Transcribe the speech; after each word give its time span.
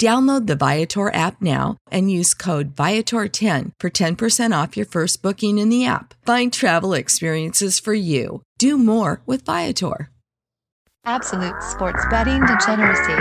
Download 0.00 0.48
the 0.48 0.56
Viator 0.56 1.14
app 1.14 1.40
now 1.40 1.76
and 1.90 2.10
use 2.10 2.34
code 2.34 2.74
Viator10 2.74 3.70
for 3.78 3.90
10% 3.90 4.62
off 4.62 4.76
your 4.76 4.86
first 4.86 5.22
booking 5.22 5.58
in 5.58 5.68
the 5.68 5.86
app. 5.86 6.14
Find 6.26 6.52
travel 6.52 6.94
experiences 6.94 7.78
for 7.78 7.94
you. 7.94 8.42
Do 8.58 8.76
more 8.76 9.22
with 9.24 9.44
Viator. 9.44 10.10
Absolute 11.06 11.62
sports 11.62 12.04
betting 12.10 12.40
degeneracy. 12.44 13.12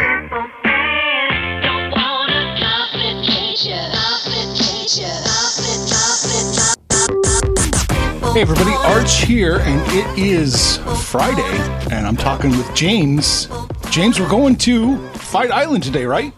Hey 8.34 8.42
everybody, 8.42 8.72
Arch 8.72 9.22
here, 9.26 9.60
and 9.60 9.80
it 9.92 10.18
is 10.18 10.78
Friday, 11.04 11.44
and 11.92 12.08
I'm 12.08 12.18
talking 12.18 12.50
with 12.50 12.74
James. 12.74 13.48
James, 13.92 14.20
we're 14.20 14.28
going 14.28 14.56
to 14.56 14.98
Fight 15.10 15.52
Island 15.52 15.84
today, 15.84 16.06
right? 16.06 16.34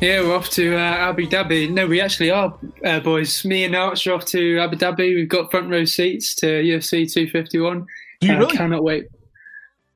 Yeah, 0.00 0.20
we're 0.20 0.36
off 0.36 0.50
to 0.50 0.76
uh, 0.76 0.78
Abu 0.78 1.26
Dhabi. 1.26 1.70
No, 1.70 1.86
we 1.86 2.02
actually 2.02 2.30
are, 2.30 2.54
uh, 2.84 3.00
boys. 3.00 3.44
Me 3.46 3.64
and 3.64 3.74
Arch 3.74 4.06
are 4.06 4.12
off 4.12 4.26
to 4.26 4.58
Abu 4.58 4.76
Dhabi. 4.76 5.14
We've 5.14 5.28
got 5.28 5.50
front 5.50 5.70
row 5.70 5.86
seats 5.86 6.34
to 6.36 6.46
UFC 6.46 7.10
251. 7.10 7.86
Do 8.20 8.26
you 8.26 8.34
uh, 8.34 8.38
really? 8.38 8.56
Cannot 8.56 8.84
wait. 8.84 9.06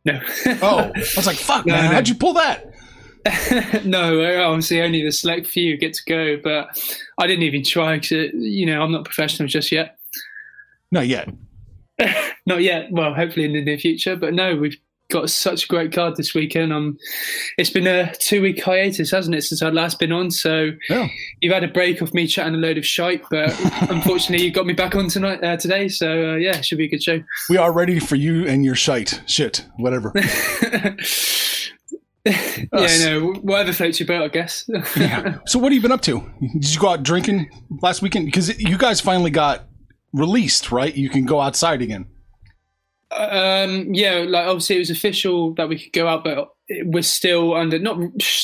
No. 0.06 0.18
Oh, 0.62 0.90
I 0.94 0.98
was 1.16 1.26
like, 1.26 1.36
fuck, 1.36 1.66
man, 1.66 1.84
no. 1.84 1.90
how'd 1.90 2.08
you 2.08 2.14
pull 2.14 2.32
that? 2.32 2.72
no, 3.84 4.22
uh, 4.22 4.48
obviously 4.48 4.80
only 4.80 5.04
the 5.04 5.12
select 5.12 5.46
few 5.46 5.76
get 5.76 5.92
to 5.92 6.02
go, 6.06 6.38
but 6.42 6.68
I 7.18 7.26
didn't 7.26 7.42
even 7.42 7.62
try 7.62 7.98
because, 7.98 8.32
you 8.32 8.64
know, 8.64 8.80
I'm 8.80 8.92
not 8.92 9.04
professional 9.04 9.48
just 9.48 9.70
yet. 9.70 9.98
Not 10.90 11.08
yet. 11.08 11.28
Not 12.46 12.62
yet. 12.62 12.90
Well, 12.90 13.12
hopefully 13.12 13.44
in 13.44 13.52
the 13.52 13.62
near 13.62 13.78
future. 13.78 14.16
But 14.16 14.32
no, 14.32 14.56
we've 14.56 14.78
got 15.10 15.28
such 15.30 15.64
a 15.64 15.66
great 15.66 15.92
card 15.92 16.16
this 16.16 16.34
weekend. 16.34 16.72
Um, 16.72 16.96
it's 17.58 17.70
been 17.70 17.86
a 17.86 18.14
two 18.14 18.40
week 18.42 18.62
hiatus, 18.62 19.10
hasn't 19.10 19.34
it, 19.34 19.42
since 19.42 19.62
I'd 19.62 19.74
last 19.74 19.98
been 19.98 20.12
on? 20.12 20.30
So 20.30 20.70
Yeah. 20.88 21.08
you've 21.40 21.52
had 21.52 21.64
a 21.64 21.68
break 21.68 22.00
of 22.00 22.14
me 22.14 22.26
chatting 22.26 22.54
a 22.54 22.58
load 22.58 22.78
of 22.78 22.86
shite, 22.86 23.22
but 23.30 23.50
unfortunately 23.90 24.44
you 24.46 24.52
got 24.52 24.66
me 24.66 24.72
back 24.72 24.94
on 24.94 25.08
tonight 25.08 25.42
uh, 25.44 25.56
today. 25.56 25.88
So 25.88 26.32
uh, 26.32 26.36
yeah, 26.36 26.56
it 26.56 26.64
should 26.64 26.78
be 26.78 26.84
a 26.86 26.88
good 26.88 27.02
show. 27.02 27.22
We 27.48 27.56
are 27.56 27.72
ready 27.72 27.98
for 27.98 28.16
you 28.16 28.46
and 28.46 28.64
your 28.64 28.74
shite. 28.74 29.20
Shit, 29.26 29.66
whatever. 29.76 30.12
yeah, 32.24 32.96
no, 33.04 33.32
whatever 33.42 33.72
floats 33.72 33.98
your 33.98 34.06
boat, 34.06 34.22
I 34.22 34.28
guess. 34.28 34.64
yeah. 34.96 35.38
So, 35.46 35.58
what 35.58 35.72
have 35.72 35.76
you 35.76 35.80
been 35.80 35.92
up 35.92 36.02
to? 36.02 36.20
Did 36.40 36.74
you 36.74 36.80
go 36.80 36.90
out 36.90 37.02
drinking 37.02 37.48
last 37.82 38.02
weekend? 38.02 38.26
Because 38.26 38.58
you 38.60 38.76
guys 38.76 39.00
finally 39.00 39.30
got 39.30 39.64
released, 40.12 40.70
right? 40.70 40.94
You 40.94 41.08
can 41.08 41.24
go 41.24 41.40
outside 41.40 41.80
again. 41.82 42.06
Um, 43.12 43.92
yeah, 43.92 44.24
like 44.26 44.46
obviously 44.46 44.76
it 44.76 44.80
was 44.80 44.90
official 44.90 45.54
that 45.54 45.68
we 45.68 45.78
could 45.78 45.92
go 45.92 46.06
out, 46.06 46.24
but 46.24 46.50
we're 46.84 47.02
still 47.02 47.54
under 47.54 47.78
not 47.78 47.98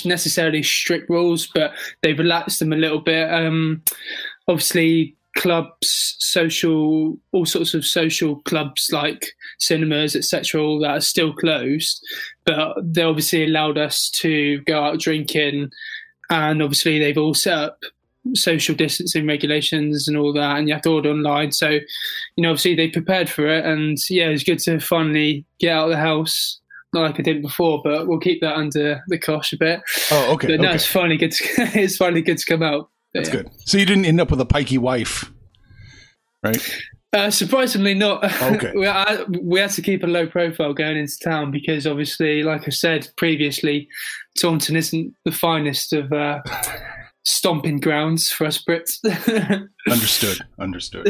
necessarily 0.04 0.62
strict 0.62 1.08
rules, 1.08 1.46
but 1.54 1.72
they've 2.02 2.18
relaxed 2.18 2.58
them 2.58 2.72
a 2.72 2.76
little 2.76 3.00
bit. 3.00 3.32
Um, 3.32 3.82
obviously, 4.48 5.16
clubs, 5.36 6.16
social, 6.18 7.16
all 7.32 7.46
sorts 7.46 7.74
of 7.74 7.84
social 7.84 8.36
clubs 8.42 8.88
like 8.92 9.26
cinemas, 9.58 10.16
etc., 10.16 10.60
all 10.60 10.80
that 10.80 10.90
are 10.90 11.00
still 11.00 11.32
closed, 11.32 12.04
but 12.44 12.74
they 12.82 13.02
obviously 13.02 13.44
allowed 13.44 13.78
us 13.78 14.10
to 14.10 14.60
go 14.62 14.82
out 14.82 14.98
drinking, 14.98 15.70
and 16.30 16.62
obviously 16.62 16.98
they've 16.98 17.18
all 17.18 17.34
set 17.34 17.56
up 17.56 17.78
social 18.34 18.74
distancing 18.74 19.26
regulations 19.26 20.08
and 20.08 20.16
all 20.16 20.32
that, 20.32 20.56
and 20.56 20.68
you 20.68 20.74
have 20.74 20.82
to 20.82 20.90
order 20.90 21.10
online. 21.10 21.52
So, 21.52 21.70
you 21.70 21.82
know, 22.38 22.50
obviously 22.50 22.74
they 22.74 22.88
prepared 22.88 23.28
for 23.28 23.46
it, 23.46 23.64
and 23.64 23.98
yeah, 24.10 24.28
it's 24.28 24.44
good 24.44 24.58
to 24.60 24.80
finally 24.80 25.44
get 25.58 25.76
out 25.76 25.84
of 25.84 25.90
the 25.90 25.96
house. 25.96 26.60
Not 26.92 27.02
like 27.02 27.20
I 27.20 27.22
did 27.22 27.42
before, 27.42 27.80
but 27.82 28.06
we'll 28.06 28.20
keep 28.20 28.40
that 28.40 28.56
under 28.56 29.02
the 29.08 29.18
cosh 29.18 29.52
a 29.52 29.56
bit. 29.56 29.80
Oh, 30.10 30.34
okay. 30.34 30.48
But 30.48 30.60
no, 30.60 30.68
okay. 30.68 30.76
it's 30.76 30.86
finally 30.86 31.16
good. 31.16 31.32
To, 31.32 31.44
it's 31.74 31.96
finally 31.96 32.22
good 32.22 32.38
to 32.38 32.46
come 32.46 32.62
out. 32.62 32.90
But, 33.12 33.24
That's 33.24 33.34
yeah. 33.34 33.42
good. 33.42 33.52
So, 33.66 33.78
you 33.78 33.86
didn't 33.86 34.06
end 34.06 34.20
up 34.20 34.30
with 34.30 34.40
a 34.40 34.46
pikey 34.46 34.78
wife, 34.78 35.30
right? 36.42 36.82
Uh, 37.12 37.30
surprisingly, 37.30 37.94
not. 37.94 38.24
Okay. 38.42 38.72
we, 38.76 38.86
I, 38.86 39.22
we 39.40 39.60
had 39.60 39.70
to 39.70 39.82
keep 39.82 40.02
a 40.02 40.06
low 40.06 40.26
profile 40.26 40.74
going 40.74 40.96
into 40.96 41.18
town 41.18 41.50
because, 41.50 41.86
obviously, 41.86 42.42
like 42.42 42.66
I 42.66 42.70
said 42.70 43.08
previously, 43.16 43.88
Taunton 44.38 44.76
isn't 44.76 45.14
the 45.24 45.32
finest 45.32 45.92
of 45.92 46.12
uh, 46.12 46.40
stomping 47.26 47.80
grounds 47.80 48.30
for 48.30 48.46
us 48.46 48.62
Brits. 48.62 48.98
Understood. 49.90 50.38
Understood. 50.58 51.08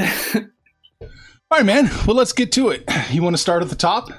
All 1.00 1.59
right, 1.59 1.65
man. 1.66 1.88
Well, 2.06 2.16
let's 2.16 2.32
get 2.32 2.50
to 2.53 2.71
it. 2.71 2.84
You 3.10 3.22
want 3.22 3.34
to 3.34 3.43
start 3.43 3.62
at 3.62 3.69
the 3.69 3.77
top? 3.77 4.10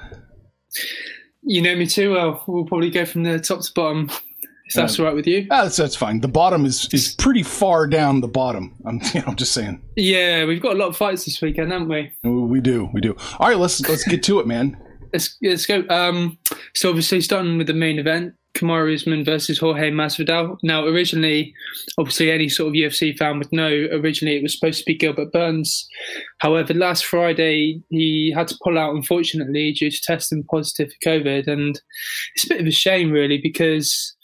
you 1.42 1.62
know 1.62 1.74
me 1.74 1.86
too 1.86 2.12
well. 2.12 2.42
We'll 2.46 2.64
probably 2.64 2.90
go 2.90 3.04
from 3.04 3.22
the 3.22 3.38
top 3.38 3.60
to 3.62 3.72
bottom, 3.74 4.10
if 4.66 4.74
that's 4.74 4.98
all 4.98 5.06
right 5.06 5.14
with 5.14 5.26
you. 5.26 5.46
Ah, 5.50 5.64
that's, 5.64 5.76
that's 5.76 5.96
fine. 5.96 6.20
The 6.20 6.28
bottom 6.28 6.64
is, 6.64 6.88
is 6.92 7.14
pretty 7.14 7.42
far 7.42 7.86
down 7.86 8.20
the 8.20 8.28
bottom. 8.28 8.76
I'm, 8.84 9.00
you 9.14 9.22
know, 9.22 9.34
just 9.34 9.52
saying. 9.52 9.82
Yeah, 9.96 10.44
we've 10.44 10.60
got 10.62 10.74
a 10.74 10.78
lot 10.78 10.88
of 10.88 10.96
fights 10.96 11.24
this 11.24 11.40
weekend, 11.40 11.72
haven't 11.72 11.88
we? 11.88 12.12
We 12.22 12.60
do. 12.60 12.90
We 12.92 13.00
do. 13.00 13.16
All 13.38 13.48
right, 13.48 13.58
let's 13.58 13.80
let's 13.88 14.06
get 14.06 14.22
to 14.24 14.40
it, 14.40 14.46
man. 14.46 14.76
Let's 15.10 15.38
let's 15.40 15.64
go. 15.64 15.86
Um, 15.88 16.36
so 16.74 16.90
obviously 16.90 17.22
starting 17.22 17.56
with 17.56 17.66
the 17.66 17.72
main 17.72 17.98
event, 17.98 18.34
Kamaru 18.58 18.94
Usman 18.94 19.24
versus 19.24 19.58
Jorge 19.58 19.90
Masvidal. 19.90 20.58
Now 20.62 20.84
originally, 20.84 21.54
obviously 21.98 22.30
any 22.30 22.48
sort 22.48 22.68
of 22.68 22.74
UFC 22.74 23.16
fan 23.16 23.38
would 23.38 23.52
know. 23.52 23.86
Originally 23.92 24.36
it 24.36 24.42
was 24.42 24.54
supposed 24.54 24.80
to 24.80 24.84
be 24.84 24.96
Gilbert 24.96 25.32
Burns. 25.32 25.86
However, 26.38 26.74
last 26.74 27.06
Friday 27.06 27.82
he 27.90 28.32
had 28.34 28.48
to 28.48 28.58
pull 28.62 28.78
out 28.78 28.94
unfortunately 28.94 29.72
due 29.72 29.90
to 29.90 30.00
testing 30.02 30.44
positive 30.44 30.92
for 30.92 31.10
COVID, 31.10 31.46
and 31.46 31.80
it's 32.34 32.44
a 32.44 32.48
bit 32.48 32.60
of 32.60 32.66
a 32.66 32.72
shame 32.72 33.10
really 33.10 33.38
because 33.42 34.14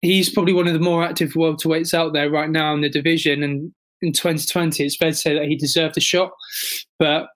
he's 0.00 0.32
probably 0.32 0.52
one 0.52 0.66
of 0.66 0.74
the 0.74 0.80
more 0.80 1.04
active 1.04 1.32
welterweights 1.32 1.94
out 1.94 2.12
there 2.12 2.30
right 2.30 2.50
now 2.50 2.74
in 2.74 2.80
the 2.80 2.88
division 2.90 3.42
and. 3.42 3.72
In 4.04 4.12
2020, 4.12 4.82
it's 4.82 4.96
fair 4.96 5.12
to 5.12 5.16
say 5.16 5.32
that 5.32 5.46
he 5.46 5.54
deserved 5.54 5.96
a 5.96 6.00
shot, 6.00 6.32
but 6.98 7.28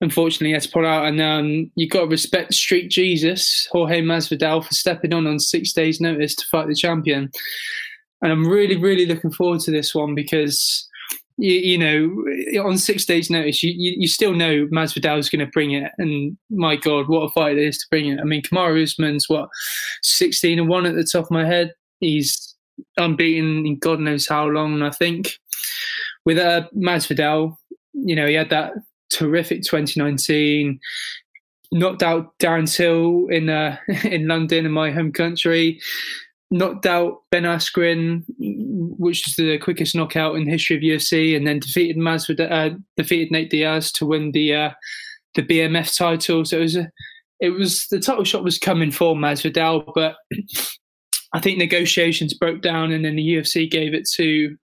unfortunately 0.00 0.52
had 0.52 0.62
to 0.62 0.70
pull 0.70 0.86
out. 0.86 1.06
And 1.06 1.20
um, 1.20 1.70
you've 1.74 1.90
got 1.90 2.02
to 2.02 2.06
respect 2.06 2.54
Street 2.54 2.90
Jesus, 2.90 3.68
Jorge 3.70 4.00
Masvidal, 4.02 4.64
for 4.64 4.74
stepping 4.74 5.12
on 5.12 5.26
on 5.26 5.38
six 5.38 5.72
days' 5.72 6.00
notice 6.00 6.34
to 6.36 6.46
fight 6.46 6.68
the 6.68 6.74
champion. 6.74 7.30
And 8.22 8.32
I'm 8.32 8.46
really, 8.46 8.76
really 8.76 9.06
looking 9.06 9.32
forward 9.32 9.60
to 9.60 9.70
this 9.70 9.94
one 9.94 10.14
because, 10.14 10.88
you, 11.36 11.52
you 11.52 11.78
know, 11.78 12.62
on 12.62 12.78
six 12.78 13.04
days' 13.04 13.30
notice, 13.30 13.62
you, 13.62 13.72
you, 13.74 13.94
you 13.98 14.08
still 14.08 14.34
know 14.34 14.66
Masvidal's 14.66 15.30
going 15.30 15.44
to 15.44 15.52
bring 15.52 15.72
it. 15.72 15.90
And 15.98 16.36
my 16.50 16.76
God, 16.76 17.08
what 17.08 17.22
a 17.22 17.30
fight 17.30 17.56
it 17.56 17.64
is 17.64 17.78
to 17.78 17.86
bring 17.90 18.08
it. 18.08 18.20
I 18.20 18.24
mean, 18.24 18.42
Kamaru 18.42 18.82
Usman's, 18.82 19.28
what, 19.28 19.48
16 20.02 20.58
and 20.58 20.68
1 20.68 20.86
at 20.86 20.94
the 20.94 21.04
top 21.04 21.24
of 21.24 21.30
my 21.30 21.46
head? 21.46 21.72
He's 22.00 22.56
unbeaten 22.96 23.66
in 23.66 23.78
God 23.78 24.00
knows 24.00 24.26
how 24.26 24.46
long, 24.46 24.82
I 24.82 24.90
think. 24.90 25.38
With 26.24 26.38
uh, 26.38 26.68
Masvidal, 26.76 27.56
you 27.94 28.14
know, 28.14 28.26
he 28.26 28.34
had 28.34 28.50
that 28.50 28.72
terrific 29.10 29.62
2019. 29.62 30.78
Knocked 31.72 32.02
out 32.02 32.36
Darren 32.38 32.72
Till 32.72 33.28
in 33.28 33.48
uh, 33.48 33.76
in 34.04 34.26
London, 34.26 34.66
in 34.66 34.72
my 34.72 34.90
home 34.90 35.12
country. 35.12 35.80
knocked 36.50 36.84
out 36.86 37.18
Ben 37.30 37.44
Askren, 37.44 38.24
which 38.38 39.26
is 39.28 39.36
the 39.36 39.58
quickest 39.58 39.94
knockout 39.94 40.34
in 40.34 40.44
the 40.44 40.50
history 40.50 40.76
of 40.76 40.82
UFC, 40.82 41.36
and 41.36 41.46
then 41.46 41.60
defeated 41.60 41.96
Masvidal, 41.96 42.50
uh, 42.50 42.76
defeated 42.96 43.30
Nate 43.30 43.50
Diaz 43.50 43.92
to 43.92 44.06
win 44.06 44.32
the 44.32 44.54
uh, 44.54 44.70
the 45.34 45.42
BMF 45.42 45.96
title. 45.96 46.44
So 46.44 46.58
it 46.58 46.62
was 46.62 46.76
a, 46.76 46.90
it 47.38 47.50
was 47.50 47.86
the 47.90 48.00
title 48.00 48.24
shot 48.24 48.44
was 48.44 48.58
coming 48.58 48.90
for 48.90 49.14
Masvidal, 49.14 49.92
but 49.94 50.16
I 51.32 51.38
think 51.38 51.58
negotiations 51.58 52.34
broke 52.34 52.60
down, 52.60 52.90
and 52.90 53.04
then 53.04 53.16
the 53.16 53.26
UFC 53.26 53.70
gave 53.70 53.94
it 53.94 54.08
to 54.16 54.56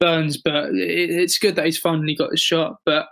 Burns. 0.00 0.38
But 0.38 0.70
it, 0.70 1.10
it's 1.10 1.38
good 1.38 1.56
that 1.56 1.66
he's 1.66 1.78
finally 1.78 2.16
got 2.16 2.30
the 2.30 2.36
shot, 2.36 2.76
but. 2.86 3.06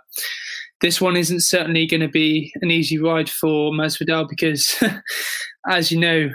This 0.83 0.99
one 0.99 1.15
isn't 1.15 1.39
certainly 1.39 1.87
going 1.87 2.01
to 2.01 2.09
be 2.09 2.51
an 2.61 2.69
easy 2.69 2.99
ride 2.99 3.29
for 3.29 3.71
Masvidal 3.71 4.27
because, 4.27 4.75
as 5.69 5.93
you 5.93 5.97
know, 5.97 6.29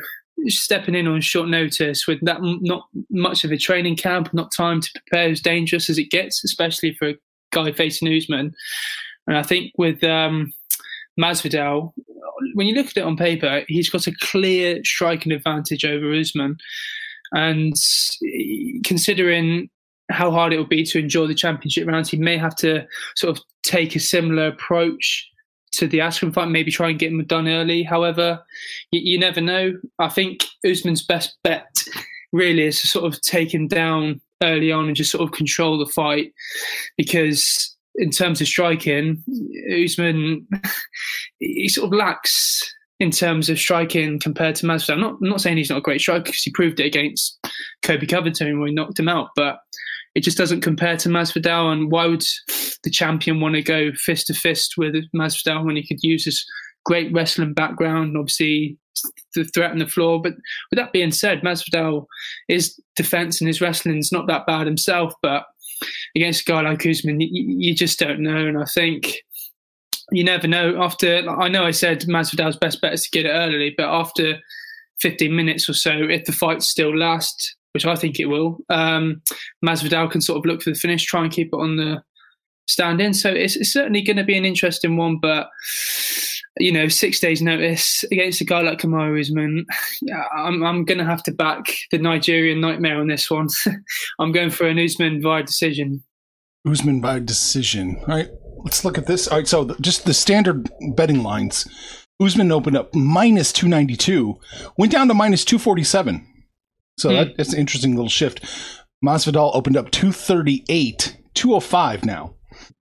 stepping 0.46 0.94
in 0.94 1.06
on 1.06 1.20
short 1.20 1.50
notice 1.50 2.06
with 2.06 2.18
that 2.22 2.38
not 2.40 2.84
much 3.10 3.44
of 3.44 3.52
a 3.52 3.58
training 3.58 3.96
camp, 3.96 4.32
not 4.32 4.50
time 4.56 4.80
to 4.80 4.90
prepare, 4.94 5.28
as 5.28 5.42
dangerous 5.42 5.90
as 5.90 5.98
it 5.98 6.10
gets, 6.10 6.42
especially 6.44 6.94
for 6.94 7.10
a 7.10 7.14
guy 7.52 7.72
facing 7.72 8.08
Usman. 8.10 8.54
And 9.26 9.36
I 9.36 9.42
think 9.42 9.72
with 9.76 10.02
um, 10.02 10.50
Masvidal, 11.20 11.92
when 12.54 12.66
you 12.66 12.74
look 12.74 12.86
at 12.86 12.96
it 12.96 13.04
on 13.04 13.18
paper, 13.18 13.64
he's 13.68 13.90
got 13.90 14.06
a 14.06 14.16
clear 14.22 14.82
striking 14.82 15.30
advantage 15.30 15.84
over 15.84 16.14
Usman. 16.14 16.56
And 17.32 17.74
considering 18.82 19.68
how 20.10 20.30
hard 20.30 20.52
it 20.52 20.58
will 20.58 20.66
be 20.66 20.84
to 20.84 20.98
enjoy 20.98 21.26
the 21.26 21.34
championship 21.34 21.86
rounds, 21.86 22.10
he 22.10 22.16
may 22.16 22.36
have 22.36 22.56
to 22.56 22.86
sort 23.16 23.36
of 23.36 23.44
take 23.62 23.94
a 23.94 24.00
similar 24.00 24.46
approach 24.46 25.28
to 25.72 25.86
the 25.86 25.98
Askren 25.98 26.32
fight, 26.32 26.48
maybe 26.48 26.70
try 26.70 26.88
and 26.88 26.98
get 26.98 27.12
him 27.12 27.24
done 27.24 27.46
early. 27.46 27.82
However, 27.82 28.42
you, 28.90 29.00
you, 29.00 29.18
never 29.18 29.40
know. 29.40 29.78
I 29.98 30.08
think 30.08 30.44
Usman's 30.68 31.04
best 31.04 31.36
bet 31.44 31.68
really 32.32 32.64
is 32.64 32.80
to 32.80 32.86
sort 32.86 33.04
of 33.04 33.20
take 33.20 33.52
him 33.52 33.68
down 33.68 34.20
early 34.42 34.72
on 34.72 34.86
and 34.86 34.96
just 34.96 35.10
sort 35.10 35.24
of 35.24 35.36
control 35.36 35.78
the 35.78 35.90
fight 35.90 36.32
because 36.96 37.76
in 37.96 38.10
terms 38.10 38.40
of 38.40 38.46
striking, 38.46 39.22
Usman 39.70 40.46
he 41.38 41.68
sort 41.68 41.92
of 41.92 41.98
lacks 41.98 42.62
in 43.00 43.10
terms 43.10 43.48
of 43.48 43.58
striking 43.58 44.18
compared 44.18 44.56
to 44.56 44.66
Masvidal. 44.66 44.94
I'm 44.94 45.00
not, 45.00 45.16
I'm 45.20 45.28
not 45.28 45.40
saying 45.40 45.56
he's 45.56 45.70
not 45.70 45.78
a 45.78 45.82
great 45.82 46.00
striker 46.00 46.24
because 46.24 46.42
he 46.42 46.50
proved 46.50 46.80
it 46.80 46.86
against 46.86 47.38
Colby 47.82 48.06
Covington 48.06 48.58
when 48.58 48.68
he 48.68 48.74
knocked 48.74 48.98
him 48.98 49.08
out, 49.08 49.30
but 49.36 49.58
it 50.18 50.24
just 50.24 50.36
doesn't 50.36 50.62
compare 50.62 50.96
to 50.96 51.08
Masvidal. 51.08 51.72
And 51.72 51.92
why 51.92 52.06
would 52.06 52.24
the 52.82 52.90
champion 52.90 53.40
want 53.40 53.54
to 53.54 53.62
go 53.62 53.92
fist 53.92 54.26
to 54.26 54.34
fist 54.34 54.74
with 54.76 54.96
Masvidal 55.14 55.64
when 55.64 55.76
he 55.76 55.86
could 55.86 56.02
use 56.02 56.24
his 56.24 56.44
great 56.84 57.12
wrestling 57.12 57.54
background, 57.54 58.16
obviously 58.16 58.76
the 59.36 59.44
threat 59.44 59.70
on 59.70 59.78
the 59.78 59.86
floor. 59.86 60.20
But 60.20 60.34
with 60.72 60.78
that 60.78 60.92
being 60.92 61.12
said, 61.12 61.42
Masvidal, 61.42 62.06
his 62.48 62.76
defense 62.96 63.40
and 63.40 63.46
his 63.46 63.60
wrestling 63.60 63.98
is 63.98 64.10
not 64.10 64.26
that 64.26 64.44
bad 64.44 64.66
himself, 64.66 65.14
but 65.22 65.44
against 66.16 66.48
a 66.48 66.50
guy 66.50 66.62
like 66.62 66.84
Usman, 66.84 67.20
you, 67.20 67.28
you 67.30 67.72
just 67.76 68.00
don't 68.00 68.18
know. 68.18 68.44
And 68.44 68.58
I 68.58 68.64
think 68.64 69.18
you 70.10 70.24
never 70.24 70.48
know. 70.48 70.82
After 70.82 71.30
I 71.30 71.46
know 71.46 71.64
I 71.64 71.70
said 71.70 72.00
Masvidal's 72.00 72.56
best 72.56 72.80
bet 72.80 72.94
is 72.94 73.04
to 73.04 73.10
get 73.10 73.26
it 73.26 73.30
early, 73.30 73.72
but 73.76 73.86
after 73.86 74.40
15 75.00 75.36
minutes 75.36 75.68
or 75.68 75.74
so, 75.74 75.92
if 75.92 76.24
the 76.24 76.32
fight 76.32 76.64
still 76.64 76.96
lasts, 76.96 77.54
which 77.72 77.86
I 77.86 77.96
think 77.96 78.18
it 78.18 78.26
will, 78.26 78.58
um, 78.70 79.22
Masvidal 79.64 80.10
can 80.10 80.20
sort 80.20 80.38
of 80.38 80.46
look 80.46 80.62
for 80.62 80.70
the 80.70 80.78
finish, 80.78 81.04
try 81.04 81.22
and 81.22 81.32
keep 81.32 81.48
it 81.48 81.56
on 81.56 81.76
the 81.76 82.02
stand 82.66 83.00
in. 83.00 83.14
So 83.14 83.30
it's, 83.30 83.56
it's 83.56 83.72
certainly 83.72 84.02
going 84.02 84.16
to 84.16 84.24
be 84.24 84.36
an 84.36 84.44
interesting 84.44 84.96
one, 84.96 85.18
but 85.18 85.48
you 86.58 86.72
know, 86.72 86.88
six 86.88 87.20
days 87.20 87.40
notice 87.40 88.04
against 88.10 88.40
a 88.40 88.44
guy 88.44 88.60
like 88.60 88.78
Kamaru 88.78 89.20
Usman, 89.20 89.64
I'm, 90.36 90.62
I'm 90.64 90.84
going 90.84 90.98
to 90.98 91.04
have 91.04 91.22
to 91.24 91.32
back 91.32 91.66
the 91.90 91.98
Nigerian 91.98 92.60
nightmare 92.60 92.98
on 92.98 93.08
this 93.08 93.30
one. 93.30 93.48
I'm 94.18 94.32
going 94.32 94.50
for 94.50 94.66
an 94.66 94.78
Usman 94.78 95.20
by 95.20 95.42
decision. 95.42 96.02
Usman 96.66 97.00
by 97.00 97.20
decision. 97.20 97.96
All 98.00 98.16
right, 98.16 98.28
let's 98.64 98.84
look 98.84 98.98
at 98.98 99.06
this. 99.06 99.28
All 99.28 99.38
right, 99.38 99.48
so 99.48 99.74
just 99.80 100.04
the 100.04 100.14
standard 100.14 100.68
betting 100.94 101.22
lines. 101.22 101.68
Usman 102.20 102.50
opened 102.50 102.76
up 102.76 102.92
minus 102.94 103.52
292, 103.52 104.40
went 104.76 104.90
down 104.90 105.06
to 105.08 105.14
minus 105.14 105.44
247. 105.44 106.26
So 106.98 107.10
hmm. 107.10 107.16
that, 107.16 107.36
that's 107.36 107.52
an 107.52 107.60
interesting 107.60 107.94
little 107.94 108.10
shift. 108.10 108.44
Masvidal 109.04 109.54
opened 109.54 109.76
up 109.76 109.90
238, 109.90 111.16
205 111.34 112.04
now. 112.04 112.34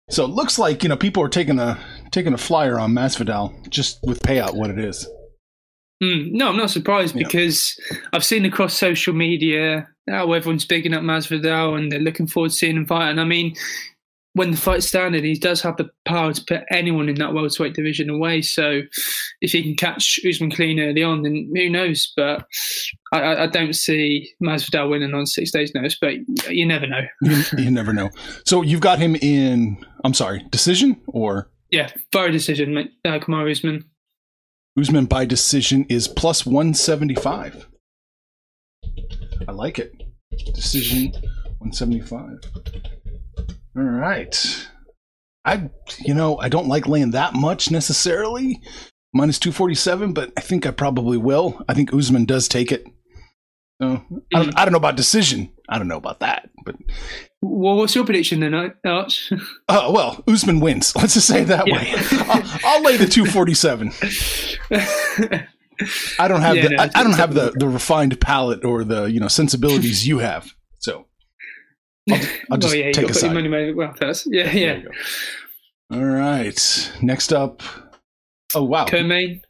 So 0.09 0.25
it 0.25 0.31
looks 0.31 0.59
like 0.59 0.83
you 0.83 0.89
know 0.89 0.97
people 0.97 1.23
are 1.23 1.29
taking 1.29 1.57
a 1.57 1.79
taking 2.11 2.33
a 2.33 2.37
flyer 2.37 2.77
on 2.77 2.91
Masvidal 2.91 3.69
just 3.69 3.99
with 4.03 4.21
payout 4.21 4.55
what 4.55 4.69
it 4.69 4.77
is. 4.77 5.07
Mm, 6.03 6.31
no, 6.31 6.49
I'm 6.49 6.57
not 6.57 6.71
surprised 6.71 7.15
yeah. 7.15 7.23
because 7.23 7.79
I've 8.11 8.25
seen 8.25 8.43
across 8.43 8.73
social 8.73 9.13
media 9.13 9.87
how 10.09 10.33
everyone's 10.33 10.65
bigging 10.65 10.93
up 10.93 11.03
Masvidal 11.03 11.77
and 11.77 11.91
they're 11.91 11.99
looking 11.99 12.27
forward 12.27 12.49
to 12.49 12.57
seeing 12.57 12.75
him 12.75 12.87
fight. 12.87 13.11
And 13.11 13.21
I 13.21 13.23
mean, 13.23 13.55
when 14.33 14.51
the 14.51 14.57
fight's 14.57 14.87
standing, 14.87 15.23
he 15.23 15.37
does 15.37 15.61
have 15.61 15.77
the 15.77 15.89
power 16.05 16.31
to 16.31 16.43
put 16.45 16.63
anyone 16.69 17.09
in 17.09 17.15
that 17.15 17.33
welterweight 17.33 17.73
division 17.73 18.09
away. 18.09 18.41
So 18.41 18.81
if 19.41 19.51
he 19.51 19.61
can 19.61 19.75
catch 19.75 20.19
Usman 20.27 20.51
clean 20.51 20.79
early 20.79 21.03
on, 21.03 21.23
then 21.23 21.51
who 21.53 21.69
knows? 21.69 22.13
But 22.15 22.45
I, 23.11 23.43
I 23.43 23.47
don't 23.47 23.73
see 23.73 24.31
Masvidal 24.41 24.89
winning 24.89 25.13
on 25.13 25.25
six 25.25 25.51
days' 25.51 25.73
notice. 25.75 25.97
But 25.99 26.13
you 26.49 26.65
never 26.65 26.87
know. 26.87 27.01
you, 27.21 27.43
you, 27.57 27.71
never 27.71 27.91
know. 27.91 28.09
So 28.45 28.61
you've 28.61 28.81
got 28.81 28.99
him 28.99 29.15
in. 29.15 29.85
I'm 30.03 30.13
sorry, 30.13 30.45
decision 30.49 31.01
or 31.07 31.51
yeah, 31.69 31.89
by 32.11 32.29
decision, 32.29 32.77
uh, 32.77 33.19
Kamaru 33.19 33.51
Usman. 33.51 33.85
Usman 34.79 35.05
by 35.05 35.25
decision 35.25 35.85
is 35.89 36.07
plus 36.07 36.45
one 36.45 36.73
seventy 36.73 37.15
five. 37.15 37.67
I 39.47 39.51
like 39.51 39.79
it. 39.79 39.91
Decision 40.53 41.13
one 41.59 41.73
seventy 41.73 41.99
five. 41.99 42.39
All 43.75 43.83
right. 43.83 44.67
I, 45.45 45.69
you 45.99 46.13
know, 46.13 46.37
I 46.37 46.49
don't 46.49 46.67
like 46.67 46.87
laying 46.87 47.11
that 47.11 47.33
much 47.33 47.71
necessarily, 47.71 48.61
minus 49.13 49.39
247, 49.39 50.13
but 50.13 50.31
I 50.37 50.41
think 50.41 50.65
I 50.65 50.71
probably 50.71 51.17
will. 51.17 51.63
I 51.67 51.73
think 51.73 51.93
Usman 51.93 52.25
does 52.25 52.47
take 52.47 52.71
it. 52.71 52.85
So 53.81 54.03
I, 54.35 54.43
don't, 54.43 54.59
I 54.59 54.65
don't 54.65 54.73
know 54.73 54.77
about 54.77 54.95
decision. 54.95 55.51
I 55.67 55.79
don't 55.79 55.87
know 55.87 55.97
about 55.97 56.19
that, 56.19 56.51
but. 56.63 56.75
Well, 57.41 57.77
what's 57.77 57.95
your 57.95 58.05
prediction 58.05 58.41
then, 58.41 58.53
Arch? 58.85 59.31
Uh, 59.67 59.89
well, 59.91 60.23
Usman 60.27 60.59
wins. 60.59 60.95
Let's 60.97 61.13
just 61.13 61.27
say 61.27 61.43
it 61.43 61.45
that 61.45 61.65
yeah. 61.65 61.73
way. 61.73 61.93
I'll, 62.27 62.75
I'll, 62.75 62.83
lay 62.83 62.97
the 62.97 63.07
247. 63.07 63.91
I 66.19 66.27
don't 66.27 66.41
have 66.41 66.57
yeah, 66.57 66.63
the 66.63 66.69
no, 66.69 66.83
I, 66.83 66.89
I, 66.93 67.03
don't 67.03 67.13
have 67.13 67.33
the, 67.33 67.51
the 67.55 67.67
refined 67.67 68.19
palate 68.19 68.65
or 68.65 68.83
the 68.83 69.05
you 69.05 69.19
know 69.19 69.29
sensibilities 69.29 70.05
you 70.05 70.19
have. 70.19 70.53
So 70.77 71.07
I'll, 72.09 72.19
I'll 72.51 72.57
just 72.57 72.73
oh, 72.73 72.77
yeah, 72.77 72.91
take 72.91 73.09
a 73.09 73.13
side. 73.13 73.33
Money, 73.33 73.47
money, 73.47 73.73
well, 73.73 73.93
first. 73.93 74.27
Yeah, 74.29 74.51
yeah. 74.51 74.81
All 75.91 76.05
right. 76.05 76.91
Next 77.01 77.33
up. 77.33 77.61
Oh 78.55 78.63
wow. 78.63 78.85
Co-main. 78.85 79.41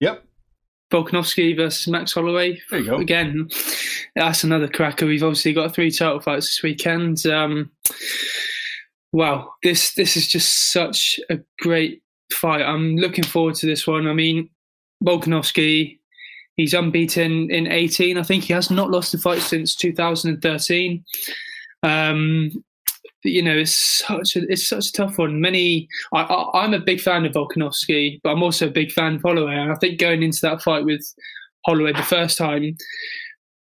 Yep. 0.00 0.24
Volkanovski 0.92 1.56
versus 1.56 1.88
Max 1.88 2.12
Holloway. 2.12 2.60
There 2.70 2.80
you 2.80 2.86
go. 2.86 2.96
Again, 2.96 3.48
that's 4.14 4.44
another 4.44 4.68
cracker. 4.68 5.06
We've 5.06 5.22
obviously 5.22 5.52
got 5.52 5.74
three 5.74 5.90
title 5.90 6.20
fights 6.20 6.46
this 6.46 6.62
weekend. 6.62 7.26
Um, 7.26 7.70
wow, 9.12 9.52
this 9.62 9.94
this 9.94 10.16
is 10.16 10.28
just 10.28 10.72
such 10.72 11.18
a 11.30 11.38
great 11.60 12.02
fight. 12.32 12.62
I'm 12.62 12.96
looking 12.96 13.24
forward 13.24 13.56
to 13.56 13.66
this 13.66 13.86
one. 13.86 14.06
I 14.06 14.12
mean, 14.12 14.48
Volkanovski, 15.04 15.98
he's 16.56 16.74
unbeaten 16.74 17.50
in 17.50 17.66
18. 17.66 18.16
I 18.16 18.22
think 18.22 18.44
he 18.44 18.52
has 18.52 18.70
not 18.70 18.90
lost 18.90 19.14
a 19.14 19.18
fight 19.18 19.42
since 19.42 19.74
2013. 19.74 21.04
Um, 21.84 22.50
you 23.22 23.42
know, 23.42 23.56
it's 23.56 24.04
such 24.06 24.36
a 24.36 24.42
it's 24.50 24.68
such 24.68 24.88
a 24.88 24.92
tough 24.92 25.18
one. 25.18 25.40
Many, 25.40 25.88
I, 26.12 26.64
am 26.64 26.74
a 26.74 26.78
big 26.78 27.00
fan 27.00 27.24
of 27.24 27.32
Volkanovski, 27.32 28.20
but 28.22 28.30
I'm 28.30 28.42
also 28.42 28.68
a 28.68 28.72
big 28.72 28.92
fan 28.92 29.16
of 29.16 29.22
Holloway. 29.22 29.54
And 29.54 29.72
I 29.72 29.76
think 29.76 29.98
going 29.98 30.22
into 30.22 30.40
that 30.42 30.62
fight 30.62 30.84
with 30.84 31.02
Holloway 31.64 31.92
the 31.92 32.02
first 32.02 32.36
time, 32.36 32.76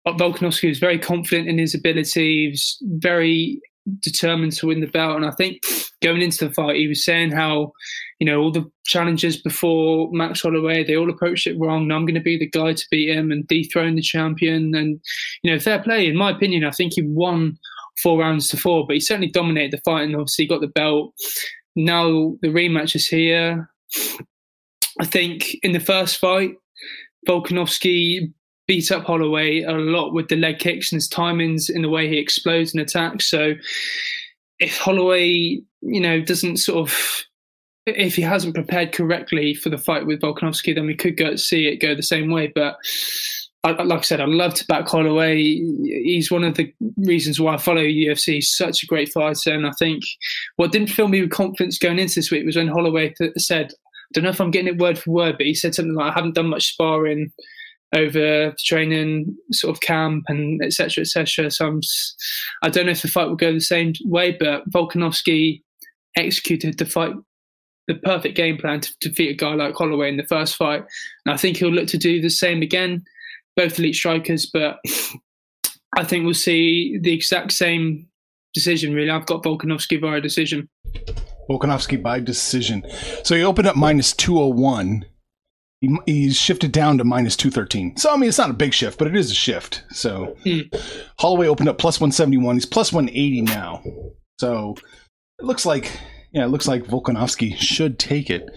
Volkanovski 0.07 0.69
was 0.69 0.79
very 0.79 0.97
confident 0.97 1.49
in 1.49 1.57
his 1.57 1.75
ability. 1.75 2.43
He 2.43 2.49
was 2.49 2.77
very 2.81 3.61
determined 3.99 4.53
to 4.53 4.67
win 4.67 4.79
the 4.79 4.87
belt. 4.87 5.17
And 5.17 5.25
I 5.25 5.31
think 5.31 5.61
going 6.01 6.21
into 6.21 6.47
the 6.47 6.53
fight, 6.53 6.75
he 6.75 6.87
was 6.87 7.03
saying 7.03 7.31
how, 7.31 7.71
you 8.19 8.25
know, 8.25 8.39
all 8.39 8.51
the 8.51 8.69
challenges 8.85 9.41
before 9.41 10.09
Max 10.11 10.41
Holloway, 10.41 10.83
they 10.83 10.95
all 10.95 11.09
approached 11.09 11.47
it 11.47 11.57
wrong. 11.59 11.83
And 11.83 11.93
I'm 11.93 12.05
going 12.05 12.15
to 12.15 12.21
be 12.21 12.37
the 12.37 12.49
guy 12.49 12.73
to 12.73 12.87
beat 12.89 13.09
him 13.09 13.31
and 13.31 13.47
dethrone 13.47 13.95
the 13.95 14.01
champion. 14.01 14.75
And, 14.75 14.99
you 15.43 15.51
know, 15.51 15.59
fair 15.59 15.81
play. 15.81 16.07
In 16.07 16.15
my 16.15 16.31
opinion, 16.31 16.63
I 16.63 16.71
think 16.71 16.93
he 16.93 17.01
won 17.01 17.57
four 18.01 18.19
rounds 18.19 18.47
to 18.49 18.57
four, 18.57 18.85
but 18.85 18.95
he 18.95 18.99
certainly 18.99 19.29
dominated 19.29 19.71
the 19.71 19.81
fight 19.81 20.03
and 20.03 20.15
obviously 20.15 20.47
got 20.47 20.61
the 20.61 20.67
belt. 20.67 21.13
Now 21.75 22.35
the 22.41 22.49
rematch 22.49 22.95
is 22.95 23.07
here. 23.07 23.69
I 24.99 25.05
think 25.05 25.55
in 25.63 25.71
the 25.71 25.79
first 25.79 26.17
fight, 26.17 26.55
Volkanovski 27.27 28.31
beat 28.67 28.91
up 28.91 29.03
Holloway 29.03 29.63
a 29.63 29.73
lot 29.73 30.13
with 30.13 30.29
the 30.29 30.35
leg 30.35 30.59
kicks 30.59 30.91
and 30.91 30.97
his 30.97 31.09
timings 31.09 31.69
in 31.69 31.81
the 31.81 31.89
way 31.89 32.07
he 32.07 32.17
explodes 32.17 32.73
and 32.73 32.81
attacks. 32.81 33.29
So 33.29 33.53
if 34.59 34.77
Holloway, 34.77 35.61
you 35.81 35.99
know, 36.01 36.21
doesn't 36.21 36.57
sort 36.57 36.89
of 36.89 37.25
if 37.87 38.15
he 38.15 38.21
hasn't 38.21 38.53
prepared 38.53 38.91
correctly 38.91 39.55
for 39.55 39.69
the 39.69 39.77
fight 39.77 40.05
with 40.05 40.21
Volkanovski, 40.21 40.75
then 40.75 40.85
we 40.85 40.95
could 40.95 41.17
go 41.17 41.35
see 41.35 41.67
it 41.67 41.77
go 41.77 41.95
the 41.95 42.03
same 42.03 42.29
way. 42.31 42.51
But 42.53 42.77
I, 43.63 43.83
like 43.83 43.99
I 43.99 44.01
said, 44.01 44.21
I 44.21 44.25
love 44.25 44.55
to 44.55 44.65
back 44.65 44.87
Holloway. 44.87 45.37
He's 45.37 46.31
one 46.31 46.43
of 46.43 46.55
the 46.55 46.73
reasons 46.97 47.39
why 47.39 47.53
I 47.53 47.57
follow 47.57 47.81
UFC. 47.81 48.35
He's 48.35 48.55
such 48.55 48.81
a 48.81 48.87
great 48.87 49.09
fighter, 49.09 49.53
and 49.53 49.67
I 49.67 49.71
think 49.77 50.03
what 50.55 50.71
didn't 50.71 50.89
fill 50.89 51.07
me 51.07 51.21
with 51.21 51.29
confidence 51.29 51.77
going 51.77 51.99
into 51.99 52.15
this 52.15 52.31
week 52.31 52.45
was 52.45 52.55
when 52.55 52.67
Holloway 52.67 53.13
th- 53.13 53.33
said, 53.37 53.71
"I 53.71 54.07
don't 54.13 54.23
know 54.23 54.31
if 54.31 54.41
I'm 54.41 54.49
getting 54.49 54.73
it 54.73 54.81
word 54.81 54.97
for 54.97 55.11
word, 55.11 55.37
but 55.37 55.45
he 55.45 55.53
said 55.53 55.75
something 55.75 55.93
like, 55.93 56.11
I 56.11 56.15
haven't 56.15 56.35
done 56.35 56.47
much 56.47 56.73
sparring." 56.73 57.31
over 57.93 58.53
training 58.63 59.35
sort 59.51 59.75
of 59.75 59.81
camp 59.81 60.23
and 60.27 60.61
etc 60.63 61.01
etc 61.01 61.51
so 61.51 61.67
I'm, 61.67 61.81
I 62.61 62.69
don't 62.69 62.85
know 62.85 62.93
if 62.93 63.01
the 63.01 63.09
fight 63.09 63.27
will 63.27 63.35
go 63.35 63.51
the 63.51 63.59
same 63.59 63.93
way 64.05 64.31
but 64.31 64.69
Volkanovski 64.69 65.61
executed 66.15 66.77
the 66.77 66.85
fight 66.85 67.13
the 67.87 67.95
perfect 67.95 68.37
game 68.37 68.57
plan 68.57 68.79
to 68.79 68.93
defeat 69.01 69.31
a 69.31 69.33
guy 69.33 69.55
like 69.55 69.75
Holloway 69.75 70.07
in 70.07 70.17
the 70.17 70.27
first 70.27 70.55
fight 70.55 70.85
and 71.25 71.33
I 71.33 71.37
think 71.37 71.57
he'll 71.57 71.69
look 71.69 71.87
to 71.87 71.97
do 71.97 72.21
the 72.21 72.29
same 72.29 72.61
again 72.61 73.03
both 73.55 73.77
elite 73.79 73.95
strikers, 73.95 74.49
but 74.51 74.79
I 75.95 76.03
think 76.03 76.25
we'll 76.25 76.33
see 76.33 76.97
the 76.97 77.13
exact 77.13 77.51
same 77.51 78.07
decision. 78.53 78.93
Really, 78.93 79.09
I've 79.09 79.25
got 79.25 79.43
Volkanovski 79.43 79.99
via 79.99 80.21
decision. 80.21 80.69
Volkanovski 81.49 82.01
by 82.01 82.19
decision. 82.19 82.85
So 83.23 83.35
he 83.35 83.43
opened 83.43 83.67
up 83.67 83.75
201. 83.75 85.05
He, 85.81 85.97
he's 86.05 86.37
shifted 86.37 86.71
down 86.71 86.99
to 86.99 87.03
minus 87.03 87.35
213. 87.35 87.97
So, 87.97 88.13
I 88.13 88.17
mean, 88.17 88.29
it's 88.29 88.37
not 88.37 88.51
a 88.51 88.53
big 88.53 88.73
shift, 88.73 88.99
but 88.99 89.07
it 89.07 89.15
is 89.15 89.31
a 89.31 89.35
shift. 89.35 89.83
So, 89.91 90.35
mm. 90.45 90.71
Holloway 91.19 91.47
opened 91.47 91.69
up 91.69 91.79
plus 91.79 91.99
171. 91.99 92.55
He's 92.55 92.65
plus 92.67 92.93
180 92.93 93.41
now. 93.41 93.81
So, 94.39 94.75
it 95.39 95.45
looks 95.45 95.65
like, 95.65 95.99
yeah, 96.31 96.45
it 96.45 96.49
looks 96.49 96.67
like 96.67 96.83
Volkanovski 96.83 97.57
should 97.57 97.97
take 97.97 98.29
it. 98.29 98.47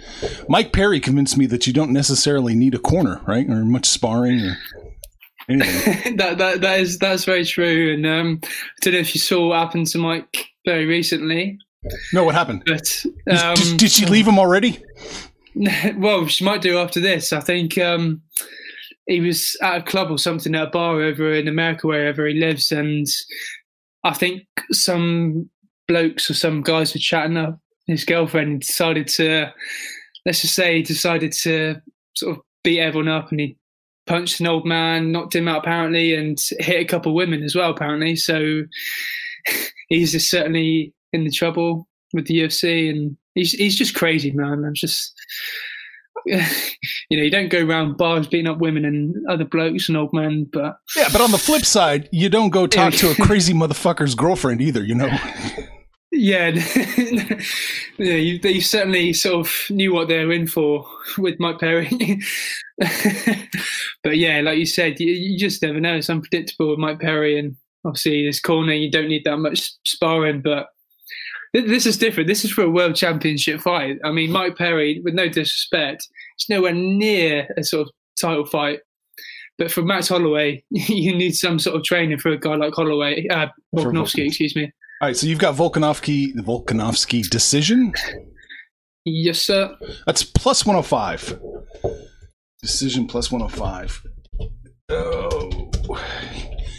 Mike 0.50 0.72
Perry 0.72 1.00
convinced 1.00 1.38
me 1.38 1.46
that 1.46 1.66
you 1.66 1.72
don't 1.72 1.92
necessarily 1.92 2.54
need 2.54 2.74
a 2.74 2.78
corner, 2.78 3.22
right? 3.26 3.48
Or 3.48 3.64
much 3.64 3.86
sparring 3.86 4.40
or 4.40 4.58
that, 5.48 6.36
that 6.38 6.60
that 6.62 6.80
is 6.80 6.98
that's 6.98 7.24
very 7.24 7.44
true. 7.44 7.92
And 7.92 8.06
um, 8.06 8.40
I 8.42 8.48
don't 8.80 8.94
know 8.94 9.00
if 9.00 9.14
you 9.14 9.20
saw 9.20 9.48
what 9.48 9.58
happened 9.58 9.88
to 9.88 9.98
Mike 9.98 10.46
very 10.64 10.86
recently. 10.86 11.58
No, 12.12 12.24
what 12.24 12.34
happened? 12.34 12.62
But 12.66 13.04
um, 13.30 13.54
did, 13.54 13.78
did, 13.78 13.90
she 13.90 14.06
leave 14.06 14.26
him 14.26 14.38
already? 14.38 14.82
Well, 15.96 16.26
she 16.26 16.44
might 16.44 16.62
do 16.62 16.78
after 16.78 16.98
this. 16.98 17.32
I 17.32 17.38
think 17.38 17.78
um, 17.78 18.22
he 19.06 19.20
was 19.20 19.56
at 19.62 19.76
a 19.76 19.82
club 19.84 20.10
or 20.10 20.18
something 20.18 20.52
at 20.52 20.66
a 20.66 20.70
bar 20.70 21.00
over 21.00 21.32
in 21.32 21.46
America, 21.46 21.86
wherever 21.86 22.26
he 22.26 22.34
lives, 22.34 22.72
and 22.72 23.06
I 24.02 24.14
think 24.14 24.48
some 24.72 25.48
blokes 25.86 26.28
or 26.28 26.34
some 26.34 26.62
guys 26.62 26.92
were 26.92 26.98
chatting 26.98 27.36
up 27.36 27.60
his 27.86 28.04
girlfriend 28.04 28.50
and 28.50 28.60
decided 28.62 29.06
to, 29.06 29.52
let's 30.26 30.40
just 30.40 30.54
say, 30.54 30.78
he 30.78 30.82
decided 30.82 31.30
to 31.30 31.76
sort 32.16 32.36
of 32.36 32.42
beat 32.64 32.80
everyone 32.80 33.06
up, 33.06 33.30
and 33.30 33.38
he 33.38 33.56
punched 34.06 34.40
an 34.40 34.46
old 34.46 34.66
man, 34.66 35.12
knocked 35.12 35.34
him 35.34 35.48
out 35.48 35.58
apparently, 35.58 36.14
and 36.14 36.38
hit 36.58 36.80
a 36.80 36.84
couple 36.84 37.12
of 37.12 37.16
women 37.16 37.42
as 37.42 37.54
well 37.54 37.70
apparently. 37.70 38.16
So 38.16 38.62
he's 39.88 40.12
just 40.12 40.30
certainly 40.30 40.92
in 41.12 41.24
the 41.24 41.30
trouble 41.30 41.88
with 42.12 42.26
the 42.26 42.40
UFC, 42.40 42.90
and 42.90 43.16
he's 43.34 43.52
he's 43.52 43.76
just 43.76 43.94
crazy, 43.94 44.32
man. 44.32 44.64
I'm 44.64 44.74
just. 44.74 45.12
You 47.10 47.18
know, 47.18 47.24
you 47.24 47.30
don't 47.30 47.50
go 47.50 47.62
around 47.62 47.98
bars 47.98 48.26
beating 48.26 48.46
up 48.46 48.58
women 48.58 48.86
and 48.86 49.14
other 49.28 49.44
blokes 49.44 49.90
and 49.90 49.98
old 49.98 50.14
men, 50.14 50.48
but 50.50 50.78
yeah. 50.96 51.10
But 51.12 51.20
on 51.20 51.32
the 51.32 51.38
flip 51.38 51.66
side, 51.66 52.08
you 52.12 52.30
don't 52.30 52.48
go 52.48 52.66
talk 52.66 52.94
to 52.94 53.10
a 53.10 53.14
crazy 53.26 53.52
motherfucker's 53.52 54.14
girlfriend 54.14 54.62
either. 54.62 54.82
You 54.82 54.94
know. 54.94 55.18
Yeah, 56.16 56.50
yeah, 57.98 58.14
you, 58.14 58.38
you, 58.42 58.60
certainly 58.60 59.12
sort 59.12 59.46
of 59.46 59.52
knew 59.70 59.92
what 59.92 60.06
they 60.06 60.24
were 60.24 60.32
in 60.32 60.46
for 60.46 60.86
with 61.18 61.40
Mike 61.40 61.58
Perry. 61.58 61.88
but 64.04 64.16
yeah, 64.16 64.40
like 64.40 64.58
you 64.58 64.66
said, 64.66 65.00
you, 65.00 65.12
you, 65.12 65.36
just 65.36 65.60
never 65.60 65.80
know. 65.80 65.96
It's 65.96 66.08
unpredictable 66.08 66.70
with 66.70 66.78
Mike 66.78 67.00
Perry, 67.00 67.36
and 67.36 67.56
obviously 67.84 68.24
this 68.24 68.40
corner, 68.40 68.72
you 68.72 68.92
don't 68.92 69.08
need 69.08 69.24
that 69.24 69.38
much 69.38 69.72
sparring. 69.84 70.40
But 70.40 70.68
this 71.52 71.84
is 71.84 71.98
different. 71.98 72.28
This 72.28 72.44
is 72.44 72.52
for 72.52 72.62
a 72.62 72.70
world 72.70 72.94
championship 72.94 73.60
fight. 73.60 73.98
I 74.04 74.12
mean, 74.12 74.30
Mike 74.30 74.56
Perry, 74.56 75.00
with 75.04 75.14
no 75.14 75.26
disrespect, 75.26 76.08
it's 76.36 76.48
nowhere 76.48 76.74
near 76.74 77.48
a 77.56 77.64
sort 77.64 77.88
of 77.88 77.92
title 78.20 78.46
fight. 78.46 78.80
But 79.58 79.72
for 79.72 79.82
Max 79.82 80.08
Holloway, 80.08 80.62
you 80.70 81.12
need 81.12 81.32
some 81.32 81.58
sort 81.58 81.76
of 81.76 81.82
training 81.82 82.18
for 82.18 82.30
a 82.30 82.38
guy 82.38 82.54
like 82.54 82.74
Holloway, 82.74 83.26
uh, 83.28 83.48
Volkanovski, 83.74 84.26
excuse 84.26 84.54
me. 84.54 84.72
All 85.04 85.08
right, 85.08 85.16
so 85.18 85.26
you've 85.26 85.38
got 85.38 85.54
Volkanovski, 85.54 86.32
the 86.34 86.40
Volkanovski 86.40 87.28
decision. 87.28 87.92
Yes, 89.04 89.42
sir. 89.42 89.76
That's 90.06 90.24
plus 90.24 90.64
105. 90.64 91.38
Decision 92.62 93.06
plus 93.06 93.30
105. 93.30 94.02
Oh, 94.88 95.70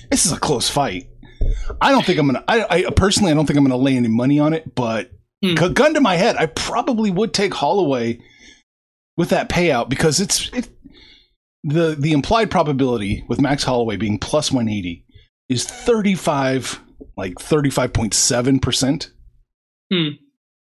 this 0.10 0.26
is 0.26 0.32
a 0.32 0.40
close 0.40 0.72
fight. 0.72 1.08
I 1.80 1.92
don't 1.92 2.04
think 2.04 2.18
I'm 2.18 2.26
gonna. 2.26 2.44
I, 2.48 2.66
I 2.88 2.90
personally, 2.96 3.32
I 3.32 3.36
don't 3.36 3.46
think 3.46 3.60
I'm 3.60 3.64
gonna 3.64 3.78
lay 3.78 3.96
any 3.96 4.08
money 4.08 4.40
on 4.40 4.54
it. 4.54 4.74
But 4.74 5.12
mm. 5.44 5.76
gun 5.76 5.94
to 5.94 6.02
my 6.02 6.16
head, 6.16 6.36
I 6.36 6.48
probably 6.48 7.12
would 7.12 7.32
take 7.32 7.54
Holloway 7.54 8.20
with 9.18 9.30
that 9.30 9.50
payout 9.50 9.88
because 9.88 10.20
it's 10.20 10.50
it, 10.52 10.70
the 11.64 11.96
the 11.96 12.14
implied 12.14 12.50
probability 12.50 13.24
with 13.30 13.40
Max 13.40 13.64
Holloway 13.64 13.98
being 13.98 14.18
plus 14.18 14.52
180 14.52 15.06
is 15.48 15.64
35 15.68 16.82
like 17.18 17.36
35.7%. 17.36 19.10
Hmm. 19.92 20.08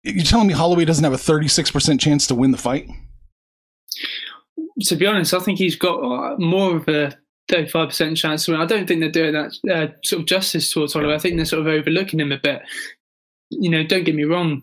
You're 0.02 0.24
telling 0.24 0.46
me 0.46 0.54
Holloway 0.54 0.84
doesn't 0.84 1.04
have 1.04 1.12
a 1.12 1.16
36% 1.16 2.00
chance 2.00 2.26
to 2.28 2.34
win 2.34 2.52
the 2.52 2.58
fight? 2.58 2.88
To 4.84 4.96
be 4.96 5.06
honest, 5.06 5.34
I 5.34 5.40
think 5.40 5.58
he's 5.58 5.76
got 5.76 5.98
uh, 5.98 6.36
more 6.38 6.76
of 6.76 6.88
a 6.88 7.18
35% 7.50 8.16
chance 8.16 8.44
to 8.44 8.52
win. 8.52 8.60
I 8.60 8.66
don't 8.66 8.86
think 8.86 9.00
they're 9.00 9.10
doing 9.10 9.34
that 9.34 9.52
uh, 9.70 9.92
sort 10.04 10.20
of 10.20 10.26
justice 10.26 10.72
towards 10.72 10.94
Holloway. 10.94 11.14
I 11.14 11.18
think 11.18 11.36
they're 11.36 11.44
sort 11.44 11.66
of 11.66 11.66
overlooking 11.66 12.20
him 12.20 12.32
a 12.32 12.38
bit. 12.38 12.62
You 13.50 13.68
know, 13.68 13.82
don't 13.82 14.04
get 14.04 14.14
me 14.14 14.24
wrong. 14.24 14.62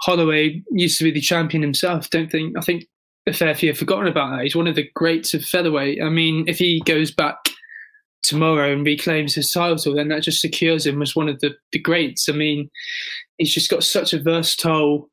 Holloway 0.00 0.62
used 0.72 0.98
to 0.98 1.04
be 1.04 1.12
the 1.12 1.20
champion 1.20 1.62
himself. 1.62 2.10
Don't 2.10 2.30
think, 2.30 2.56
I 2.58 2.62
think 2.62 2.86
a 3.28 3.32
fair 3.32 3.54
few 3.54 3.68
have 3.68 3.78
forgotten 3.78 4.08
about 4.08 4.30
that. 4.30 4.42
He's 4.42 4.56
one 4.56 4.66
of 4.66 4.74
the 4.74 4.90
greats 4.94 5.34
of 5.34 5.44
featherweight. 5.44 6.02
I 6.02 6.08
mean, 6.08 6.48
if 6.48 6.58
he 6.58 6.80
goes 6.80 7.12
back 7.12 7.36
tomorrow 8.22 8.72
and 8.72 8.86
reclaims 8.86 9.34
his 9.34 9.50
title, 9.50 9.94
then 9.94 10.08
that 10.08 10.22
just 10.22 10.40
secures 10.40 10.86
him 10.86 11.02
as 11.02 11.16
one 11.16 11.28
of 11.28 11.40
the, 11.40 11.54
the 11.72 11.78
greats. 11.78 12.28
I 12.28 12.32
mean, 12.32 12.70
he's 13.38 13.52
just 13.52 13.70
got 13.70 13.84
such 13.84 14.12
a 14.12 14.22
versatile 14.22 15.08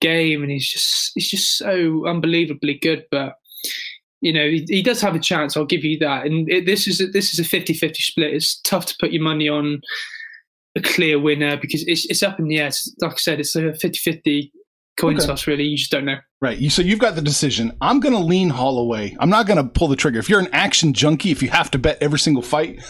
game 0.00 0.42
and 0.42 0.50
he's 0.50 0.68
just 0.68 1.12
he's 1.14 1.30
just 1.30 1.58
so 1.58 2.06
unbelievably 2.06 2.78
good. 2.80 3.04
But 3.10 3.34
you 4.20 4.32
know, 4.32 4.46
he, 4.46 4.64
he 4.68 4.82
does 4.82 5.00
have 5.00 5.14
a 5.14 5.20
chance. 5.20 5.56
I'll 5.56 5.66
give 5.66 5.84
you 5.84 5.98
that. 5.98 6.26
And 6.26 6.48
it, 6.50 6.66
this 6.66 6.86
is 6.86 7.00
a, 7.00 7.06
this 7.06 7.34
is 7.34 7.40
a 7.40 7.56
50-50 7.56 7.96
split. 7.96 8.34
It's 8.34 8.58
tough 8.60 8.86
to 8.86 8.96
put 8.98 9.12
your 9.12 9.22
money 9.22 9.48
on 9.48 9.82
a 10.76 10.80
clear 10.80 11.20
winner 11.20 11.56
because 11.56 11.84
it's 11.86 12.06
it's 12.06 12.22
up 12.22 12.38
in 12.38 12.48
the 12.48 12.58
air. 12.58 12.70
Like 13.00 13.12
I 13.12 13.16
said, 13.16 13.40
it's 13.40 13.54
a 13.54 13.60
50-50 13.60 14.50
coin 14.98 15.16
okay. 15.16 15.26
toss. 15.26 15.46
Really, 15.46 15.64
you 15.64 15.76
just 15.76 15.90
don't 15.90 16.04
know. 16.04 16.18
Right. 16.40 16.70
So 16.70 16.82
you've 16.82 16.98
got 16.98 17.14
the 17.14 17.22
decision. 17.22 17.76
I'm 17.80 18.00
going 18.00 18.14
to 18.14 18.20
lean 18.20 18.50
Holloway. 18.50 19.16
I'm 19.18 19.30
not 19.30 19.46
going 19.46 19.56
to 19.56 19.68
pull 19.68 19.88
the 19.88 19.96
trigger. 19.96 20.18
If 20.18 20.28
you're 20.28 20.40
an 20.40 20.48
action 20.52 20.92
junkie, 20.92 21.30
if 21.30 21.42
you 21.42 21.50
have 21.50 21.70
to 21.72 21.78
bet 21.78 21.98
every 22.00 22.18
single 22.18 22.42
fight, 22.42 22.82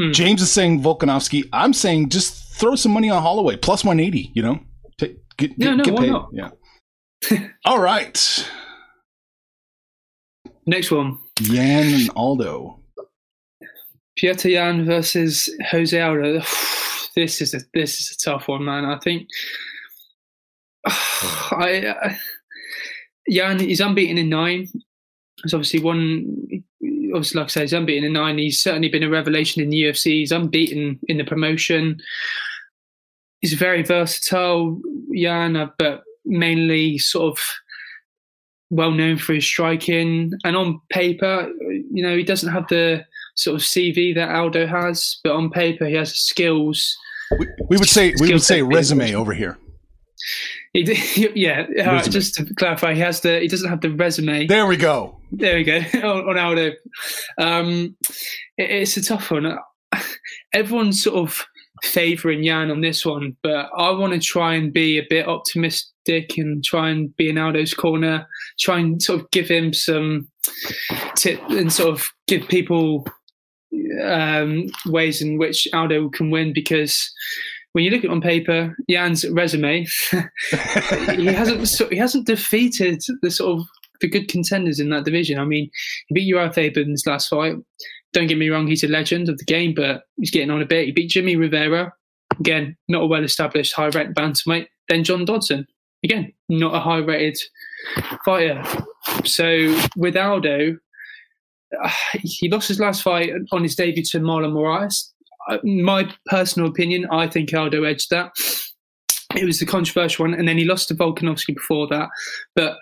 hmm. 0.00 0.12
James 0.12 0.42
is 0.42 0.50
saying 0.50 0.82
Volkanovski. 0.82 1.48
I'm 1.52 1.72
saying 1.72 2.10
just 2.10 2.54
throw 2.54 2.74
some 2.74 2.92
money 2.92 3.10
on 3.10 3.22
Holloway 3.22 3.56
plus 3.56 3.84
180. 3.84 4.30
You 4.34 4.42
know, 4.42 4.60
get, 4.98 5.16
get, 5.36 5.52
yeah, 5.56 5.74
no, 5.74 5.84
get 5.84 5.94
why 5.94 6.00
paid. 6.00 6.10
Not? 6.10 6.30
Yeah. 6.32 6.50
All 7.64 7.80
right. 7.80 8.50
Next 10.66 10.90
one. 10.90 11.18
Yan 11.40 11.94
and 11.94 12.10
Aldo. 12.14 12.80
Petr 14.20 14.50
Yan 14.50 14.84
versus 14.84 15.48
Jose 15.70 15.98
Aldo. 16.00 16.42
This 17.16 17.40
is 17.40 17.52
a 17.52 17.58
this 17.74 17.98
is 17.98 18.12
a 18.12 18.30
tough 18.30 18.46
one, 18.46 18.64
man. 18.64 18.84
I 18.84 18.96
think 19.00 19.26
I. 21.52 21.94
Uh, 22.02 22.14
Yan, 23.28 23.60
he's 23.60 23.80
unbeaten 23.80 24.18
in 24.18 24.28
nine. 24.28 24.66
He's 25.42 25.54
obviously 25.54 25.80
one. 25.80 26.64
Obviously, 27.14 27.38
like 27.38 27.46
I 27.46 27.48
say, 27.48 27.60
he's 27.62 27.72
unbeaten 27.72 28.04
in 28.04 28.14
nine. 28.14 28.38
He's 28.38 28.60
certainly 28.60 28.88
been 28.88 29.02
a 29.02 29.10
revelation 29.10 29.62
in 29.62 29.70
the 29.70 29.82
UFC. 29.84 30.20
He's 30.20 30.32
unbeaten 30.32 30.98
in 31.08 31.18
the 31.18 31.24
promotion. 31.24 32.00
He's 33.40 33.52
very 33.52 33.82
versatile, 33.82 34.80
Yan, 35.10 35.56
uh, 35.56 35.68
but 35.78 36.02
mainly 36.24 36.98
sort 36.98 37.38
of 37.38 37.44
well 38.70 38.90
known 38.90 39.16
for 39.16 39.34
his 39.34 39.44
striking. 39.44 40.32
And 40.44 40.56
on 40.56 40.80
paper, 40.90 41.50
you 41.70 42.02
know, 42.02 42.16
he 42.16 42.24
doesn't 42.24 42.52
have 42.52 42.66
the 42.68 43.04
sort 43.34 43.56
of 43.56 43.62
CV 43.62 44.14
that 44.14 44.34
Aldo 44.34 44.66
has, 44.66 45.18
but 45.22 45.32
on 45.32 45.50
paper, 45.50 45.86
he 45.86 45.94
has 45.94 46.14
skills. 46.14 46.96
We, 47.38 47.46
we 47.68 47.76
would 47.76 47.88
say 47.88 48.14
we 48.18 48.32
would 48.32 48.42
say 48.42 48.62
resume 48.62 49.14
over 49.14 49.32
here. 49.32 49.58
He, 50.72 51.30
yeah, 51.34 51.66
uh, 51.84 52.02
just 52.02 52.34
to 52.34 52.54
clarify, 52.54 52.94
he 52.94 53.00
has 53.00 53.20
the 53.20 53.40
he 53.40 53.48
doesn't 53.48 53.68
have 53.68 53.80
the 53.80 53.90
resume. 53.90 54.46
There 54.46 54.66
we 54.66 54.76
go. 54.76 55.20
There 55.32 55.56
we 55.56 55.64
go 55.64 55.76
on, 55.94 56.28
on 56.28 56.38
Aldo. 56.38 56.72
Um, 57.38 57.96
it, 58.56 58.70
it's 58.70 58.96
a 58.96 59.02
tough 59.02 59.30
one. 59.30 59.58
Everyone's 60.52 61.02
sort 61.02 61.16
of 61.16 61.44
favouring 61.82 62.42
Yan 62.42 62.70
on 62.70 62.80
this 62.80 63.06
one, 63.06 63.36
but 63.42 63.70
I 63.76 63.90
want 63.90 64.12
to 64.12 64.18
try 64.18 64.54
and 64.54 64.72
be 64.72 64.98
a 64.98 65.06
bit 65.08 65.28
optimistic 65.28 66.36
and 66.36 66.64
try 66.64 66.90
and 66.90 67.14
be 67.16 67.30
in 67.30 67.38
Aldo's 67.38 67.74
corner. 67.74 68.26
Try 68.58 68.78
and 68.78 69.02
sort 69.02 69.20
of 69.20 69.30
give 69.30 69.48
him 69.48 69.72
some 69.72 70.28
tip 71.14 71.40
and 71.50 71.72
sort 71.72 71.94
of 71.94 72.08
give 72.26 72.48
people 72.48 73.06
um, 74.02 74.66
ways 74.86 75.22
in 75.22 75.38
which 75.38 75.68
Aldo 75.72 76.08
can 76.10 76.30
win 76.30 76.52
because 76.52 77.12
when 77.78 77.84
you 77.84 77.92
look 77.92 78.00
at 78.00 78.06
it 78.06 78.10
on 78.10 78.20
paper, 78.20 78.76
Yan's 78.88 79.24
resume, 79.30 79.86
he 81.14 81.26
hasn't 81.26 81.92
he 81.92 81.96
hasn't 81.96 82.26
defeated 82.26 83.00
the 83.22 83.30
sort 83.30 83.56
of 83.56 83.68
the 84.00 84.08
good 84.08 84.26
contenders 84.26 84.80
in 84.80 84.90
that 84.90 85.04
division. 85.04 85.38
I 85.38 85.44
mean, 85.44 85.70
he 86.08 86.14
beat 86.14 86.34
Urijah 86.34 86.52
Faber 86.52 86.80
in 86.80 86.90
his 86.90 87.06
last 87.06 87.28
fight. 87.28 87.54
Don't 88.12 88.26
get 88.26 88.36
me 88.36 88.48
wrong, 88.48 88.66
he's 88.66 88.82
a 88.82 88.88
legend 88.88 89.28
of 89.28 89.38
the 89.38 89.44
game, 89.44 89.74
but 89.76 90.02
he's 90.16 90.32
getting 90.32 90.50
on 90.50 90.60
a 90.60 90.66
bit. 90.66 90.86
He 90.86 90.90
beat 90.90 91.10
Jimmy 91.10 91.36
Rivera, 91.36 91.92
again, 92.40 92.76
not 92.88 93.04
a 93.04 93.06
well 93.06 93.22
established 93.22 93.74
high 93.74 93.90
ranked 93.90 94.16
bantamweight. 94.16 94.66
Then 94.88 95.04
John 95.04 95.24
Dodson, 95.24 95.64
again, 96.02 96.32
not 96.48 96.74
a 96.74 96.80
high 96.80 96.98
rated 96.98 97.38
fighter. 98.24 98.60
So 99.24 99.80
with 99.96 100.16
Aldo, 100.16 100.78
uh, 101.80 101.90
he 102.24 102.50
lost 102.50 102.66
his 102.66 102.80
last 102.80 103.02
fight 103.02 103.30
on 103.52 103.62
his 103.62 103.76
debut 103.76 104.02
to 104.02 104.18
Marlon 104.18 104.52
Moraes. 104.52 105.12
Uh, 105.48 105.58
my 105.64 106.12
personal 106.26 106.68
opinion, 106.68 107.06
I 107.10 107.26
think 107.26 107.52
Aldo 107.52 107.84
edged 107.84 108.10
that. 108.10 108.32
It 109.36 109.44
was 109.44 109.58
the 109.58 109.66
controversial 109.66 110.24
one, 110.24 110.34
and 110.34 110.48
then 110.48 110.58
he 110.58 110.64
lost 110.64 110.88
to 110.88 110.94
Volkanovski 110.94 111.54
before 111.54 111.86
that. 111.88 112.08
But 112.54 112.76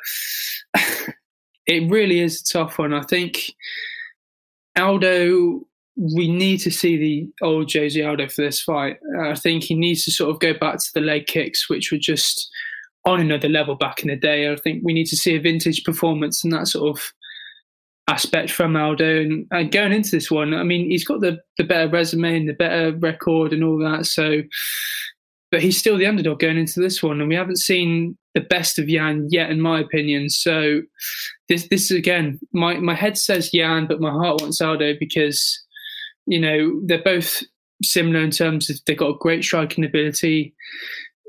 it 1.66 1.90
really 1.90 2.20
is 2.20 2.40
a 2.40 2.52
tough 2.52 2.78
one. 2.78 2.92
I 2.92 3.02
think 3.02 3.52
Aldo, 4.76 5.60
we 5.96 6.30
need 6.30 6.58
to 6.58 6.70
see 6.70 6.96
the 6.96 7.46
old 7.46 7.72
Jose 7.72 8.00
Aldo 8.00 8.28
for 8.28 8.42
this 8.42 8.62
fight. 8.62 8.98
I 9.20 9.34
think 9.34 9.64
he 9.64 9.74
needs 9.74 10.04
to 10.04 10.12
sort 10.12 10.30
of 10.30 10.40
go 10.40 10.54
back 10.54 10.78
to 10.78 10.90
the 10.94 11.00
leg 11.00 11.26
kicks, 11.26 11.68
which 11.68 11.90
were 11.90 11.98
just 11.98 12.50
on 13.04 13.20
another 13.20 13.48
level 13.48 13.76
back 13.76 14.02
in 14.02 14.08
the 14.08 14.16
day. 14.16 14.50
I 14.50 14.56
think 14.56 14.82
we 14.84 14.92
need 14.92 15.06
to 15.06 15.16
see 15.16 15.36
a 15.36 15.40
vintage 15.40 15.84
performance 15.84 16.42
and 16.42 16.52
that 16.52 16.66
sort 16.66 16.96
of 16.96 17.12
aspect 18.08 18.50
from 18.50 18.76
Aldo. 18.76 19.20
And, 19.22 19.46
uh, 19.52 19.58
and 19.58 19.72
going 19.72 19.92
into 19.92 20.10
this 20.10 20.30
one, 20.30 20.54
I 20.54 20.62
mean, 20.62 20.90
he's 20.90 21.04
got 21.04 21.20
the, 21.20 21.38
the 21.58 21.64
better 21.64 21.88
resume 21.88 22.36
and 22.36 22.48
the 22.48 22.54
better 22.54 22.96
record 22.96 23.52
and 23.52 23.64
all 23.64 23.78
that. 23.78 24.06
So, 24.06 24.42
but 25.50 25.62
he's 25.62 25.78
still 25.78 25.96
the 25.96 26.06
underdog 26.06 26.40
going 26.40 26.58
into 26.58 26.80
this 26.80 27.02
one, 27.02 27.20
and 27.20 27.28
we 27.28 27.34
haven't 27.34 27.58
seen 27.58 28.16
the 28.34 28.40
best 28.40 28.78
of 28.78 28.88
Yan 28.88 29.28
yet, 29.30 29.50
in 29.50 29.60
my 29.60 29.80
opinion. 29.80 30.28
So, 30.28 30.82
this 31.48 31.68
this 31.68 31.90
again, 31.90 32.40
my 32.52 32.74
my 32.78 32.94
head 32.94 33.16
says 33.16 33.54
Yan, 33.54 33.86
but 33.86 34.00
my 34.00 34.10
heart 34.10 34.40
wants 34.40 34.60
Aldo 34.60 34.94
because 34.98 35.64
you 36.26 36.40
know 36.40 36.80
they're 36.84 37.02
both 37.02 37.42
similar 37.82 38.20
in 38.20 38.30
terms 38.30 38.68
of 38.68 38.80
they've 38.86 38.98
got 38.98 39.14
a 39.14 39.18
great 39.18 39.44
striking 39.44 39.84
ability. 39.84 40.54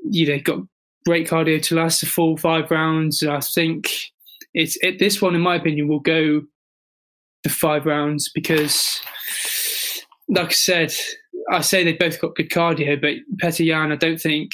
You 0.09 0.25
know, 0.25 0.33
they've 0.33 0.43
got 0.43 0.59
great 1.05 1.27
cardio 1.27 1.61
to 1.61 1.75
last 1.75 2.01
the 2.01 2.07
full 2.07 2.37
five 2.37 2.71
rounds. 2.71 3.21
I 3.23 3.39
think 3.39 3.91
it's 4.53 4.77
it, 4.81 4.99
this 4.99 5.21
one, 5.21 5.35
in 5.35 5.41
my 5.41 5.55
opinion, 5.55 5.87
will 5.87 5.99
go 5.99 6.41
the 7.43 7.49
five 7.49 7.85
rounds 7.85 8.29
because, 8.33 8.99
like 10.27 10.49
I 10.49 10.53
said, 10.53 10.93
I 11.51 11.61
say 11.61 11.83
they 11.83 11.93
both 11.93 12.19
got 12.19 12.35
good 12.35 12.49
cardio, 12.49 12.99
but 12.99 13.15
Petr 13.41 13.65
Yan, 13.65 13.91
I 13.91 13.95
don't 13.95 14.19
think. 14.19 14.51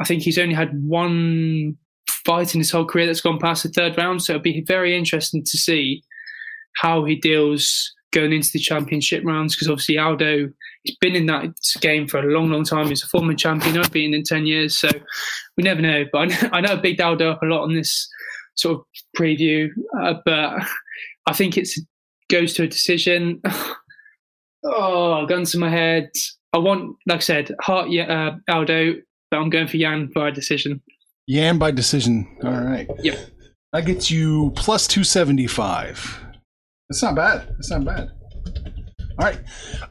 I 0.00 0.04
think 0.04 0.22
he's 0.22 0.38
only 0.38 0.54
had 0.54 0.82
one 0.82 1.76
fight 2.08 2.54
in 2.54 2.60
his 2.60 2.70
whole 2.70 2.84
career 2.84 3.06
that's 3.06 3.20
gone 3.20 3.38
past 3.38 3.62
the 3.62 3.68
third 3.68 3.96
round. 3.96 4.22
So 4.22 4.32
it'll 4.32 4.42
be 4.42 4.64
very 4.66 4.96
interesting 4.96 5.44
to 5.44 5.56
see 5.58 6.02
how 6.76 7.04
he 7.04 7.14
deals 7.16 7.92
going 8.12 8.32
into 8.32 8.50
the 8.52 8.58
championship 8.58 9.24
rounds 9.24 9.54
because 9.54 9.68
obviously 9.68 9.98
Aldo 9.98 10.48
he's 10.84 10.96
been 10.96 11.16
in 11.16 11.26
that 11.26 11.52
game 11.80 12.06
for 12.06 12.18
a 12.18 12.32
long, 12.32 12.50
long 12.50 12.64
time. 12.64 12.88
He's 12.88 13.02
a 13.02 13.08
former 13.08 13.34
champion. 13.34 13.76
I've 13.78 13.90
been 13.90 14.14
in 14.14 14.22
ten 14.22 14.46
years, 14.46 14.78
so 14.78 14.88
we 15.56 15.64
never 15.64 15.82
know. 15.82 16.04
But 16.12 16.32
I 16.52 16.60
know 16.60 16.72
I 16.72 16.76
bigged 16.76 17.00
Aldo 17.00 17.32
up 17.32 17.42
a 17.42 17.46
lot 17.46 17.64
on 17.64 17.74
this 17.74 18.08
sort 18.54 18.78
of 18.78 18.84
preview, 19.18 19.68
uh, 20.00 20.14
but 20.24 20.62
I 21.26 21.32
think 21.32 21.56
it 21.56 21.68
goes 22.30 22.54
to 22.54 22.64
a 22.64 22.68
decision. 22.68 23.40
oh, 24.64 25.26
guns 25.26 25.52
to 25.52 25.58
my 25.58 25.70
head. 25.70 26.10
I 26.52 26.58
want, 26.58 26.96
like 27.06 27.18
I 27.18 27.20
said, 27.20 27.50
heart 27.60 27.88
uh, 27.96 28.32
Aldo, 28.48 28.94
but 29.30 29.36
I'm 29.38 29.50
going 29.50 29.66
for 29.66 29.76
Yan 29.76 30.10
by 30.14 30.30
decision. 30.30 30.80
Yan 31.26 31.58
by 31.58 31.70
decision. 31.70 32.28
All 32.44 32.52
right. 32.52 32.88
Yep. 33.02 33.18
That 33.72 33.86
gets 33.86 34.10
you 34.10 34.52
plus 34.54 34.86
275. 34.86 36.20
That's 36.88 37.02
not 37.02 37.16
bad. 37.16 37.48
That's 37.48 37.70
not 37.70 37.84
bad. 37.84 38.10
All 39.18 39.26
right. 39.26 39.38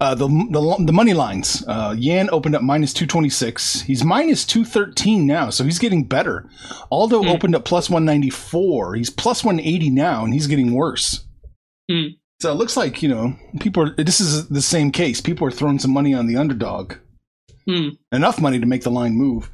Uh, 0.02 0.16
the, 0.16 0.28
the 0.28 0.86
the 0.86 0.92
money 0.92 1.14
lines. 1.14 1.64
Uh, 1.66 1.96
Yan 1.98 2.30
opened 2.32 2.56
up 2.56 2.62
minus 2.62 2.94
226. 2.94 3.82
He's 3.82 4.04
minus 4.04 4.46
213 4.46 5.26
now, 5.26 5.50
so 5.50 5.64
he's 5.64 5.80
getting 5.80 6.04
better. 6.04 6.50
Aldo 6.92 7.24
mm. 7.24 7.34
opened 7.34 7.56
up 7.56 7.64
plus 7.64 7.90
194. 7.90 8.96
He's 8.96 9.10
plus 9.10 9.44
180 9.44 9.90
now, 9.92 10.26
and 10.26 10.34
he's 10.34 10.48
getting 10.48 10.74
worse. 10.74 11.26
Mm. 11.90 12.18
So 12.42 12.52
it 12.52 12.56
looks 12.56 12.76
like, 12.76 13.02
you 13.02 13.08
know, 13.08 13.36
people 13.62 13.84
are, 13.84 13.96
this 13.96 14.20
is 14.20 14.50
the 14.50 14.62
same 14.62 14.92
case. 14.92 15.22
People 15.22 15.48
are 15.48 15.52
throwing 15.52 15.80
some 15.80 15.92
money 15.92 16.14
on 16.14 16.28
the 16.28 16.36
underdog. 16.36 16.96
Mm. 17.68 17.98
Enough 18.12 18.42
money 18.42 18.60
to 18.60 18.66
make 18.66 18.84
the 18.84 18.92
line 18.92 19.14
move. 19.14 19.50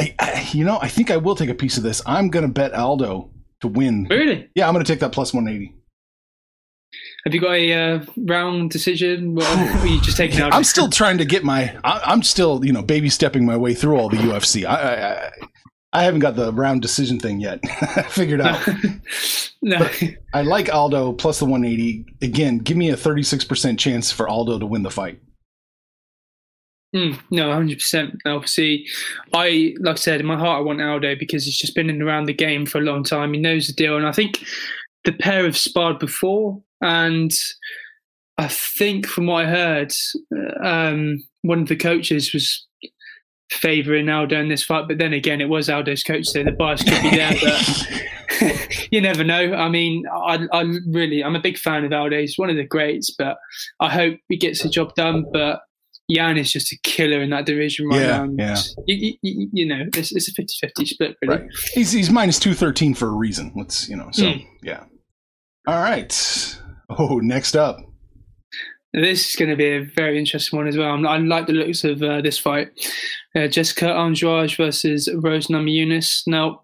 I, 0.00 0.14
I, 0.18 0.48
you 0.52 0.64
know, 0.64 0.78
I 0.80 0.88
think 0.88 1.10
I 1.10 1.18
will 1.18 1.36
take 1.36 1.50
a 1.50 1.54
piece 1.54 1.76
of 1.76 1.82
this. 1.82 2.00
I'm 2.06 2.30
going 2.30 2.46
to 2.46 2.52
bet 2.52 2.72
Aldo 2.72 3.30
to 3.60 3.68
win. 3.68 4.06
Really? 4.08 4.48
Yeah, 4.54 4.66
I'm 4.66 4.72
going 4.72 4.82
to 4.84 4.90
take 4.90 5.00
that 5.00 5.12
plus 5.12 5.34
180. 5.34 5.74
Have 7.24 7.34
you 7.34 7.40
got 7.40 7.52
a 7.52 7.72
uh, 7.72 8.04
round 8.16 8.70
decision? 8.70 9.38
Or 9.38 9.44
are 9.44 9.86
you 9.86 10.00
just 10.00 10.16
taking 10.16 10.40
out? 10.40 10.52
I'm 10.52 10.64
still 10.64 10.88
trying 10.88 11.18
to 11.18 11.24
get 11.24 11.44
my. 11.44 11.76
I, 11.84 12.12
am 12.12 12.22
still, 12.22 12.64
you 12.64 12.72
know, 12.72 12.82
baby 12.82 13.08
stepping 13.08 13.46
my 13.46 13.56
way 13.56 13.74
through 13.74 13.96
all 13.96 14.08
the 14.08 14.16
UFC. 14.16 14.64
I, 14.64 15.12
I, 15.12 15.30
I 15.92 16.02
haven't 16.04 16.20
got 16.20 16.34
the 16.34 16.52
round 16.52 16.82
decision 16.82 17.20
thing 17.20 17.40
yet 17.40 17.60
figured 18.08 18.40
out. 18.40 18.66
no. 19.62 19.78
But 19.78 20.02
I 20.34 20.42
like 20.42 20.72
Aldo 20.72 21.12
plus 21.12 21.38
the 21.38 21.44
180. 21.44 22.06
Again, 22.22 22.58
give 22.58 22.76
me 22.76 22.90
a 22.90 22.96
36% 22.96 23.78
chance 23.78 24.10
for 24.10 24.28
Aldo 24.28 24.58
to 24.58 24.66
win 24.66 24.82
the 24.82 24.90
fight. 24.90 25.20
Mm, 26.94 27.18
no, 27.30 27.50
100%. 27.50 28.18
Obviously, 28.26 28.86
I, 29.32 29.74
like 29.80 29.96
I 29.96 29.98
said, 29.98 30.20
in 30.20 30.26
my 30.26 30.36
heart, 30.36 30.58
I 30.58 30.62
want 30.62 30.82
Aldo 30.82 31.16
because 31.16 31.44
he's 31.44 31.56
just 31.56 31.74
been 31.74 31.88
in 31.88 32.02
around 32.02 32.24
the 32.24 32.34
game 32.34 32.66
for 32.66 32.78
a 32.78 32.82
long 32.82 33.04
time. 33.04 33.32
He 33.32 33.40
knows 33.40 33.66
the 33.66 33.72
deal. 33.72 33.96
And 33.96 34.06
I 34.06 34.12
think 34.12 34.44
the 35.04 35.12
pair 35.12 35.44
have 35.44 35.56
sparred 35.56 35.98
before. 35.98 36.60
And 36.82 37.32
I 38.38 38.48
think 38.48 39.06
from 39.06 39.26
what 39.26 39.46
I 39.46 39.48
heard, 39.48 39.92
um, 40.62 41.22
one 41.42 41.60
of 41.60 41.68
the 41.68 41.76
coaches 41.76 42.32
was 42.32 42.66
favouring 43.50 44.08
Aldo 44.08 44.38
in 44.40 44.48
this 44.48 44.64
fight. 44.64 44.88
But 44.88 44.98
then 44.98 45.12
again, 45.12 45.40
it 45.40 45.48
was 45.48 45.68
Aldo's 45.68 46.02
coach, 46.02 46.26
so 46.26 46.42
the 46.42 46.52
bias 46.52 46.82
could 46.82 47.02
be 47.02 47.10
there. 47.10 47.34
But 47.40 48.88
you 48.90 49.00
never 49.00 49.24
know. 49.24 49.54
I 49.54 49.68
mean, 49.68 50.04
I, 50.12 50.46
I 50.52 50.62
really, 50.88 51.22
I'm 51.22 51.36
a 51.36 51.40
big 51.40 51.58
fan 51.58 51.84
of 51.84 51.92
Aldo. 51.92 52.18
He's 52.18 52.38
one 52.38 52.50
of 52.50 52.56
the 52.56 52.66
greats, 52.66 53.14
but 53.16 53.36
I 53.80 53.88
hope 53.88 54.18
he 54.28 54.36
gets 54.36 54.62
the 54.62 54.68
job 54.68 54.94
done. 54.94 55.24
But 55.32 55.60
Yan 56.08 56.36
is 56.36 56.52
just 56.52 56.72
a 56.72 56.78
killer 56.82 57.22
in 57.22 57.30
that 57.30 57.46
division 57.46 57.88
right 57.88 58.00
yeah, 58.00 58.26
now. 58.26 58.34
Yeah. 58.38 58.56
You, 58.86 59.14
you, 59.22 59.48
you, 59.52 59.66
know, 59.66 59.84
it's, 59.94 60.12
it's 60.12 60.28
a 60.28 60.32
50 60.32 60.54
50 60.60 60.86
split, 60.86 61.16
really. 61.22 61.42
Right. 61.42 61.50
He's, 61.72 61.92
he's 61.92 62.10
minus 62.10 62.38
213 62.38 62.94
for 62.94 63.08
a 63.08 63.12
reason. 63.12 63.52
Let's, 63.54 63.88
you 63.88 63.96
know, 63.96 64.08
so 64.12 64.24
mm. 64.24 64.46
yeah. 64.62 64.84
All 65.66 65.80
right. 65.80 66.58
Oh, 66.98 67.18
next 67.18 67.56
up. 67.56 67.78
This 68.92 69.30
is 69.30 69.36
going 69.36 69.50
to 69.50 69.56
be 69.56 69.70
a 69.70 69.84
very 69.84 70.18
interesting 70.18 70.58
one 70.58 70.68
as 70.68 70.76
well. 70.76 71.06
I 71.06 71.16
like 71.16 71.46
the 71.46 71.54
looks 71.54 71.82
of 71.84 72.02
uh, 72.02 72.20
this 72.20 72.38
fight. 72.38 72.68
Uh, 73.34 73.48
Jessica 73.48 73.90
Andrade 73.90 74.54
versus 74.54 75.08
Rose 75.14 75.46
Namajunas. 75.46 76.22
Now, 76.26 76.62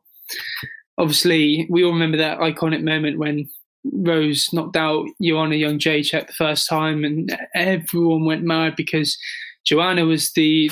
obviously, 0.98 1.66
we 1.70 1.82
all 1.82 1.92
remember 1.92 2.18
that 2.18 2.38
iconic 2.38 2.82
moment 2.82 3.18
when 3.18 3.48
Rose 3.92 4.52
knocked 4.52 4.76
out 4.76 5.06
Joanna 5.22 5.54
Jędrzejczyk 5.54 6.26
the 6.26 6.32
first 6.34 6.68
time, 6.68 7.04
and 7.04 7.34
everyone 7.54 8.26
went 8.26 8.42
mad 8.42 8.76
because 8.76 9.16
Joanna 9.64 10.04
was 10.04 10.32
the 10.32 10.70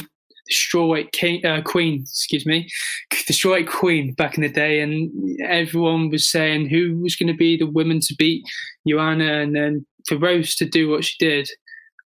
strawweight 0.53 1.13
king, 1.13 1.45
uh, 1.45 1.63
queen, 1.63 2.03
excuse 2.03 2.47
me, 2.47 2.69
the 3.11 3.33
strawweight 3.33 3.69
queen 3.69 4.13
back 4.13 4.37
in 4.37 4.43
the 4.43 4.49
day, 4.49 4.81
and 4.81 5.11
everyone 5.43 6.11
was 6.11 6.29
saying 6.29 6.69
who 6.69 7.01
was 7.01 7.17
going 7.17 7.29
to 7.29 7.37
be 7.37 7.57
the 7.57 7.67
woman 7.67 8.01
to 8.01 8.15
beat 8.15 8.45
Joanna, 8.87 9.41
and 9.41 9.55
then 9.55 9.87
for 10.07 10.17
Rose 10.17 10.55
to 10.57 10.67
do 10.67 10.89
what 10.89 11.05
she 11.05 11.15
did, 11.19 11.49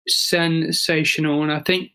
sensational. 0.07 1.43
And 1.43 1.51
I 1.51 1.59
think, 1.59 1.91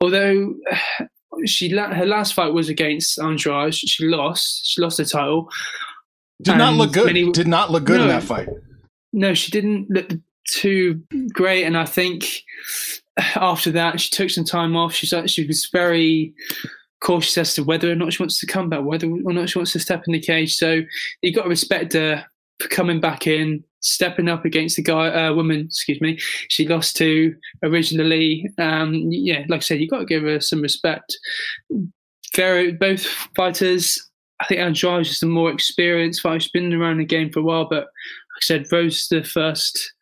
although 0.00 0.54
she 1.46 1.70
her 1.70 2.06
last 2.06 2.34
fight 2.34 2.52
was 2.52 2.68
against 2.68 3.18
Andrade, 3.18 3.74
she 3.74 4.06
lost. 4.06 4.66
She 4.66 4.80
lost 4.80 4.96
the 4.96 5.04
title. 5.04 5.48
Did 6.42 6.56
not 6.56 6.74
look 6.74 6.92
good. 6.92 7.06
Many, 7.06 7.30
did 7.32 7.48
not 7.48 7.70
look 7.70 7.84
good 7.84 7.98
no, 7.98 8.04
in 8.04 8.08
that 8.08 8.22
fight. 8.22 8.48
No, 9.12 9.34
she 9.34 9.50
didn't 9.50 9.90
look 9.90 10.10
too 10.48 11.02
great, 11.32 11.64
and 11.64 11.76
I 11.76 11.84
think 11.84 12.42
after 13.16 13.70
that 13.72 14.00
she 14.00 14.10
took 14.10 14.30
some 14.30 14.44
time 14.44 14.76
off. 14.76 14.94
She's 14.94 15.14
she 15.30 15.46
was 15.46 15.68
very 15.72 16.34
cautious 17.00 17.38
as 17.38 17.54
to 17.54 17.64
whether 17.64 17.90
or 17.90 17.94
not 17.94 18.12
she 18.12 18.22
wants 18.22 18.38
to 18.40 18.46
come 18.46 18.68
back, 18.68 18.84
whether 18.84 19.06
or 19.06 19.32
not 19.32 19.48
she 19.48 19.58
wants 19.58 19.72
to 19.72 19.80
step 19.80 20.04
in 20.06 20.12
the 20.12 20.20
cage. 20.20 20.54
So 20.54 20.82
you 21.22 21.32
got 21.32 21.44
to 21.44 21.48
respect 21.48 21.94
her 21.94 22.24
for 22.60 22.68
coming 22.68 23.00
back 23.00 23.26
in, 23.26 23.64
stepping 23.80 24.28
up 24.28 24.44
against 24.44 24.76
the 24.76 24.82
guy, 24.82 25.08
uh, 25.08 25.34
woman, 25.34 25.60
excuse 25.60 26.00
me, 26.00 26.18
she 26.18 26.68
lost 26.68 26.96
to 26.98 27.34
originally. 27.62 28.46
Um, 28.58 28.94
yeah, 29.10 29.44
like 29.48 29.58
I 29.58 29.60
said, 29.60 29.80
you 29.80 29.88
got 29.88 30.00
to 30.00 30.04
give 30.04 30.22
her 30.22 30.40
some 30.40 30.60
respect. 30.60 31.16
Very, 32.36 32.72
both 32.72 33.04
fighters. 33.36 33.98
I 34.40 34.46
think 34.46 34.60
Andrade 34.60 35.06
is 35.06 35.20
the 35.20 35.26
more 35.26 35.50
experienced 35.50 36.22
fighter. 36.22 36.40
She's 36.40 36.50
been 36.50 36.72
around 36.72 36.98
the 36.98 37.04
game 37.04 37.30
for 37.30 37.40
a 37.40 37.42
while, 37.42 37.68
but 37.68 37.84
I 37.84 38.40
said, 38.42 38.66
Rose 38.70 39.08
the 39.08 39.22
first. 39.22 39.92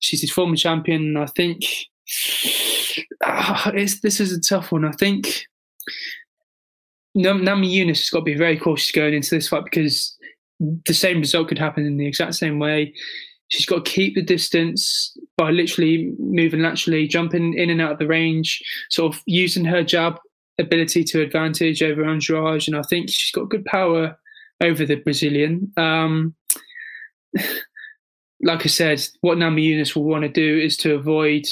She's 0.00 0.20
his 0.20 0.32
former 0.32 0.56
champion. 0.56 1.16
I 1.16 1.26
think 1.26 1.62
uh, 3.24 3.70
this 3.72 4.20
is 4.20 4.32
a 4.32 4.40
tough 4.40 4.72
one. 4.72 4.84
I 4.84 4.92
think 4.92 5.46
Namajunas 7.16 7.98
has 7.98 8.10
got 8.10 8.20
to 8.20 8.24
be 8.24 8.34
very 8.34 8.56
cautious 8.56 8.92
going 8.92 9.14
into 9.14 9.34
this 9.34 9.48
fight 9.48 9.64
because 9.64 10.16
the 10.60 10.94
same 10.94 11.20
result 11.20 11.48
could 11.48 11.58
happen 11.58 11.84
in 11.84 11.96
the 11.96 12.06
exact 12.06 12.34
same 12.34 12.58
way. 12.58 12.94
She's 13.48 13.66
got 13.66 13.84
to 13.84 13.90
keep 13.90 14.14
the 14.14 14.22
distance 14.22 15.14
by 15.36 15.50
literally 15.50 16.12
moving 16.18 16.62
laterally, 16.62 17.06
jumping 17.06 17.54
in 17.54 17.68
and 17.68 17.82
out 17.82 17.92
of 17.92 17.98
the 17.98 18.06
range, 18.06 18.62
sort 18.90 19.14
of 19.14 19.22
using 19.26 19.64
her 19.64 19.82
jab 19.82 20.18
ability 20.58 21.04
to 21.04 21.20
advantage 21.20 21.82
over 21.82 22.04
Andrade. 22.04 22.66
And 22.66 22.76
I 22.76 22.82
think 22.82 23.10
she's 23.10 23.32
got 23.32 23.50
good 23.50 23.64
power 23.66 24.16
over 24.62 24.86
the 24.86 24.96
Brazilian. 24.96 25.70
Um, 25.76 26.34
like 28.42 28.64
I 28.64 28.68
said, 28.68 29.06
what 29.20 29.38
Namajunas 29.38 29.94
will 29.94 30.04
want 30.04 30.22
to 30.22 30.28
do 30.28 30.58
is 30.58 30.76
to 30.78 30.94
avoid 30.94 31.46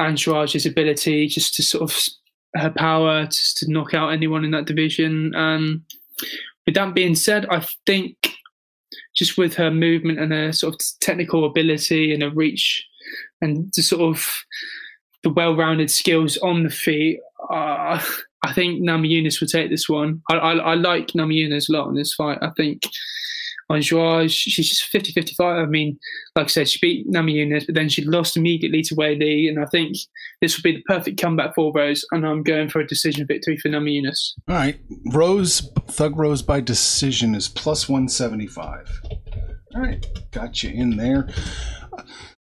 Andrade's 0.00 0.66
ability 0.66 1.28
just 1.28 1.54
to 1.54 1.62
sort 1.62 1.90
of 1.90 2.08
her 2.56 2.70
power 2.70 3.24
just 3.26 3.58
to 3.58 3.70
knock 3.70 3.94
out 3.94 4.12
anyone 4.12 4.44
in 4.44 4.52
that 4.52 4.66
division. 4.66 5.34
Um, 5.34 5.84
with 6.66 6.74
that 6.76 6.94
being 6.94 7.14
said, 7.14 7.46
I 7.50 7.66
think 7.86 8.16
just 9.14 9.36
with 9.36 9.54
her 9.54 9.70
movement 9.70 10.18
and 10.18 10.32
her 10.32 10.52
sort 10.52 10.74
of 10.74 10.80
technical 11.00 11.44
ability 11.44 12.12
and 12.12 12.22
her 12.22 12.30
reach 12.30 12.86
and 13.40 13.72
the 13.74 13.82
sort 13.82 14.02
of 14.02 14.44
the 15.22 15.30
well-rounded 15.30 15.90
skills 15.90 16.36
on 16.38 16.62
the 16.62 16.70
feet, 16.70 17.20
uh, 17.50 18.00
I 18.44 18.52
think 18.52 18.82
Namajunas 18.82 19.40
will 19.40 19.48
take 19.48 19.70
this 19.70 19.88
one. 19.88 20.22
I, 20.30 20.34
I, 20.34 20.52
I 20.54 20.74
like 20.74 21.08
Namajunas 21.08 21.68
a 21.68 21.72
lot 21.72 21.88
in 21.88 21.94
this 21.94 22.14
fight. 22.14 22.38
I 22.42 22.50
think 22.50 22.82
Andrade, 23.70 24.30
she's 24.30 24.68
just 24.68 24.84
50 24.84 25.12
55. 25.12 25.58
I 25.58 25.66
mean, 25.66 25.98
like 26.36 26.44
I 26.44 26.48
said, 26.48 26.68
she 26.68 26.78
beat 26.80 27.10
Namajunas, 27.10 27.66
but 27.66 27.74
then 27.74 27.88
she 27.88 28.04
lost 28.04 28.36
immediately 28.36 28.82
to 28.82 28.94
Wei 28.94 29.16
Li. 29.16 29.48
And 29.48 29.62
I 29.62 29.66
think 29.66 29.96
this 30.40 30.56
would 30.56 30.62
be 30.62 30.76
the 30.76 30.82
perfect 30.82 31.20
comeback 31.20 31.54
for 31.54 31.72
Rose. 31.72 32.04
And 32.12 32.26
I'm 32.26 32.42
going 32.42 32.68
for 32.68 32.80
a 32.80 32.86
decision 32.86 33.26
victory 33.26 33.56
for 33.56 33.68
Namajunas. 33.68 34.32
All 34.48 34.56
right. 34.56 34.78
Rose, 35.12 35.70
Thug 35.88 36.18
Rose 36.18 36.42
by 36.42 36.60
decision 36.60 37.34
is 37.34 37.48
plus 37.48 37.88
175. 37.88 39.02
All 39.74 39.80
right. 39.80 40.06
Got 40.30 40.62
you 40.62 40.70
in 40.70 40.96
there. 40.96 41.28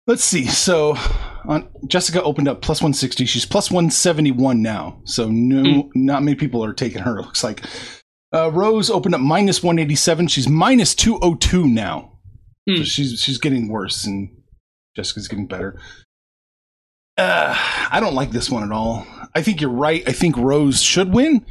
Let's 0.06 0.24
see. 0.24 0.46
So 0.46 0.98
on, 1.46 1.70
Jessica 1.88 2.22
opened 2.24 2.50
up 2.50 2.62
plus 2.62 2.82
160. 2.82 3.26
She's 3.26 3.46
plus 3.46 3.72
171 3.72 4.62
now. 4.62 5.00
So 5.06 5.30
no, 5.30 5.64
mm. 5.64 5.90
not 5.96 6.24
many 6.24 6.36
people 6.36 6.64
are 6.64 6.74
taking 6.74 7.02
her. 7.02 7.20
It 7.20 7.26
looks 7.26 7.44
like 7.44 7.64
uh, 8.34 8.52
Rose 8.52 8.90
opened 8.90 9.16
up 9.16 9.22
minus 9.22 9.62
187. 9.62 10.28
She's 10.28 10.48
minus 10.48 10.96
202 10.96 11.68
now. 11.68 12.14
Hmm. 12.68 12.78
So 12.78 12.84
she's 12.84 13.20
she's 13.22 13.38
getting 13.38 13.68
worse, 13.68 14.06
and 14.06 14.30
Jessica's 14.96 15.28
getting 15.28 15.48
better. 15.48 15.80
Uh, 17.18 17.56
I 17.92 18.00
don't 18.00 18.16
like 18.16 18.32
this 18.32 18.50
one 18.50 18.64
at 18.64 18.72
all. 18.72 19.06
I 19.36 19.44
think 19.44 19.62
you're 19.62 19.70
right. 19.70 20.08
I 20.08 20.14
think 20.14 20.36
Rose 20.38 20.82
should 20.82 21.14
win, 21.14 21.46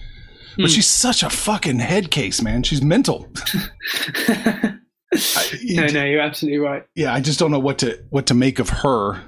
but 0.57 0.63
hmm. 0.63 0.67
she's 0.67 0.89
such 0.89 1.23
a 1.23 1.31
fucking 1.31 1.79
head 1.79 2.11
case, 2.11 2.43
man. 2.43 2.63
She's 2.63 2.83
mental. 2.83 3.31
I, 5.15 5.59
no, 5.65 5.87
no, 5.89 6.05
you're 6.05 6.23
absolutely 6.23 6.59
right. 6.59 6.85
Yeah, 6.95 7.13
I 7.13 7.21
just 7.21 7.39
don't 7.39 7.51
know 7.51 7.59
what 7.61 7.79
to 7.79 8.03
what 8.11 8.27
to 8.27 8.35
make 8.35 8.59
of 8.59 8.71
her. 8.71 9.23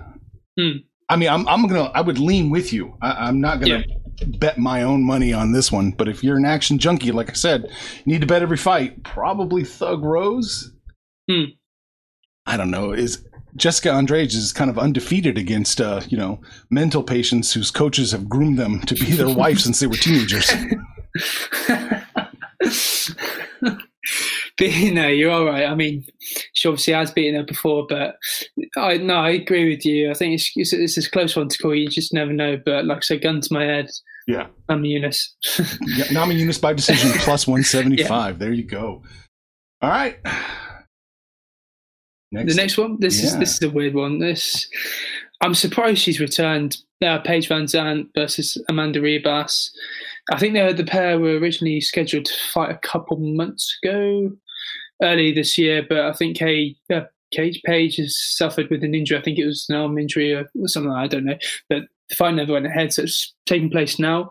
Hmm. 0.58 0.78
I 1.08 1.16
mean, 1.16 1.28
I'm 1.28 1.46
I'm 1.46 1.66
gonna 1.68 1.90
I 1.94 2.00
would 2.00 2.18
lean 2.18 2.50
with 2.50 2.72
you. 2.72 2.96
I, 3.02 3.28
am 3.28 3.40
not 3.40 3.60
gonna 3.60 3.84
yeah 3.86 4.03
bet 4.38 4.58
my 4.58 4.82
own 4.82 5.04
money 5.04 5.32
on 5.32 5.52
this 5.52 5.70
one. 5.70 5.90
But 5.92 6.08
if 6.08 6.22
you're 6.22 6.36
an 6.36 6.44
action 6.44 6.78
junkie, 6.78 7.12
like 7.12 7.30
I 7.30 7.34
said, 7.34 7.64
you 8.04 8.12
need 8.12 8.20
to 8.20 8.26
bet 8.26 8.42
every 8.42 8.56
fight. 8.56 9.02
Probably 9.04 9.64
Thug 9.64 10.02
Rose. 10.04 10.72
Hmm. 11.30 11.44
I 12.46 12.56
don't 12.56 12.70
know. 12.70 12.92
Is 12.92 13.24
Jessica 13.56 13.92
Andrade 13.92 14.32
is 14.32 14.52
kind 14.52 14.70
of 14.70 14.78
undefeated 14.78 15.38
against 15.38 15.80
uh, 15.80 16.00
you 16.08 16.18
know 16.18 16.40
mental 16.70 17.02
patients 17.02 17.52
whose 17.52 17.70
coaches 17.70 18.12
have 18.12 18.28
groomed 18.28 18.58
them 18.58 18.80
to 18.82 18.94
be 18.94 19.12
their 19.12 19.28
wife 19.34 19.60
since 19.60 19.80
they 19.80 19.86
were 19.86 19.94
teenagers. 19.96 20.50
but 24.58 24.72
you 24.72 24.94
know, 24.94 25.08
you're 25.08 25.32
all 25.32 25.44
right. 25.44 25.64
I 25.64 25.74
mean, 25.74 26.04
she 26.52 26.68
obviously 26.68 26.94
has 26.94 27.10
beaten 27.10 27.34
her 27.34 27.42
before, 27.42 27.86
but 27.88 28.16
I 28.76 28.98
no, 28.98 29.14
I 29.14 29.30
agree 29.30 29.68
with 29.68 29.84
you. 29.84 30.10
I 30.10 30.14
think 30.14 30.34
it's 30.34 30.52
it's, 30.54 30.72
it's 30.72 31.06
a 31.06 31.10
close 31.10 31.34
one 31.34 31.48
to 31.48 31.58
call. 31.58 31.74
You 31.74 31.88
just 31.88 32.14
never 32.14 32.32
know. 32.32 32.60
But 32.64 32.84
like 32.84 32.98
I 32.98 33.00
said, 33.00 33.22
gun 33.22 33.40
to 33.40 33.52
my 33.52 33.64
head. 33.64 33.90
Yeah, 34.26 34.46
Namajunas. 34.68 35.30
yeah, 35.96 36.04
Namajunas 36.06 36.60
by 36.60 36.72
decision 36.72 37.10
plus 37.18 37.46
one 37.46 37.64
seventy 37.64 38.04
five. 38.04 38.36
Yeah. 38.36 38.38
There 38.38 38.52
you 38.52 38.64
go. 38.64 39.02
All 39.82 39.90
right. 39.90 40.18
Next. 42.30 42.54
The 42.54 42.62
next 42.62 42.78
one. 42.78 42.98
This 43.00 43.20
yeah. 43.20 43.26
is 43.26 43.38
this 43.38 43.54
is 43.54 43.62
a 43.62 43.70
weird 43.70 43.94
one. 43.94 44.20
This 44.20 44.68
I'm 45.40 45.54
surprised 45.54 46.00
she's 46.00 46.20
returned. 46.20 46.76
Uh, 47.04 47.18
Paige 47.18 47.48
VanZant 47.48 48.08
versus 48.14 48.56
Amanda 48.68 49.00
Ribas. 49.00 49.70
I 50.32 50.38
think 50.38 50.54
the 50.54 50.72
the 50.72 50.84
pair 50.84 51.18
were 51.18 51.38
originally 51.38 51.80
scheduled 51.80 52.24
to 52.24 52.32
fight 52.52 52.70
a 52.70 52.78
couple 52.78 53.18
months 53.18 53.76
ago, 53.82 54.32
early 55.02 55.32
this 55.32 55.58
year, 55.58 55.84
but 55.88 55.98
I 55.98 56.12
think 56.12 56.36
Kay, 56.36 56.76
uh, 56.92 57.02
Cage 57.32 57.60
Page 57.64 57.96
has 57.96 58.16
suffered 58.18 58.70
with 58.70 58.84
an 58.84 58.94
injury. 58.94 59.18
I 59.18 59.22
think 59.22 59.38
it 59.38 59.46
was 59.46 59.66
an 59.68 59.76
arm 59.76 59.98
injury 59.98 60.32
or 60.32 60.46
something. 60.66 60.92
I 60.92 61.06
don't 61.06 61.24
know, 61.24 61.38
but 61.68 61.82
the 62.08 62.14
fight 62.14 62.34
never 62.34 62.52
went 62.52 62.66
ahead, 62.66 62.92
so 62.92 63.02
it's 63.02 63.34
taking 63.46 63.70
place 63.70 63.98
now. 63.98 64.30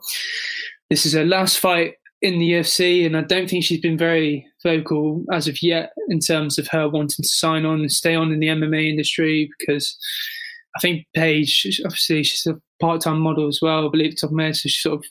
This 0.89 1.05
is 1.05 1.13
her 1.13 1.25
last 1.25 1.59
fight 1.59 1.95
in 2.21 2.39
the 2.39 2.51
UFC, 2.53 3.05
and 3.05 3.17
I 3.17 3.21
don't 3.21 3.49
think 3.49 3.63
she's 3.63 3.81
been 3.81 3.97
very 3.97 4.45
vocal 4.63 5.25
as 5.31 5.47
of 5.47 5.61
yet 5.61 5.91
in 6.09 6.19
terms 6.19 6.57
of 6.57 6.67
her 6.67 6.87
wanting 6.87 7.23
to 7.23 7.27
sign 7.27 7.65
on 7.65 7.81
and 7.81 7.91
stay 7.91 8.15
on 8.15 8.31
in 8.31 8.39
the 8.39 8.47
MMA 8.47 8.89
industry 8.89 9.49
because 9.59 9.97
I 10.75 10.79
think 10.79 11.05
Paige, 11.13 11.81
obviously, 11.85 12.23
she's 12.23 12.45
a 12.47 12.59
part-time 12.79 13.19
model 13.19 13.47
as 13.47 13.59
well. 13.61 13.85
I 13.85 13.91
believe 13.91 14.15
top 14.19 14.31
my 14.31 14.51
so 14.51 14.69
she's 14.69 14.81
sort 14.81 14.99
of 14.99 15.05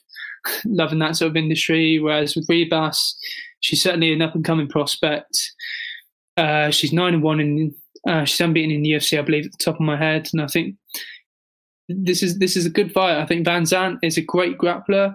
loving 0.64 0.98
that 1.00 1.16
sort 1.16 1.30
of 1.30 1.36
industry. 1.36 1.98
Whereas 1.98 2.36
with 2.36 2.46
Ribas, 2.48 3.14
she's 3.60 3.82
certainly 3.82 4.12
an 4.12 4.22
up-and-coming 4.22 4.68
prospect. 4.68 5.52
Uh, 6.36 6.70
she's 6.70 6.92
nine 6.92 7.14
and 7.14 7.22
one 7.22 7.40
in. 7.40 7.74
Uh, 8.08 8.24
she's 8.24 8.40
unbeaten 8.40 8.70
in 8.70 8.82
the 8.82 8.92
UFC, 8.92 9.18
I 9.18 9.22
believe, 9.22 9.46
at 9.46 9.52
the 9.52 9.64
top 9.64 9.76
of 9.76 9.80
my 9.80 9.96
head, 9.96 10.28
and 10.32 10.42
I 10.42 10.46
think 10.46 10.74
this 11.88 12.22
is 12.22 12.38
this 12.38 12.56
is 12.56 12.66
a 12.66 12.70
good 12.70 12.92
fight. 12.92 13.18
I 13.18 13.26
think 13.26 13.44
Van 13.44 13.62
Zant 13.62 13.98
is 14.02 14.16
a 14.16 14.22
great 14.22 14.58
grappler, 14.58 15.14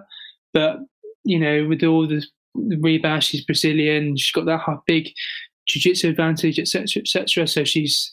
but 0.52 0.78
you 1.24 1.38
know, 1.38 1.66
with 1.68 1.82
all 1.82 2.06
the, 2.06 2.24
the 2.54 2.76
Ribas, 2.76 3.22
she's 3.22 3.44
Brazilian. 3.44 4.16
She's 4.16 4.32
got 4.32 4.46
that 4.46 4.60
big 4.86 5.10
jiu-jitsu 5.66 6.08
advantage, 6.08 6.58
etc., 6.58 7.02
etc. 7.02 7.46
So 7.46 7.64
she's 7.64 8.10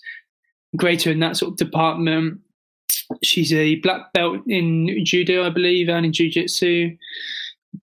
greater 0.76 1.12
in 1.12 1.20
that 1.20 1.38
sort 1.38 1.52
of 1.52 1.58
department. 1.58 2.40
She's 3.24 3.54
a 3.54 3.76
black 3.76 4.14
belt 4.14 4.40
in 4.48 5.04
judo, 5.06 5.46
I 5.46 5.50
believe, 5.50 5.90
and 5.90 6.06
in 6.06 6.14
jiu-jitsu. 6.14 6.96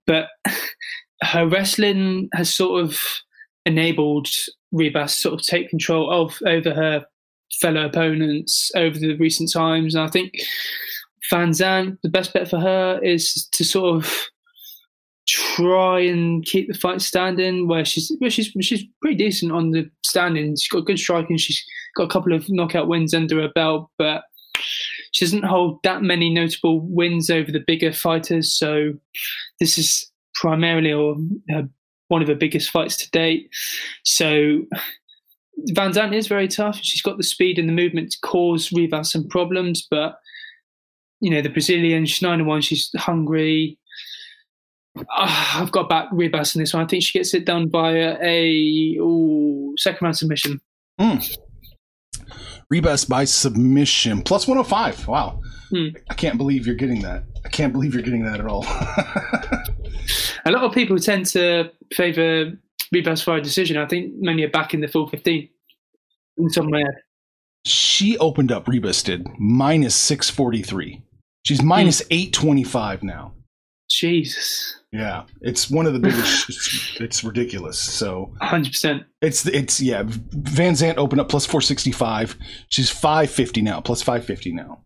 But 0.05 0.29
her 1.23 1.47
wrestling 1.47 2.29
has 2.33 2.53
sort 2.53 2.83
of 2.83 2.99
enabled 3.65 4.27
Ribas 4.73 5.11
sort 5.11 5.39
of 5.39 5.45
take 5.45 5.69
control 5.69 6.11
of 6.11 6.37
over 6.45 6.73
her 6.73 7.05
fellow 7.61 7.85
opponents 7.85 8.71
over 8.75 8.97
the 8.97 9.15
recent 9.15 9.51
times. 9.51 9.95
And 9.95 10.03
I 10.03 10.09
think 10.09 10.33
VanZant, 11.31 11.97
the 12.03 12.09
best 12.09 12.33
bet 12.33 12.49
for 12.49 12.59
her 12.59 12.99
is 13.01 13.47
to 13.53 13.63
sort 13.63 13.95
of 13.95 14.13
try 15.27 15.99
and 15.99 16.43
keep 16.45 16.67
the 16.67 16.77
fight 16.77 17.01
standing. 17.01 17.67
Where 17.67 17.85
she's 17.85 18.11
where 18.19 18.29
she's 18.29 18.51
she's 18.61 18.83
pretty 19.01 19.17
decent 19.17 19.51
on 19.51 19.71
the 19.71 19.89
standing. 20.05 20.55
She's 20.55 20.67
got 20.67 20.85
good 20.85 20.99
striking. 20.99 21.37
She's 21.37 21.63
got 21.95 22.03
a 22.03 22.09
couple 22.09 22.33
of 22.33 22.49
knockout 22.49 22.87
wins 22.87 23.13
under 23.13 23.41
her 23.41 23.51
belt, 23.53 23.89
but 23.97 24.23
she 25.13 25.25
doesn't 25.25 25.45
hold 25.45 25.79
that 25.83 26.01
many 26.01 26.29
notable 26.29 26.81
wins 26.81 27.29
over 27.29 27.51
the 27.51 27.63
bigger 27.65 27.93
fighters. 27.93 28.51
So 28.51 28.93
this 29.59 29.77
is 29.77 30.11
primarily 30.33 30.91
or 30.91 31.15
her, 31.49 31.69
one 32.07 32.23
of 32.23 32.27
her 32.27 32.35
biggest 32.35 32.71
fights 32.71 32.97
to 32.97 33.09
date. 33.11 33.49
So 34.03 34.63
VanZant 35.69 36.15
is 36.15 36.27
very 36.27 36.47
tough. 36.47 36.79
She's 36.81 37.03
got 37.03 37.17
the 37.17 37.23
speed 37.23 37.59
and 37.59 37.69
the 37.69 37.73
movement 37.73 38.11
to 38.11 38.17
cause 38.21 38.69
Ribas 38.69 39.07
some 39.07 39.27
problems, 39.29 39.87
but 39.89 40.15
you 41.21 41.29
know 41.29 41.41
the 41.41 41.49
Brazilian, 41.49 42.05
she's 42.05 42.21
nine 42.21 42.39
and 42.39 42.47
one. 42.47 42.61
She's 42.61 42.89
hungry. 42.95 43.77
Uh, 44.97 45.53
I've 45.55 45.71
got 45.71 45.89
back 45.89 46.09
Ribas 46.11 46.55
in 46.55 46.61
this 46.61 46.73
one. 46.73 46.83
I 46.83 46.87
think 46.87 47.03
she 47.03 47.17
gets 47.17 47.35
it 47.35 47.45
done 47.45 47.67
by 47.67 47.91
a, 47.91 48.17
a 48.21 48.97
ooh, 48.99 49.75
second 49.77 50.03
round 50.05 50.17
submission. 50.17 50.59
Mm. 50.99 51.37
Ribas 52.73 53.07
by 53.07 53.23
submission 53.23 54.23
plus 54.23 54.47
105. 54.47 55.07
Wow. 55.07 55.39
Mm. 55.71 55.95
I 56.09 56.13
can't 56.15 56.37
believe 56.37 56.65
you're 56.65 56.75
getting 56.75 57.03
that. 57.03 57.23
I 57.45 57.49
can't 57.49 57.71
believe 57.71 57.93
you're 57.93 58.01
getting 58.01 58.23
that 58.23 58.39
at 58.39 58.47
all. 58.47 58.63
a 60.45 60.51
lot 60.51 60.63
of 60.63 60.73
people 60.73 60.97
tend 60.97 61.27
to 61.27 61.69
favour 61.93 62.51
Ribas 62.91 63.23
by 63.23 63.39
decision. 63.39 63.77
I 63.77 63.85
think 63.85 64.13
many 64.15 64.43
are 64.43 64.49
back 64.49 64.73
in 64.73 64.81
the 64.81 64.87
full 64.87 65.07
15 65.07 65.47
in 66.37 66.49
some 66.49 66.71
way. 66.71 66.83
She 67.63 68.17
opened 68.17 68.51
up, 68.51 68.65
Ribas 68.65 69.03
did, 69.03 69.27
minus 69.37 69.95
643. 69.95 71.03
She's 71.45 71.61
minus 71.61 72.01
mm. 72.01 72.07
825 72.09 73.03
now. 73.03 73.33
Jesus. 73.93 74.79
Yeah, 74.91 75.23
it's 75.41 75.69
one 75.69 75.85
of 75.87 75.93
the 75.93 75.99
biggest. 75.99 76.49
it's, 76.49 76.97
it's 76.99 77.23
ridiculous. 77.23 77.79
So 77.79 78.33
100%. 78.41 79.05
it's 79.21 79.45
it's 79.47 79.81
yeah. 79.81 80.03
Van 80.05 80.73
Zant 80.73 80.97
opened 80.97 81.21
up 81.21 81.29
plus 81.29 81.45
four 81.45 81.61
sixty 81.61 81.91
five. 81.91 82.35
She's 82.69 82.89
five 82.89 83.29
fifty 83.31 83.61
now, 83.61 83.81
plus 83.81 84.01
five 84.01 84.25
fifty 84.25 84.51
now. 84.51 84.83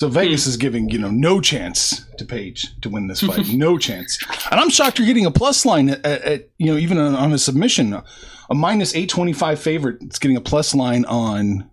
So 0.00 0.08
Vegas 0.08 0.46
is 0.46 0.56
giving 0.56 0.88
you 0.90 0.98
know 0.98 1.10
no 1.10 1.40
chance 1.40 2.06
to 2.18 2.24
Paige 2.24 2.80
to 2.80 2.88
win 2.88 3.06
this 3.06 3.20
fight, 3.20 3.46
no 3.50 3.78
chance. 3.88 4.18
And 4.50 4.58
I'm 4.58 4.68
shocked 4.70 4.98
you're 4.98 5.06
getting 5.06 5.26
a 5.26 5.30
plus 5.30 5.64
line 5.64 5.90
at, 5.90 6.04
at, 6.04 6.50
you 6.58 6.72
know 6.72 6.76
even 6.76 6.98
on, 6.98 7.14
on 7.14 7.32
a 7.32 7.38
submission, 7.38 7.94
a 7.94 8.54
minus 8.54 8.96
eight 8.96 9.10
twenty 9.10 9.32
five 9.32 9.60
favorite. 9.60 9.98
It's 10.00 10.18
getting 10.18 10.36
a 10.36 10.40
plus 10.40 10.74
line 10.74 11.04
on 11.04 11.70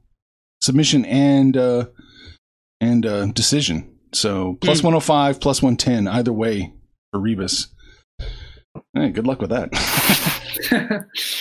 submission 0.61 1.05
and 1.05 1.57
uh 1.57 1.85
and 2.79 3.05
uh 3.05 3.25
decision. 3.27 3.88
So 4.13 4.57
plus 4.61 4.79
Hmm. 4.81 4.87
105, 4.87 5.39
plus 5.39 5.61
110, 5.61 6.07
either 6.07 6.33
way 6.33 6.73
for 7.11 7.19
Ribas. 7.19 7.67
Hey, 8.93 9.09
good 9.09 9.27
luck 9.27 9.39
with 9.41 9.49
that. 9.51 9.69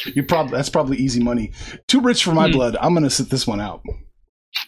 you 0.14 0.22
probably 0.22 0.52
that's 0.56 0.68
probably 0.68 0.96
easy 0.98 1.22
money. 1.22 1.52
Too 1.86 2.00
rich 2.00 2.24
for 2.24 2.32
my 2.32 2.46
Hmm. 2.46 2.52
blood. 2.52 2.76
I'm 2.80 2.94
gonna 2.94 3.10
sit 3.10 3.30
this 3.30 3.46
one 3.46 3.60
out. 3.60 3.82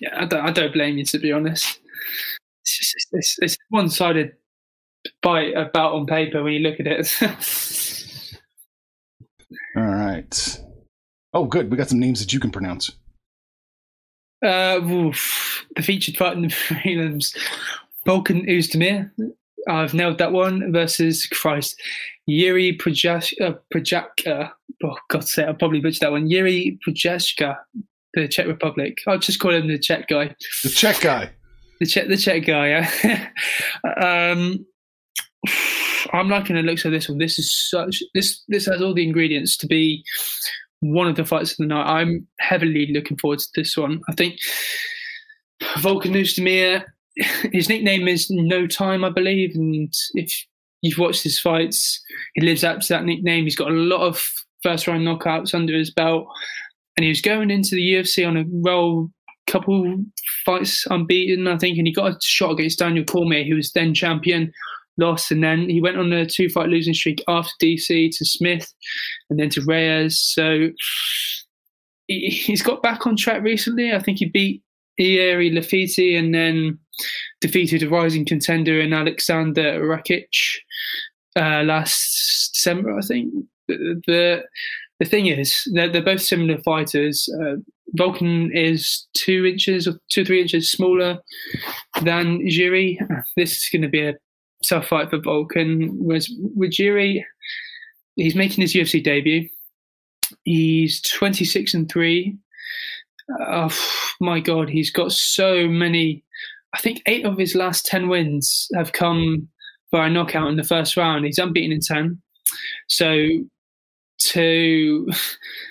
yeah, 0.01 0.21
I 0.23 0.25
don't, 0.27 0.47
I 0.47 0.51
don't 0.51 0.73
blame 0.73 0.99
you, 0.99 1.05
to 1.07 1.19
be 1.19 1.33
honest. 1.33 1.79
It's, 2.65 2.79
just, 2.93 3.09
it's, 3.13 3.37
it's 3.41 3.57
one 3.71 3.89
sided 3.89 4.33
fight 5.23 5.55
about 5.57 5.95
on 5.95 6.07
paper 6.07 6.43
when 6.43 6.53
you 6.55 6.61
look 6.61 6.79
at 6.81 6.87
it. 6.87 7.17
All 9.77 9.83
right. 9.85 10.61
Oh, 11.33 11.45
good. 11.47 11.71
We 11.71 11.77
got 11.77 11.89
some 11.89 11.99
names 12.01 12.21
that 12.21 12.33
you 12.33 12.41
can 12.41 12.51
pronounce. 12.51 12.91
Uh, 14.45 14.81
oof. 14.83 15.67
the 15.77 15.83
featured 15.83 16.17
part 16.17 16.35
in 16.37 16.43
the 16.43 16.49
prelims, 16.49 17.37
Volkan 18.07 18.49
Oezdemir. 18.49 19.11
I've 19.69 19.93
nailed 19.93 20.19
that 20.19 20.33
one 20.33 20.73
versus 20.73 21.27
Christ 21.27 21.81
Yuri 22.27 22.77
Projash- 22.77 23.35
uh. 24.27 24.49
Oh, 24.83 24.97
God's 25.11 25.33
sake, 25.33 25.47
I'll 25.47 25.55
probably 25.55 25.81
butcher 25.81 25.99
that 26.01 26.13
one. 26.13 26.31
Yuri 26.31 26.79
Prochazka, 26.87 27.57
the 28.15 28.29
Czech 28.29 28.47
Republic. 28.47 28.99
I'll 29.07 29.19
just 29.19 29.41
call 29.41 29.53
him 29.53 29.69
the 29.69 29.79
Czech 29.79 30.09
guy. 30.09 30.35
The 30.63 30.71
Czech 30.71 31.01
guy. 31.01 31.31
The 31.81 31.87
Czech, 31.87 32.09
the 32.09 32.17
Czech 32.17 32.47
guy. 32.47 32.69
Yeah. 32.69 33.29
um, 34.33 34.65
I'm 36.13 36.29
liking 36.29 36.57
the 36.57 36.63
looks 36.63 36.85
of 36.85 36.93
this 36.93 37.09
one. 37.09 37.19
This 37.19 37.39
is 37.39 37.53
such. 37.53 38.03
This 38.15 38.43
this 38.49 38.67
has 38.67 38.81
all 38.81 38.95
the 38.95 39.07
ingredients 39.07 39.57
to 39.59 39.67
be 39.67 40.03
one 40.81 41.09
of 41.09 41.17
the 41.17 41.25
fights 41.25 41.53
of 41.53 41.57
the 41.59 41.67
night. 41.67 41.87
I'm 41.87 42.27
heavily 42.39 42.91
looking 42.93 43.19
forward 43.19 43.41
to 43.41 43.49
this 43.55 43.77
one. 43.77 44.01
I 44.09 44.15
think 44.15 44.39
Volkan 45.79 46.15
Oezdemir, 46.15 46.85
his 47.53 47.69
nickname 47.69 48.09
is 48.09 48.29
No 48.31 48.67
Time, 48.67 49.05
I 49.05 49.11
believe, 49.11 49.55
and 49.55 49.93
if 50.15 50.33
you've 50.83 50.99
watched 50.99 51.23
his 51.23 51.39
fights, 51.39 52.01
he 52.35 52.43
lives 52.43 52.65
up 52.65 52.81
to 52.81 52.89
that 52.89 53.05
nickname. 53.05 53.45
He's 53.45 53.57
got 53.57 53.71
a 53.71 53.75
lot 53.75 54.07
of 54.07 54.23
first 54.63 54.87
round 54.87 55.07
knockouts 55.07 55.55
under 55.55 55.75
his 55.75 55.91
belt, 55.91 56.27
and 56.97 57.05
he 57.05 57.09
was 57.09 57.21
going 57.21 57.51
into 57.51 57.75
the 57.75 57.95
UFC 57.95 58.27
on 58.27 58.37
a 58.37 58.45
roll, 58.65 59.11
couple 59.47 60.05
fights 60.45 60.87
unbeaten, 60.91 61.49
I 61.49 61.59
think, 61.59 61.79
and 61.79 61.87
he 61.87 61.93
got 61.93 62.13
a 62.13 62.19
shot 62.23 62.53
against 62.53 62.79
Daniel 62.79 63.05
Cormier, 63.05 63.45
who 63.45 63.57
was 63.57 63.73
then 63.73 63.95
champion. 63.95 64.53
Lost 64.99 65.31
and 65.31 65.43
then 65.43 65.71
he 65.71 65.81
went 65.81 65.97
on 65.97 66.13
a 66.13 66.27
two 66.27 66.51
fight 66.51 66.69
losing 66.69 66.93
streak 66.93 67.25
after 67.27 67.51
DC 67.63 68.11
to 68.15 68.25
Smith 68.25 68.71
and 69.31 69.39
then 69.39 69.49
to 69.51 69.63
Reyes. 69.63 70.21
So 70.21 70.69
he, 72.07 72.29
he's 72.29 72.61
got 72.61 72.83
back 72.83 73.07
on 73.07 73.17
track 73.17 73.43
recently. 73.43 73.93
I 73.93 74.01
think 74.01 74.19
he 74.19 74.27
beat 74.27 74.63
Ilir 75.01 75.53
Latifi 75.53 76.19
and 76.19 76.35
then 76.35 76.79
defeated 77.41 77.83
a 77.83 77.89
rising 77.89 78.25
contender 78.25 78.81
in 78.81 78.93
Alexander 78.93 79.81
Rakic 79.81 80.59
uh, 81.37 81.63
last 81.63 82.53
December, 82.53 82.97
I 82.99 83.03
think. 83.03 83.33
The, 83.69 84.43
the 84.99 85.05
thing 85.05 85.27
is, 85.27 85.63
they're, 85.73 85.91
they're 85.91 86.03
both 86.03 86.23
similar 86.23 86.59
fighters. 86.59 87.29
Uh, 87.41 87.57
Volkan 87.99 88.51
is 88.53 89.07
two 89.15 89.47
inches 89.47 89.87
or 89.89 89.95
two 90.11 90.25
three 90.25 90.41
inches 90.41 90.71
smaller 90.71 91.19
than 92.03 92.41
Jiri. 92.47 92.99
This 93.37 93.57
is 93.57 93.69
going 93.73 93.83
to 93.83 93.89
be 93.89 94.07
a 94.07 94.15
tough 94.69 94.87
fight 94.87 95.11
for 95.11 95.19
Volkan. 95.19 95.91
Whereas 95.93 96.31
with 96.55 96.73
Jiri, 96.73 97.23
he's 98.17 98.35
making 98.35 98.63
his 98.63 98.75
UFC 98.75 99.03
debut. 99.03 99.49
He's 100.45 101.01
26 101.03 101.75
and 101.75 101.91
3. 101.91 102.37
Oh, 103.41 103.77
my 104.21 104.41
God, 104.41 104.69
he's 104.69 104.91
got 104.91 105.13
so 105.13 105.67
many. 105.69 106.25
I 106.75 106.79
think 106.81 107.03
eight 107.07 107.25
of 107.25 107.39
his 107.39 107.55
last 107.55 107.87
10 107.87 108.09
wins 108.09 108.69
have 108.77 108.93
come 108.93 109.49
by 109.91 110.07
a 110.07 110.11
knockout 110.11 110.49
in 110.49 110.57
the 110.57 110.65
first 110.65 110.97
round. 110.97 111.25
He's 111.25 111.39
unbeaten 111.39 111.73
in 111.73 111.81
10. 111.81 112.21
So 112.89 113.29
to 114.21 115.09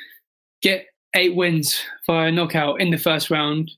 get 0.62 0.86
eight 1.16 1.36
wins 1.36 1.82
via 2.06 2.32
knockout 2.32 2.82
in 2.82 2.92
the 2.92 2.98
first 2.98 3.30
round 3.30 3.72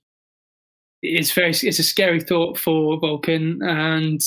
is 1.03 1.31
very 1.31 1.49
it's 1.49 1.79
a 1.79 1.83
scary 1.83 2.21
thought 2.21 2.59
for 2.59 2.99
Volkan 2.99 3.57
and 3.67 4.21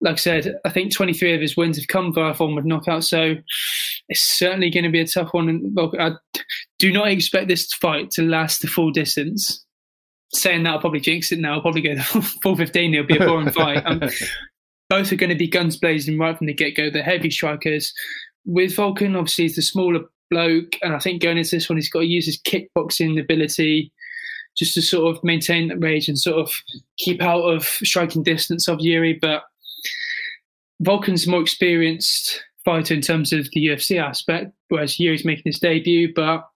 like 0.00 0.14
I 0.14 0.16
said, 0.16 0.54
I 0.64 0.70
think 0.70 0.94
23 0.94 1.34
of 1.34 1.40
his 1.40 1.56
wins 1.56 1.78
have 1.78 1.88
come 1.88 2.12
via 2.12 2.34
form 2.34 2.58
of 2.58 2.66
knockout, 2.66 3.04
so 3.04 3.34
it's 4.08 4.22
certainly 4.22 4.70
going 4.70 4.84
to 4.84 4.90
be 4.90 5.00
a 5.00 5.06
tough 5.06 5.32
one. 5.32 5.74
I 5.98 6.12
do 6.78 6.92
not 6.92 7.08
expect 7.08 7.48
this 7.48 7.72
fight 7.72 8.10
to 8.12 8.22
last 8.22 8.60
the 8.60 8.68
full 8.68 8.90
distance. 8.90 9.65
Saying 10.32 10.64
that, 10.64 10.70
I'll 10.70 10.80
probably 10.80 11.00
jinx 11.00 11.30
it 11.32 11.38
now. 11.38 11.54
I'll 11.54 11.60
probably 11.60 11.82
go 11.82 11.96
full 12.42 12.56
15. 12.56 12.94
It'll 12.94 13.06
be 13.06 13.16
a 13.16 13.20
boring 13.20 13.50
fight. 13.52 13.82
Um, 13.86 14.02
both 14.88 15.12
are 15.12 15.16
going 15.16 15.30
to 15.30 15.36
be 15.36 15.48
guns 15.48 15.76
blazing 15.76 16.18
right 16.18 16.36
from 16.36 16.46
the 16.46 16.54
get 16.54 16.76
go. 16.76 16.90
The 16.90 17.02
heavy 17.02 17.30
strikers. 17.30 17.92
With 18.44 18.76
Volkan, 18.76 19.16
obviously, 19.16 19.44
he's 19.44 19.56
the 19.56 19.62
smaller 19.62 20.00
bloke, 20.30 20.76
and 20.82 20.94
I 20.94 20.98
think 20.98 21.22
going 21.22 21.38
into 21.38 21.56
this 21.56 21.68
one, 21.68 21.76
he's 21.76 21.90
got 21.90 22.00
to 22.00 22.06
use 22.06 22.26
his 22.26 22.40
kickboxing 22.40 23.20
ability 23.20 23.92
just 24.56 24.74
to 24.74 24.82
sort 24.82 25.14
of 25.14 25.22
maintain 25.22 25.68
that 25.68 25.78
rage 25.78 26.08
and 26.08 26.18
sort 26.18 26.36
of 26.36 26.52
keep 26.98 27.22
out 27.22 27.42
of 27.42 27.64
striking 27.64 28.22
distance 28.22 28.68
of 28.68 28.80
Yuri. 28.80 29.18
But 29.20 29.42
Volkan's 30.82 31.26
a 31.26 31.30
more 31.30 31.42
experienced 31.42 32.42
fighter 32.64 32.94
in 32.94 33.00
terms 33.00 33.32
of 33.32 33.48
the 33.52 33.66
UFC 33.66 34.00
aspect, 34.00 34.52
whereas 34.68 34.98
Yuri's 34.98 35.24
making 35.24 35.44
his 35.46 35.58
debut. 35.58 36.12
But 36.14 36.48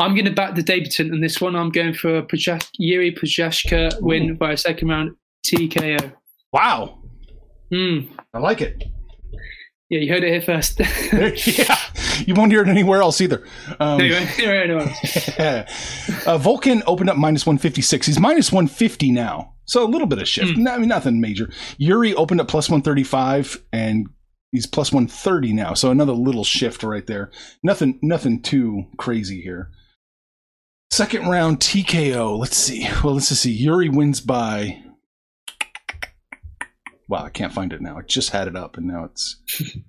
I'm 0.00 0.14
going 0.14 0.26
to 0.26 0.30
back 0.30 0.54
the 0.54 0.62
debutant 0.62 1.12
on 1.12 1.20
this 1.20 1.40
one. 1.40 1.56
I'm 1.56 1.70
going 1.70 1.92
for 1.92 2.18
a 2.18 2.60
Yuri 2.78 3.12
Prochazka 3.12 4.00
win 4.00 4.36
by 4.36 4.52
a 4.52 4.56
second 4.56 4.88
round 4.88 5.16
TKO. 5.44 6.12
Wow. 6.52 7.02
Hmm. 7.72 8.00
I 8.32 8.38
like 8.38 8.60
it. 8.60 8.84
Yeah, 9.90 10.00
you 10.00 10.12
heard 10.12 10.22
it 10.22 10.30
here 10.30 10.42
first. 10.42 10.80
yeah. 11.58 11.78
You 12.26 12.34
won't 12.34 12.52
hear 12.52 12.62
it 12.62 12.68
anywhere 12.68 13.00
else 13.00 13.20
either. 13.20 13.44
Um, 13.80 14.00
anyway, 14.00 14.28
anyway, 14.38 14.82
uh, 15.38 16.38
Volkan 16.38 16.82
opened 16.86 17.10
up 17.10 17.16
minus 17.16 17.44
156. 17.46 18.06
He's 18.06 18.20
minus 18.20 18.52
150 18.52 19.10
now. 19.10 19.54
So 19.64 19.84
a 19.84 19.88
little 19.88 20.06
bit 20.06 20.18
of 20.18 20.28
shift. 20.28 20.56
No, 20.56 20.72
I 20.72 20.78
mean, 20.78 20.88
nothing 20.88 21.20
major. 21.20 21.50
Yuri 21.76 22.14
opened 22.14 22.40
up 22.40 22.48
plus 22.48 22.68
135 22.70 23.62
and 23.72 24.08
he's 24.52 24.66
plus 24.66 24.92
130 24.92 25.52
now. 25.52 25.74
So 25.74 25.90
another 25.90 26.12
little 26.12 26.44
shift 26.44 26.82
right 26.82 27.06
there. 27.06 27.30
Nothing, 27.62 27.98
nothing 28.02 28.42
too 28.42 28.84
crazy 28.96 29.40
here. 29.40 29.70
Second 30.90 31.28
round 31.28 31.60
TKO. 31.60 32.38
Let's 32.38 32.56
see. 32.56 32.88
Well, 33.04 33.14
let's 33.14 33.28
just 33.28 33.42
see. 33.42 33.52
Yuri 33.52 33.88
wins 33.88 34.20
by. 34.20 34.82
Wow, 37.08 37.24
I 37.24 37.30
can't 37.30 37.52
find 37.52 37.72
it 37.72 37.80
now. 37.80 37.96
I 37.98 38.02
just 38.02 38.30
had 38.30 38.48
it 38.48 38.56
up 38.56 38.76
and 38.76 38.86
now 38.86 39.04
it's 39.04 39.36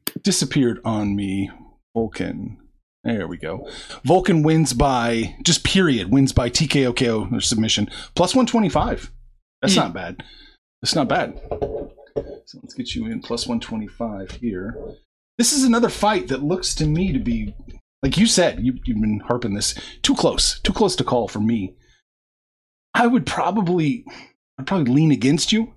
disappeared 0.22 0.80
on 0.86 1.16
me. 1.16 1.50
Volkan. 1.96 2.58
There 3.04 3.28
we 3.28 3.38
go. 3.38 3.68
Volkan 4.06 4.44
wins 4.44 4.74
by 4.74 5.36
just 5.44 5.64
period 5.64 6.12
wins 6.12 6.32
by 6.34 6.50
TKO 6.50 6.96
KO 6.96 7.28
or 7.32 7.42
submission 7.42 7.90
plus 8.16 8.36
125. 8.36 9.12
That's 9.62 9.74
Hmm. 9.74 9.80
not 9.82 9.94
bad. 9.94 10.24
That's 10.82 10.96
not 10.96 11.08
bad. 11.10 11.40
So 12.46 12.60
let's 12.62 12.74
get 12.74 12.94
you 12.96 13.06
in 13.08 13.22
plus 13.22 13.48
125 13.48 14.32
here. 14.32 14.78
This 15.38 15.54
is 15.54 15.64
another 15.64 15.90
fight 15.90 16.28
that 16.28 16.44
looks 16.44 16.76
to 16.76 16.86
me 16.86 17.12
to 17.14 17.20
be 17.20 17.54
like 18.02 18.18
you 18.18 18.26
said, 18.26 18.60
you, 18.66 18.80
you've 18.86 19.02
been 19.02 19.20
harping 19.20 19.54
this 19.54 19.76
too 20.02 20.16
close, 20.16 20.60
too 20.62 20.74
close 20.74 20.96
to 20.98 21.04
call 21.04 21.28
for 21.28 21.40
me. 21.40 21.76
I 22.94 23.08
would 23.08 23.26
probably, 23.26 24.06
I'd 24.58 24.68
probably 24.68 24.94
lean 24.94 25.12
against 25.12 25.52
you. 25.52 25.74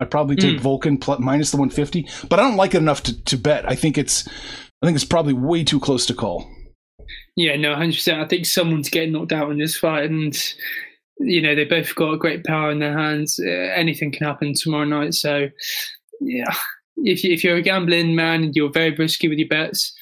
I'd 0.00 0.10
probably 0.10 0.36
take 0.36 0.58
Mm. 0.58 0.60
Volkan 0.60 1.00
plus, 1.00 1.20
minus 1.20 1.50
the 1.50 1.56
150, 1.56 2.06
but 2.28 2.38
I 2.38 2.42
don't 2.42 2.56
like 2.56 2.74
it 2.74 2.78
enough 2.78 3.02
to, 3.04 3.24
to 3.24 3.38
bet. 3.38 3.70
I 3.70 3.74
think 3.74 3.96
it's, 3.96 4.28
I 4.82 4.86
think 4.86 4.96
it's 4.96 5.04
probably 5.04 5.32
way 5.32 5.64
too 5.64 5.80
close 5.80 6.04
to 6.06 6.14
call. 6.14 6.50
Yeah, 7.36 7.56
no, 7.56 7.74
hundred 7.74 7.94
percent. 7.94 8.20
I 8.20 8.26
think 8.26 8.46
someone's 8.46 8.88
getting 8.88 9.12
knocked 9.12 9.32
out 9.32 9.50
in 9.50 9.58
this 9.58 9.76
fight, 9.76 10.10
and 10.10 10.34
you 11.18 11.40
know 11.40 11.54
they 11.54 11.64
both 11.64 11.94
got 11.94 12.18
great 12.18 12.44
power 12.44 12.70
in 12.70 12.78
their 12.78 12.96
hands. 12.96 13.38
Uh, 13.38 13.50
anything 13.50 14.10
can 14.10 14.26
happen 14.26 14.54
tomorrow 14.54 14.84
night. 14.84 15.14
So, 15.14 15.48
yeah, 16.20 16.54
if 16.96 17.22
you, 17.24 17.32
if 17.32 17.44
you're 17.44 17.56
a 17.56 17.62
gambling 17.62 18.14
man 18.14 18.42
and 18.42 18.56
you're 18.56 18.72
very 18.72 18.90
risky 18.94 19.28
with 19.28 19.38
your 19.38 19.48
bets, 19.48 19.95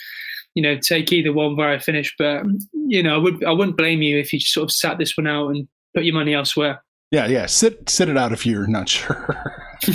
you 0.54 0.62
know, 0.62 0.78
take 0.78 1.12
either 1.12 1.32
one 1.32 1.56
where 1.56 1.70
I 1.70 1.78
finish. 1.78 2.14
But 2.18 2.44
you 2.72 3.02
know, 3.02 3.14
I 3.14 3.18
would 3.18 3.44
I 3.44 3.52
wouldn't 3.52 3.76
blame 3.76 4.02
you 4.02 4.18
if 4.18 4.32
you 4.32 4.38
just 4.38 4.52
sort 4.52 4.64
of 4.64 4.72
sat 4.72 4.98
this 4.98 5.16
one 5.16 5.26
out 5.26 5.48
and 5.48 5.68
put 5.94 6.04
your 6.04 6.14
money 6.14 6.34
elsewhere. 6.34 6.82
Yeah, 7.10 7.26
yeah. 7.26 7.46
Sit 7.46 7.88
sit 7.88 8.08
it 8.08 8.16
out 8.16 8.32
if 8.32 8.46
you're 8.46 8.66
not 8.66 8.88
sure. 8.88 9.62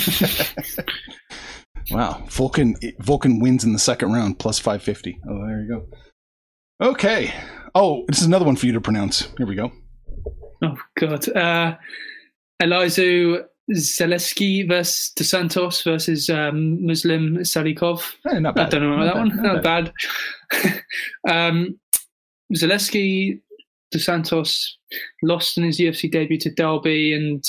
Wow, 1.92 2.24
Volkan 2.28 2.76
Volkan 3.02 3.42
wins 3.42 3.64
in 3.64 3.74
the 3.74 3.80
second 3.80 4.14
round, 4.14 4.40
plus 4.40 4.60
five 4.60 4.84
fifty. 4.84 5.20
Oh, 5.28 5.48
there 5.48 5.62
you 5.62 5.68
go. 5.68 6.88
Okay. 6.90 7.34
Oh, 7.76 8.06
this 8.08 8.20
is 8.20 8.28
another 8.28 8.46
one 8.46 8.56
for 8.56 8.68
you 8.68 8.74
to 8.74 8.82
pronounce. 8.82 9.30
Here 9.38 9.48
we 9.48 9.56
go. 9.56 9.72
Oh 10.64 10.78
God, 10.98 11.28
uh, 11.36 11.78
Elizeu 12.62 13.44
Zaleski 13.74 14.68
versus 14.68 15.12
Dos 15.16 15.30
Santos 15.30 15.84
versus 15.84 16.30
um, 16.30 16.86
Muslim 16.86 17.38
Salikhov. 17.40 18.14
Not 18.26 18.56
bad. 18.56 18.68
I 18.68 18.70
don't 18.70 18.82
know 18.82 18.94
about 18.94 19.06
that 19.06 19.42
Not 19.44 19.64
one. 19.64 19.64
bad, 19.64 19.94
Not 20.52 20.74
bad. 20.74 20.84
um, 21.30 21.80
Zaleski 22.56 23.40
Dos 23.92 24.06
Santos 24.06 24.78
lost 25.24 25.58
in 25.58 25.64
his 25.64 25.80
UFC 25.80 26.12
debut 26.12 26.40
to 26.40 26.52
Dalby, 26.52 27.14
and 27.14 27.44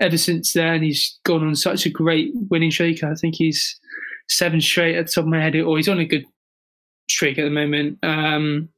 ever 0.00 0.16
since 0.16 0.52
then 0.52 0.82
he's 0.82 1.18
gone 1.24 1.46
on 1.46 1.54
such 1.54 1.86
a 1.86 1.90
great 1.90 2.32
winning 2.50 2.70
streak. 2.70 3.02
I 3.02 3.14
think 3.14 3.34
he's 3.36 3.78
seven 4.28 4.60
straight 4.60 4.96
at 4.96 5.06
the 5.06 5.12
top 5.12 5.24
of 5.24 5.28
my 5.28 5.40
head, 5.40 5.56
or 5.56 5.76
he's 5.76 5.88
on 5.88 5.98
a 5.98 6.04
good 6.04 6.24
streak 7.10 7.38
at 7.38 7.44
the 7.44 7.50
moment. 7.50 7.98
Um, 8.02 8.68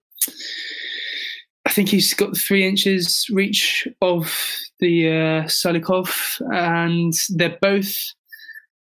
I 1.67 1.73
think 1.73 1.89
he's 1.89 2.15
got 2.15 2.37
three 2.37 2.67
inches 2.67 3.27
reach 3.31 3.87
of 4.01 4.35
the 4.81 5.09
uh, 5.09 5.45
Salikhov, 5.45 6.41
and 6.53 7.13
they're 7.31 7.59
both 7.61 7.95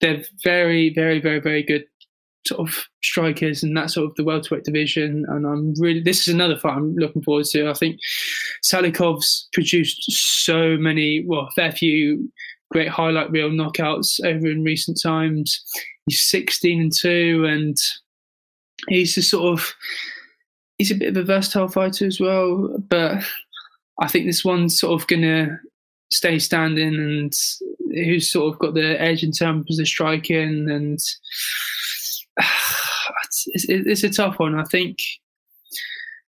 they're 0.02 0.23
very, 0.43 0.93
very, 0.93 1.19
very, 1.19 1.39
very 1.39 1.63
good 1.63 1.84
sort 2.47 2.67
of 2.67 2.86
strikers 3.04 3.63
and 3.63 3.75
that 3.75 3.91
sort 3.91 4.10
of 4.10 4.15
the 4.15 4.23
welterweight 4.23 4.63
division. 4.63 5.25
And 5.28 5.45
I'm 5.45 5.73
really 5.80 6.02
this 6.02 6.28
is 6.28 6.34
another 6.34 6.58
fight 6.58 6.75
I'm 6.75 6.95
looking 6.95 7.21
forward 7.21 7.45
to. 7.47 7.69
I 7.69 7.73
think 7.73 7.99
Salikhov's 8.63 9.47
produced 9.54 10.04
so 10.12 10.78
many, 10.78 11.23
well, 11.28 11.49
fair 11.56 11.71
few 11.71 12.32
great 12.71 12.89
highlight 12.89 13.32
reel 13.32 13.49
knockouts 13.49 14.23
over 14.23 14.47
in 14.47 14.63
recent 14.63 14.99
times. 15.02 15.63
He's 16.06 16.21
16 16.21 16.82
and 16.82 16.91
two, 16.95 17.45
and 17.47 17.75
he's 18.88 19.17
a 19.17 19.21
sort 19.21 19.54
of 19.54 19.73
he's 20.78 20.91
a 20.91 20.95
bit 20.95 21.10
of 21.10 21.17
a 21.17 21.23
versatile 21.23 21.67
fighter 21.67 22.06
as 22.06 22.19
well. 22.19 22.78
But 22.89 23.23
I 24.02 24.08
think 24.08 24.25
this 24.25 24.45
one's 24.45 24.80
sort 24.80 24.99
of 24.99 25.08
gonna 25.08 25.60
stay 26.12 26.39
standing 26.39 26.95
and 26.95 27.34
who's 27.93 28.32
sort 28.32 28.54
of 28.54 28.60
got 28.60 28.74
the 28.74 29.00
edge 29.02 29.24
in 29.24 29.32
terms 29.32 29.80
of 29.80 29.88
striking 29.88 30.69
and 30.69 31.00
it's, 33.48 33.65
it's 33.67 34.04
a 34.04 34.10
tough 34.10 34.39
one. 34.39 34.60
I 34.60 34.63
think 34.63 34.98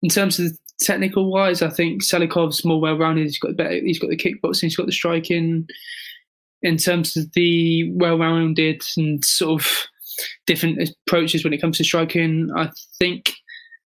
in 0.03 0.09
terms 0.09 0.39
of 0.39 0.57
technical 0.81 1.31
wise, 1.31 1.63
I 1.63 1.71
think 1.71 2.03
Salikhov's 2.03 2.65
more 2.65 2.81
well 2.81 2.99
rounded. 2.99 3.25
He's 3.25 3.39
got 3.39 3.57
better. 3.57 3.75
He's 3.75 3.99
got 3.99 4.11
the 4.11 4.17
kickboxing. 4.17 4.63
He's 4.63 4.77
got 4.77 4.87
the 4.87 4.93
striking. 4.93 5.67
In 6.63 6.79
terms 6.79 7.17
of 7.17 7.31
the 7.35 7.91
well 7.93 8.19
rounded 8.19 8.83
and 8.97 9.25
sort 9.25 9.61
of 9.61 9.87
different 10.47 10.91
approaches 11.07 11.45
when 11.45 11.53
it 11.53 11.61
comes 11.61 11.79
to 11.79 11.85
striking, 11.85 12.51
I 12.57 12.71
think 12.99 13.33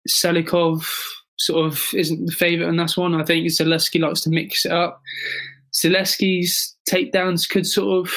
Salikhov 0.08 0.86
sort 1.38 1.66
of 1.66 1.82
isn't 1.94 2.26
the 2.26 2.32
favourite 2.32 2.68
on 2.68 2.76
this 2.76 2.96
one. 2.96 3.14
I 3.14 3.24
think 3.24 3.46
Zaleski 3.46 4.00
likes 4.00 4.20
to 4.22 4.30
mix 4.30 4.64
it 4.64 4.72
up. 4.72 5.00
Zaleski's 5.82 6.76
takedowns 6.88 7.48
could 7.48 7.66
sort 7.66 8.06
of 8.06 8.14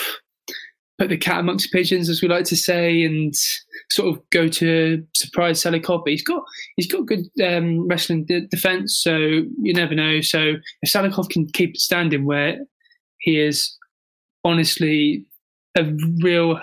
put 1.01 1.09
the 1.09 1.17
cat 1.17 1.39
amongst 1.39 1.71
pigeons, 1.71 2.09
as 2.09 2.21
we 2.21 2.27
like 2.27 2.45
to 2.45 2.55
say, 2.55 3.03
and 3.03 3.33
sort 3.89 4.15
of 4.15 4.29
go 4.29 4.47
to 4.47 5.03
surprise 5.15 5.61
Salikhov. 5.61 6.03
But 6.03 6.11
he's 6.11 6.23
got 6.23 6.43
he's 6.75 6.91
got 6.91 7.07
good 7.07 7.25
um, 7.43 7.87
wrestling 7.87 8.25
de- 8.25 8.47
defense, 8.47 8.99
so 9.01 9.17
you 9.17 9.73
never 9.73 9.95
know. 9.95 10.21
So 10.21 10.53
if 10.81 10.91
Salikhov 10.91 11.29
can 11.29 11.47
keep 11.47 11.75
standing 11.77 12.25
where 12.25 12.59
he 13.19 13.39
is, 13.39 13.75
honestly, 14.43 15.25
a 15.77 15.91
real 16.21 16.59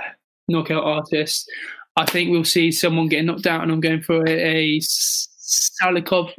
knockout 0.48 0.84
artist, 0.84 1.50
I 1.96 2.04
think 2.04 2.30
we'll 2.30 2.44
see 2.44 2.70
someone 2.70 3.08
getting 3.08 3.26
knocked 3.26 3.46
out, 3.46 3.62
and 3.62 3.72
I'm 3.72 3.80
going 3.80 4.02
for 4.02 4.24
a, 4.26 4.30
a 4.30 4.80
Salikhov 4.80 6.32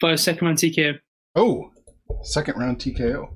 by 0.00 0.12
a 0.12 0.18
second 0.18 0.46
round 0.46 0.58
TKO. 0.58 0.98
Oh, 1.36 1.70
second 2.22 2.58
round 2.58 2.78
TKO. 2.78 3.28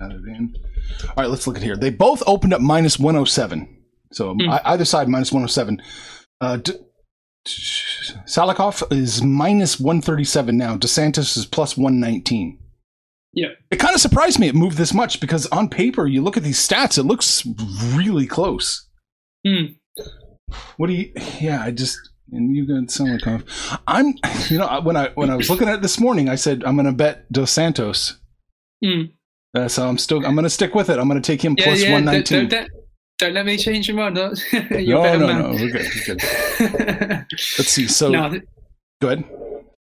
It 0.00 0.12
in. 0.36 0.54
All 1.08 1.14
right, 1.16 1.30
let's 1.30 1.46
look 1.46 1.56
at 1.56 1.62
here. 1.62 1.76
They 1.76 1.90
both 1.90 2.22
opened 2.26 2.52
up 2.52 2.60
minus 2.60 2.98
107. 2.98 3.68
So 4.12 4.34
Hmm. 4.34 4.50
I- 4.50 4.60
either 4.66 4.84
side 4.84 5.08
minus 5.08 5.32
107. 5.32 5.80
Uh, 6.40 6.58
D- 6.58 6.72
Salikhov 8.26 8.92
is 8.92 9.22
minus 9.22 9.80
137 9.80 10.56
now. 10.56 10.76
Dos 10.76 10.90
Santos 10.92 11.36
is 11.36 11.46
plus 11.46 11.76
119. 11.76 12.58
Yeah. 13.32 13.48
It 13.70 13.76
kind 13.78 13.94
of 13.94 14.00
surprised 14.00 14.38
me 14.38 14.48
it 14.48 14.54
moved 14.54 14.76
this 14.78 14.92
much 14.94 15.20
because 15.20 15.46
on 15.46 15.68
paper, 15.68 16.06
you 16.06 16.22
look 16.22 16.36
at 16.36 16.42
these 16.42 16.58
stats, 16.58 16.98
it 16.98 17.04
looks 17.04 17.46
really 17.94 18.26
close. 18.26 18.88
Hmm. 19.46 19.74
What 20.76 20.88
do 20.88 20.92
you? 20.94 21.12
Yeah, 21.40 21.62
I 21.62 21.70
just 21.70 21.98
and 22.32 22.54
you 22.54 22.66
got 22.66 22.88
Salikhov. 22.88 23.44
I'm, 23.86 24.14
you 24.50 24.58
know, 24.58 24.80
when 24.82 24.96
I 24.96 25.10
when 25.14 25.30
I 25.30 25.36
was 25.36 25.48
looking 25.50 25.68
at 25.68 25.76
it 25.76 25.82
this 25.82 26.00
morning, 26.00 26.28
I 26.28 26.34
said 26.34 26.64
I'm 26.64 26.74
going 26.76 26.86
to 26.86 26.92
bet 26.92 27.30
Dos 27.32 27.50
Santos. 27.50 28.18
Hmm. 28.84 29.02
Uh, 29.56 29.68
so 29.68 29.88
I'm 29.88 29.96
still 29.96 30.18
I'm 30.26 30.34
going 30.34 30.44
to 30.44 30.50
stick 30.50 30.74
with 30.74 30.90
it. 30.90 30.98
I'm 30.98 31.08
going 31.08 31.20
to 31.20 31.26
take 31.26 31.42
him 31.42 31.56
plus 31.56 31.80
don't, 31.80 31.92
119. 31.92 32.48
don't, 32.48 32.50
don't, 32.50 32.70
don't 33.18 33.32
let 33.32 33.46
me 33.46 33.56
change 33.56 33.88
your 33.88 33.96
mind. 33.96 34.16
No, 34.16 34.28
no, 34.52 35.26
man. 35.26 35.38
no, 35.42 35.50
we're 35.50 35.70
good. 35.70 35.88
We're 35.94 36.14
good. 36.14 36.22
Let's 37.32 37.70
see. 37.70 37.88
So 37.88 38.10
no, 38.10 38.40
go 39.00 39.08
ahead. 39.08 39.24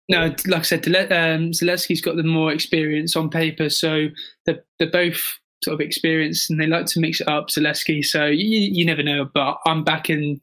no, 0.09 0.35
like 0.46 0.61
I 0.61 0.62
said, 0.62 0.87
um, 0.88 1.52
Zaleski's 1.52 2.00
got 2.00 2.16
the 2.16 2.24
more 2.24 2.52
experience 2.52 3.14
on 3.14 3.30
paper, 3.30 3.68
so 3.68 4.09
they're, 4.46 4.64
they're 4.78 4.90
both 4.90 5.38
sort 5.62 5.74
of 5.74 5.80
experienced 5.80 6.50
and 6.50 6.61
they 6.61 6.66
like 6.66 6.87
to 6.87 7.00
mix 7.00 7.20
it 7.20 7.28
up, 7.28 7.48
Zaleski. 7.48 8.04
So 8.04 8.26
you, 8.26 8.59
you 8.72 8.85
never 8.85 9.02
know, 9.02 9.28
but 9.33 9.59
I'm 9.66 9.85
backing 9.85 10.40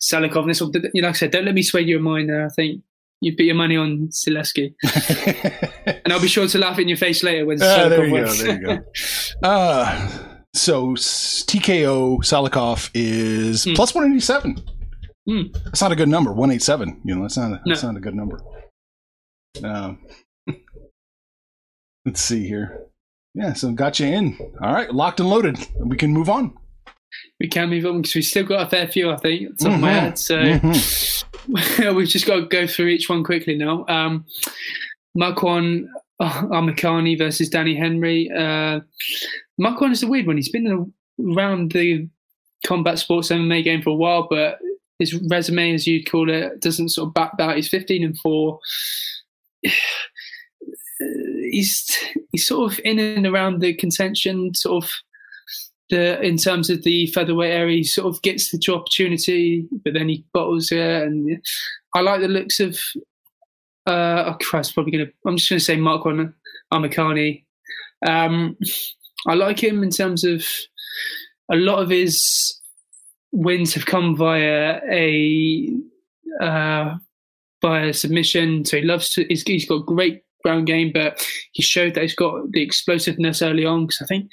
Salikhov. 0.00 0.46
This 0.46 0.60
know, 0.62 0.70
like 0.94 1.04
I 1.04 1.12
said, 1.12 1.32
don't 1.32 1.44
let 1.44 1.54
me 1.54 1.62
sway 1.62 1.82
your 1.82 2.00
mind 2.00 2.30
there. 2.30 2.46
I 2.46 2.48
think 2.48 2.82
you 3.20 3.36
put 3.36 3.44
your 3.44 3.54
money 3.54 3.76
on 3.76 4.08
Zaleski. 4.08 4.74
and 6.04 6.12
I'll 6.12 6.20
be 6.20 6.28
sure 6.28 6.46
to 6.46 6.58
laugh 6.58 6.78
in 6.78 6.88
your 6.88 6.96
face 6.96 7.22
later 7.22 7.44
when 7.46 7.62
Ah, 7.62 7.88
there 7.88 8.04
you 8.06 8.16
go. 8.24 8.32
There 8.32 8.60
you 8.60 8.66
go. 8.66 8.78
Uh, 9.48 10.08
so 10.54 10.92
TKO 10.94 12.18
Salikhov 12.24 12.90
is 12.94 13.64
Hmm. 13.64 13.74
plus 13.74 13.94
187. 13.94 14.56
Hmm. 15.28 15.42
That's 15.64 15.82
not 15.82 15.92
a 15.92 15.96
good 15.96 16.08
number. 16.08 16.32
187. 16.32 17.02
You 17.04 17.14
know, 17.16 17.22
that's 17.22 17.36
not 17.36 17.52
a, 17.52 17.60
that's 17.66 17.82
No. 17.82 17.90
not 17.92 17.98
a 17.98 18.00
good 18.00 18.14
number. 18.14 18.40
Um, 19.62 19.98
let's 22.06 22.20
see 22.20 22.46
here. 22.46 22.86
Yeah, 23.34 23.52
so 23.52 23.70
got 23.72 24.00
you 24.00 24.06
in. 24.06 24.36
All 24.62 24.72
right, 24.72 24.92
locked 24.92 25.20
and 25.20 25.28
loaded. 25.28 25.58
We 25.78 25.96
can 25.96 26.12
move 26.12 26.28
on. 26.28 26.54
we 27.40 27.48
can 27.48 27.68
move 27.70 27.84
on 27.86 28.00
because 28.02 28.14
we've 28.14 28.24
still 28.24 28.44
got 28.44 28.66
a 28.66 28.70
fair 28.70 28.86
few, 28.88 29.10
I 29.10 29.16
think, 29.16 29.58
top 29.58 29.72
of 29.72 29.80
my 29.80 29.92
head. 29.92 30.18
So 30.18 30.36
Mhm. 30.36 31.24
we've 31.94 32.08
just 32.08 32.26
got 32.26 32.36
to 32.36 32.46
go 32.46 32.66
through 32.66 32.88
each 32.88 33.08
one 33.08 33.24
quickly 33.24 33.56
now. 33.56 33.84
Um, 33.88 34.24
Makwan 35.16 35.86
Amirkhani 36.20 37.16
versus 37.18 37.48
Danny 37.48 37.74
Henry. 37.74 38.30
Uh, 38.30 38.80
Marquand 39.58 39.92
is 39.92 40.02
a 40.02 40.06
weird 40.06 40.26
one. 40.26 40.36
He's 40.36 40.50
been 40.50 40.92
around 41.18 41.72
the 41.72 42.08
combat 42.66 42.98
sports 42.98 43.28
MMA 43.28 43.64
game 43.64 43.82
for 43.82 43.90
a 43.90 43.94
while, 43.94 44.26
but 44.28 44.58
his 44.98 45.14
resume, 45.28 45.74
as 45.74 45.86
you'd 45.86 46.10
call 46.10 46.30
it, 46.30 46.60
doesn't 46.60 46.90
sort 46.90 47.08
of 47.08 47.14
back 47.14 47.36
that. 47.38 47.56
He's 47.56 47.68
15 47.68 48.04
and 48.04 48.18
4. 48.18 48.58
He's 51.50 51.96
he's 52.30 52.46
sort 52.46 52.70
of 52.70 52.80
in 52.84 52.98
and 52.98 53.26
around 53.26 53.60
the 53.60 53.72
contention, 53.72 54.54
sort 54.54 54.84
of 54.84 54.90
the 55.90 56.20
in 56.22 56.36
terms 56.36 56.70
of 56.70 56.82
the 56.82 57.06
featherweight 57.08 57.52
area. 57.52 57.78
He 57.78 57.84
sort 57.84 58.14
of 58.14 58.22
gets 58.22 58.50
the 58.50 58.74
opportunity, 58.74 59.66
but 59.84 59.94
then 59.94 60.08
he 60.08 60.24
bottles 60.32 60.72
it. 60.72 61.02
And 61.02 61.42
I 61.94 62.00
like 62.00 62.20
the 62.20 62.28
looks 62.28 62.60
of. 62.60 62.78
Uh, 63.86 64.24
oh 64.26 64.36
Christ, 64.40 64.74
probably 64.74 64.92
gonna. 64.92 65.10
I'm 65.26 65.36
just 65.36 65.48
gonna 65.48 65.60
say 65.60 65.76
Mark 65.76 66.04
Amakani. 66.72 67.44
Um, 68.06 68.56
I 69.26 69.34
like 69.34 69.62
him 69.62 69.82
in 69.82 69.90
terms 69.90 70.24
of 70.24 70.44
a 71.50 71.56
lot 71.56 71.80
of 71.80 71.90
his 71.90 72.60
wins 73.32 73.74
have 73.74 73.86
come 73.86 74.16
via 74.16 74.80
a 74.90 75.70
uh, 76.40 76.96
via 77.62 77.92
submission. 77.92 78.64
So 78.64 78.78
he 78.78 78.82
loves 78.82 79.10
to. 79.10 79.24
He's, 79.28 79.42
he's 79.42 79.66
got 79.66 79.86
great 79.86 80.22
ground 80.44 80.66
game, 80.66 80.90
but 80.92 81.24
he 81.52 81.62
showed 81.62 81.94
that 81.94 82.02
he's 82.02 82.14
got 82.14 82.50
the 82.50 82.62
explosiveness 82.62 83.42
early 83.42 83.64
on. 83.64 83.86
Because 83.86 84.02
I 84.02 84.06
think, 84.06 84.28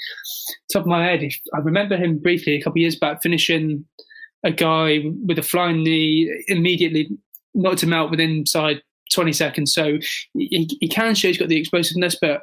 top 0.71 0.81
of 0.81 0.87
my 0.87 1.05
head, 1.05 1.23
I 1.53 1.59
remember 1.59 1.97
him 1.97 2.17
briefly 2.17 2.55
a 2.55 2.61
couple 2.61 2.79
of 2.79 2.81
years 2.81 2.97
back 2.97 3.21
finishing 3.21 3.85
a 4.43 4.51
guy 4.51 5.03
with 5.25 5.39
a 5.39 5.43
flying 5.43 5.83
knee 5.83 6.31
immediately 6.47 7.09
knocked 7.53 7.83
him 7.83 7.93
out 7.93 8.11
within 8.11 8.29
inside 8.31 8.81
20 9.13 9.33
seconds. 9.33 9.73
So 9.73 9.97
he, 10.33 10.69
he 10.79 10.87
can 10.87 11.15
show 11.15 11.27
he's 11.27 11.37
got 11.37 11.49
the 11.49 11.59
explosiveness, 11.59 12.17
but 12.19 12.41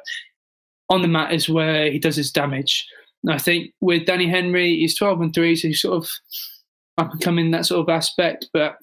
on 0.89 1.01
the 1.01 1.07
mat 1.07 1.33
is 1.33 1.49
where 1.49 1.91
he 1.91 1.99
does 1.99 2.15
his 2.15 2.31
damage. 2.31 2.85
And 3.23 3.33
I 3.33 3.37
think 3.37 3.71
with 3.81 4.05
Danny 4.05 4.27
Henry, 4.27 4.75
he's 4.75 4.97
12 4.97 5.21
and 5.21 5.33
3, 5.33 5.55
so 5.55 5.67
he's 5.67 5.81
sort 5.81 6.03
of 6.03 6.11
up 6.97 7.11
and 7.11 7.21
coming 7.21 7.45
in 7.45 7.51
that 7.51 7.65
sort 7.65 7.81
of 7.81 7.93
aspect, 7.93 8.47
but 8.53 8.77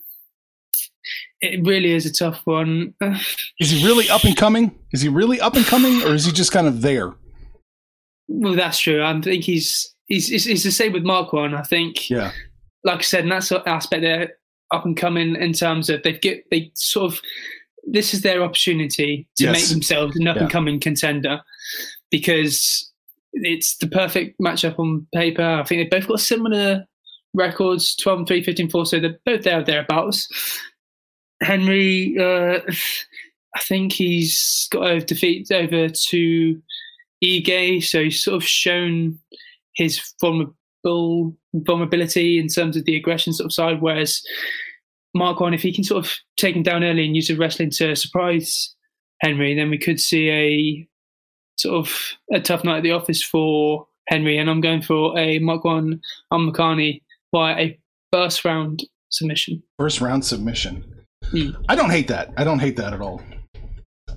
it 1.43 1.67
really 1.67 1.91
is 1.93 2.07
a 2.07 2.13
tough 2.13 2.41
one. 2.45 2.95
Is 3.61 3.71
he 3.71 3.85
really 3.85 4.09
up 4.09 4.25
and 4.25 4.37
coming? 4.37 4.79
Is 4.93 5.03
he 5.03 5.09
really 5.09 5.41
up 5.41 5.57
and 5.57 5.65
coming, 5.67 6.03
or 6.05 6.15
is 6.15 6.25
he 6.25 6.33
just 6.33 6.53
kind 6.53 6.67
of 6.67 6.81
there? 6.83 7.15
Well, 8.29 8.55
that's 8.55 8.79
true. 8.79 9.03
I 9.03 9.21
think 9.21 9.45
he's 9.45 9.93
he's, 10.07 10.31
it's, 10.47 10.63
the 10.63 10.71
same 10.71 10.93
with 10.93 11.03
Mark 11.05 11.33
one. 11.33 11.55
I 11.55 11.63
think, 11.63 12.09
Yeah. 12.09 12.33
like 12.85 13.01
I 13.01 13.03
said, 13.03 13.25
in 13.25 13.31
that 13.31 13.45
sort 13.45 13.63
of 13.63 13.67
aspect, 13.69 14.03
they're 14.03 14.33
up 14.73 14.85
and 14.87 14.97
coming 14.97 15.37
in 15.37 15.53
terms 15.53 15.91
of 15.91 16.03
they 16.03 16.13
get 16.15 16.45
they 16.51 16.71
sort 16.75 17.13
of 17.13 17.21
this 17.85 18.15
is 18.15 18.23
their 18.23 18.43
opportunity 18.43 19.29
to 19.37 19.45
Yes. 19.45 19.53
make 19.53 19.69
themselves 19.69 20.17
an 20.17 20.29
up 20.29 20.37
and 20.37 20.49
coming 20.51 20.79
contender 20.79 21.41
because 22.11 22.91
it's 23.35 23.77
the 23.79 23.89
perfect 23.89 24.39
matchup 24.41 24.79
on 24.79 25.07
paper. 25.13 25.43
I 25.43 25.65
think 25.65 25.81
they've 25.83 26.01
both 26.01 26.09
got 26.09 26.21
similar 26.21 26.85
records 27.35 27.97
12 27.97 28.29
3 28.29 28.43
15 28.45 28.71
4 28.71 28.87
so 28.87 29.01
they're 29.01 29.19
both 29.27 29.43
there 29.43 29.61
or 29.61 29.65
thereabouts. 29.65 30.29
Henry, 31.43 32.17
uh, 32.19 32.61
I 33.55 33.61
think 33.61 33.93
he's 33.93 34.69
got 34.71 34.91
a 34.91 35.01
defeat 35.01 35.51
over 35.53 35.89
to 35.89 36.63
Ige, 37.23 37.83
so 37.85 38.05
he's 38.05 38.23
sort 38.23 38.37
of 38.37 38.45
shown 38.45 39.19
his 39.75 40.01
vulnerable 40.21 41.37
vulnerability 41.55 42.39
in 42.39 42.49
terms 42.49 42.77
of 42.77 42.85
the 42.85 42.97
aggression 42.97 43.33
sort 43.33 43.47
of 43.47 43.53
side, 43.53 43.81
whereas 43.81 44.23
Mark 45.15 45.41
one, 45.41 45.55
if 45.55 45.63
he 45.63 45.73
can 45.73 45.85
sort 45.85 46.05
of 46.05 46.13
take 46.37 46.57
him 46.57 46.63
down 46.63 46.83
early 46.83 47.05
and 47.05 47.15
use 47.15 47.29
the 47.29 47.37
wrestling 47.37 47.71
to 47.71 47.95
surprise 47.95 48.75
Henry, 49.21 49.55
then 49.55 49.71
we 49.71 49.79
could 49.79 50.01
see 50.01 50.31
a 50.31 50.89
sort 51.59 51.87
of 51.87 52.13
a 52.33 52.41
tough 52.41 52.65
night 52.65 52.79
at 52.79 52.83
the 52.83 52.93
office 52.93 53.23
for 53.23 53.87
Henry. 54.09 54.39
And 54.39 54.49
I'm 54.49 54.61
going 54.61 54.83
for 54.83 55.17
a 55.19 55.39
Mark 55.39 55.65
one 55.65 56.01
on 56.31 56.51
Makani 56.51 57.03
by 57.31 57.61
a 57.61 57.79
first 58.13 58.45
round 58.45 58.83
submission. 59.11 59.63
First 59.79 60.01
round 60.01 60.25
submission. 60.25 60.92
Hmm. 61.33 61.51
I 61.69 61.75
don't 61.75 61.91
hate 61.91 62.09
that. 62.09 62.33
I 62.37 62.45
don't 62.45 62.59
hate 62.61 62.77
that 62.77 62.93
at 62.93 63.01
all. 63.01 63.21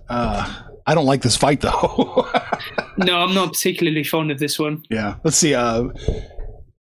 Uh, 0.09 0.63
I 0.85 0.93
don't 0.93 1.05
like 1.05 1.21
this 1.21 1.35
fight 1.35 1.61
though. 1.61 2.29
No, 2.97 3.17
I'm 3.19 3.33
not 3.33 3.53
particularly 3.53 4.03
fond 4.03 4.31
of 4.31 4.39
this 4.39 4.59
one. 4.59 4.83
yeah. 4.89 5.15
Let's 5.23 5.37
see. 5.37 5.53
Uh, 5.55 5.89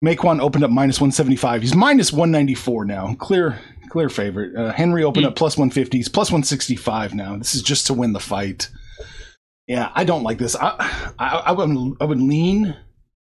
Makwan 0.04 0.40
opened 0.40 0.64
up 0.64 0.70
minus 0.70 1.00
175. 1.00 1.62
He's 1.62 1.74
minus 1.74 2.12
194 2.12 2.84
now. 2.84 3.14
Clear, 3.14 3.58
clear 3.88 4.08
favorite. 4.10 4.54
Uh, 4.54 4.72
Henry 4.72 5.02
opened 5.04 5.24
Hmm. 5.24 5.30
up 5.30 5.36
plus 5.36 5.56
150. 5.56 5.96
He's 5.98 6.08
plus 6.08 6.28
165 6.30 7.14
now. 7.14 7.36
This 7.36 7.54
is 7.54 7.62
just 7.62 7.86
to 7.86 7.94
win 7.94 8.12
the 8.12 8.20
fight. 8.20 8.68
Yeah, 9.66 9.90
I 9.94 10.04
don't 10.04 10.22
like 10.22 10.36
this. 10.38 10.54
I, 10.56 11.12
I, 11.18 11.28
I 11.46 11.52
would, 11.52 11.96
I 12.00 12.04
would 12.04 12.20
lean 12.20 12.76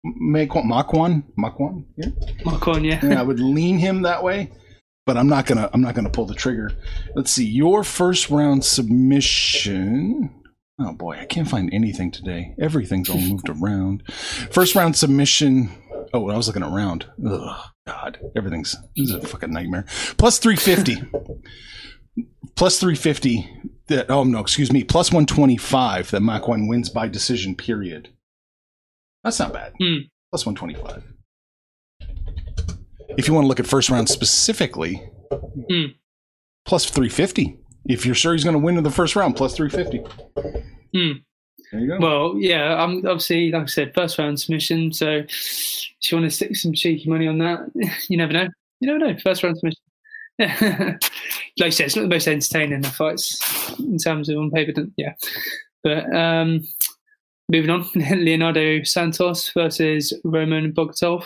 Makwan, 0.05 0.65
Makwan, 0.65 1.23
Makwan. 1.39 1.85
Yeah. 1.97 2.09
One, 2.43 2.83
yeah. 2.83 2.99
yeah, 3.03 3.19
I 3.19 3.23
would 3.23 3.39
lean 3.39 3.79
him 3.79 4.03
that 4.03 4.23
way, 4.23 4.51
but 5.09 5.17
I'm 5.17 5.27
not 5.27 5.47
gonna. 5.47 5.67
I'm 5.73 5.81
not 5.81 5.95
gonna 5.95 6.11
pull 6.11 6.27
the 6.27 6.35
trigger. 6.35 6.71
Let's 7.15 7.31
see. 7.31 7.43
Your 7.43 7.83
first 7.83 8.29
round 8.29 8.63
submission. 8.63 10.29
Oh 10.79 10.93
boy, 10.93 11.17
I 11.19 11.25
can't 11.25 11.47
find 11.47 11.73
anything 11.73 12.11
today. 12.11 12.53
Everything's 12.61 13.09
all 13.09 13.19
moved 13.19 13.49
around. 13.63 14.03
First 14.51 14.75
round 14.75 14.95
submission. 14.95 15.71
Oh, 16.13 16.29
I 16.29 16.37
was 16.37 16.45
looking 16.45 16.61
around. 16.61 17.07
Ugh, 17.27 17.59
God, 17.87 18.19
everything's 18.35 18.75
this 18.95 19.09
is 19.09 19.15
a 19.15 19.21
fucking 19.21 19.51
nightmare. 19.51 19.85
Plus 20.17 20.37
three 20.37 20.55
fifty. 20.55 20.97
plus 22.55 22.79
three 22.79 22.93
fifty. 22.93 23.49
That 23.87 24.11
oh 24.11 24.23
no, 24.25 24.37
excuse 24.37 24.71
me. 24.71 24.83
Plus 24.83 25.11
one 25.11 25.25
twenty 25.25 25.57
five. 25.57 26.11
That 26.11 26.21
Makwan 26.21 26.69
wins 26.69 26.91
by 26.91 27.07
decision. 27.07 27.55
Period. 27.55 28.09
That's 29.23 29.39
not 29.39 29.53
bad. 29.53 29.73
Hmm. 29.79 30.01
Plus 30.29 30.45
one 30.45 30.53
twenty 30.53 30.75
five. 30.75 31.01
If 33.17 33.27
you 33.27 33.33
want 33.33 33.43
to 33.45 33.47
look 33.47 33.59
at 33.59 33.67
first 33.67 33.89
round 33.89 34.09
specifically, 34.09 35.01
Hmm. 35.69 35.85
plus 36.65 36.85
350. 36.89 37.57
If 37.87 38.05
you're 38.05 38.15
sure 38.15 38.33
he's 38.33 38.43
going 38.43 38.53
to 38.55 38.59
win 38.59 38.77
in 38.77 38.83
the 38.83 38.91
first 38.91 39.15
round, 39.15 39.35
plus 39.35 39.55
350. 39.55 39.99
Hmm. 40.93 41.11
There 41.71 41.81
you 41.81 41.87
go. 41.87 41.97
Well, 41.99 42.35
yeah, 42.37 42.81
I'm 42.83 42.97
obviously, 43.05 43.51
like 43.51 43.63
I 43.63 43.65
said, 43.67 43.93
first 43.93 44.17
round 44.17 44.39
submission. 44.39 44.91
So 44.93 45.23
if 45.27 46.11
you 46.11 46.17
want 46.17 46.29
to 46.29 46.35
stick 46.35 46.55
some 46.55 46.73
cheeky 46.73 47.09
money 47.09 47.27
on 47.27 47.37
that, 47.39 47.59
you 48.09 48.17
never 48.17 48.33
know. 48.33 48.47
You 48.79 48.87
never 48.87 48.99
know. 48.99 49.17
First 49.19 49.43
round 49.43 49.57
submission. 49.57 49.81
like 51.59 51.67
I 51.67 51.69
said, 51.69 51.87
it's 51.87 51.95
not 51.95 52.03
the 52.03 52.07
most 52.07 52.27
entertaining 52.27 52.85
of 52.85 52.95
fights 52.95 53.77
in 53.79 53.97
terms 53.97 54.29
of 54.29 54.37
on 54.37 54.49
paper. 54.51 54.85
Yeah. 54.97 55.13
But 55.83 56.13
um, 56.15 56.61
moving 57.49 57.69
on, 57.69 57.85
Leonardo 57.95 58.83
Santos 58.83 59.51
versus 59.53 60.13
Roman 60.23 60.71
Bogatov. 60.71 61.25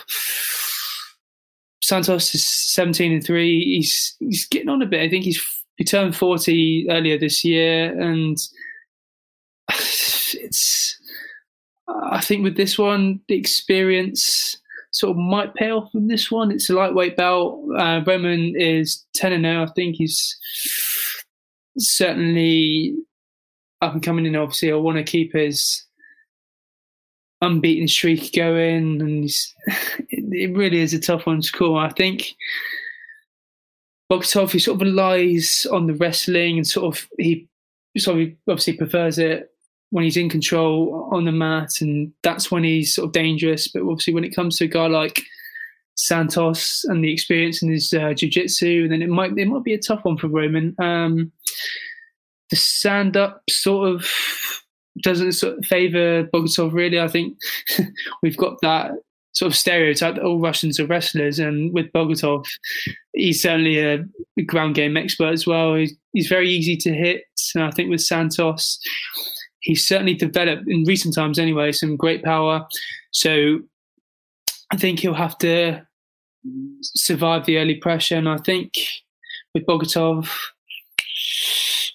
Santos 1.84 2.34
is 2.34 2.46
17 2.46 3.12
and 3.12 3.24
3. 3.24 3.64
He's 3.76 4.16
he's 4.18 4.46
getting 4.46 4.70
on 4.70 4.80
a 4.80 4.86
bit. 4.86 5.02
I 5.02 5.08
think 5.10 5.24
he's 5.24 5.40
he 5.76 5.84
turned 5.84 6.16
40 6.16 6.86
earlier 6.88 7.18
this 7.18 7.44
year 7.44 8.00
and 8.00 8.38
it's 9.70 10.98
I 11.86 12.22
think 12.22 12.42
with 12.42 12.56
this 12.56 12.78
one 12.78 13.20
the 13.28 13.34
experience 13.34 14.56
sort 14.92 15.10
of 15.10 15.16
might 15.18 15.54
pay 15.54 15.70
off 15.70 15.90
in 15.94 16.06
this 16.06 16.30
one. 16.30 16.50
It's 16.50 16.70
a 16.70 16.74
lightweight 16.74 17.18
belt. 17.18 17.60
Uh, 17.76 18.00
Roman 18.06 18.54
is 18.56 19.04
10 19.14 19.32
and 19.34 19.44
0. 19.44 19.64
I 19.64 19.66
think 19.74 19.96
he's 19.96 20.38
certainly 21.76 22.94
up 23.82 23.92
and 23.92 24.02
coming 24.02 24.24
in. 24.24 24.36
Obviously, 24.36 24.72
I 24.72 24.76
want 24.76 24.96
to 24.96 25.04
keep 25.04 25.34
his 25.34 25.84
unbeaten 27.44 27.88
streak 27.88 28.32
going, 28.32 29.00
and 29.00 29.30
it, 30.08 30.56
really 30.56 30.78
is 30.78 30.94
a 30.94 31.00
tough 31.00 31.26
one 31.26 31.40
to 31.40 31.52
call. 31.52 31.78
I 31.78 31.90
think 31.90 32.34
Bogatov 34.10 34.52
he 34.52 34.58
sort 34.58 34.76
of 34.76 34.86
relies 34.86 35.66
on 35.66 35.86
the 35.86 35.94
wrestling 35.94 36.56
and 36.56 36.66
sort 36.66 36.94
of 36.94 37.08
he 37.18 37.48
sort 37.96 38.20
of 38.20 38.28
obviously 38.48 38.74
prefers 38.74 39.18
it 39.18 39.50
when 39.90 40.04
he's 40.04 40.16
in 40.16 40.28
control 40.28 41.08
on 41.12 41.24
the 41.24 41.32
mat, 41.32 41.80
and 41.80 42.12
that's 42.22 42.50
when 42.50 42.64
he's 42.64 42.94
sort 42.94 43.06
of 43.06 43.12
dangerous. 43.12 43.68
But 43.68 43.82
obviously, 43.82 44.14
when 44.14 44.24
it 44.24 44.34
comes 44.34 44.58
to 44.58 44.64
a 44.64 44.68
guy 44.68 44.86
like 44.86 45.22
Santos 45.96 46.84
and 46.84 47.04
the 47.04 47.12
experience 47.12 47.62
in 47.62 47.70
his 47.70 47.92
uh, 47.92 48.14
jiu-jitsu, 48.14 48.88
then 48.88 49.02
it 49.02 49.08
might 49.08 49.36
it 49.38 49.46
might 49.46 49.64
be 49.64 49.74
a 49.74 49.78
tough 49.78 50.04
one 50.04 50.16
for 50.16 50.28
Roman. 50.28 50.74
Um, 50.80 51.30
the 52.50 52.56
stand 52.56 53.16
up 53.16 53.42
sort 53.48 53.88
of 53.88 54.06
doesn't 55.02 55.32
sort 55.32 55.58
of 55.58 55.64
favor 55.64 56.24
Bogatov 56.24 56.72
really. 56.72 57.00
I 57.00 57.08
think 57.08 57.36
we've 58.22 58.36
got 58.36 58.60
that 58.62 58.92
sort 59.32 59.52
of 59.52 59.56
stereotype 59.56 60.14
that 60.14 60.24
all 60.24 60.40
Russians 60.40 60.78
are 60.78 60.86
wrestlers, 60.86 61.38
and 61.38 61.72
with 61.72 61.92
Bogatov, 61.92 62.46
he's 63.12 63.42
certainly 63.42 63.78
a 63.80 64.04
ground 64.46 64.76
game 64.76 64.96
expert 64.96 65.32
as 65.32 65.46
well. 65.46 65.74
He's, 65.74 65.94
he's 66.12 66.28
very 66.28 66.48
easy 66.48 66.76
to 66.78 66.94
hit, 66.94 67.24
and 67.54 67.64
I 67.64 67.70
think 67.70 67.90
with 67.90 68.00
Santos, 68.00 68.78
he's 69.60 69.86
certainly 69.86 70.14
developed 70.14 70.64
in 70.68 70.84
recent 70.84 71.14
times 71.14 71.38
anyway 71.38 71.72
some 71.72 71.96
great 71.96 72.22
power. 72.22 72.66
So 73.10 73.60
I 74.70 74.76
think 74.76 75.00
he'll 75.00 75.14
have 75.14 75.38
to 75.38 75.84
survive 76.82 77.46
the 77.46 77.58
early 77.58 77.76
pressure, 77.76 78.16
and 78.16 78.28
I 78.28 78.38
think 78.38 78.74
with 79.52 79.66
Bogotov, 79.66 80.30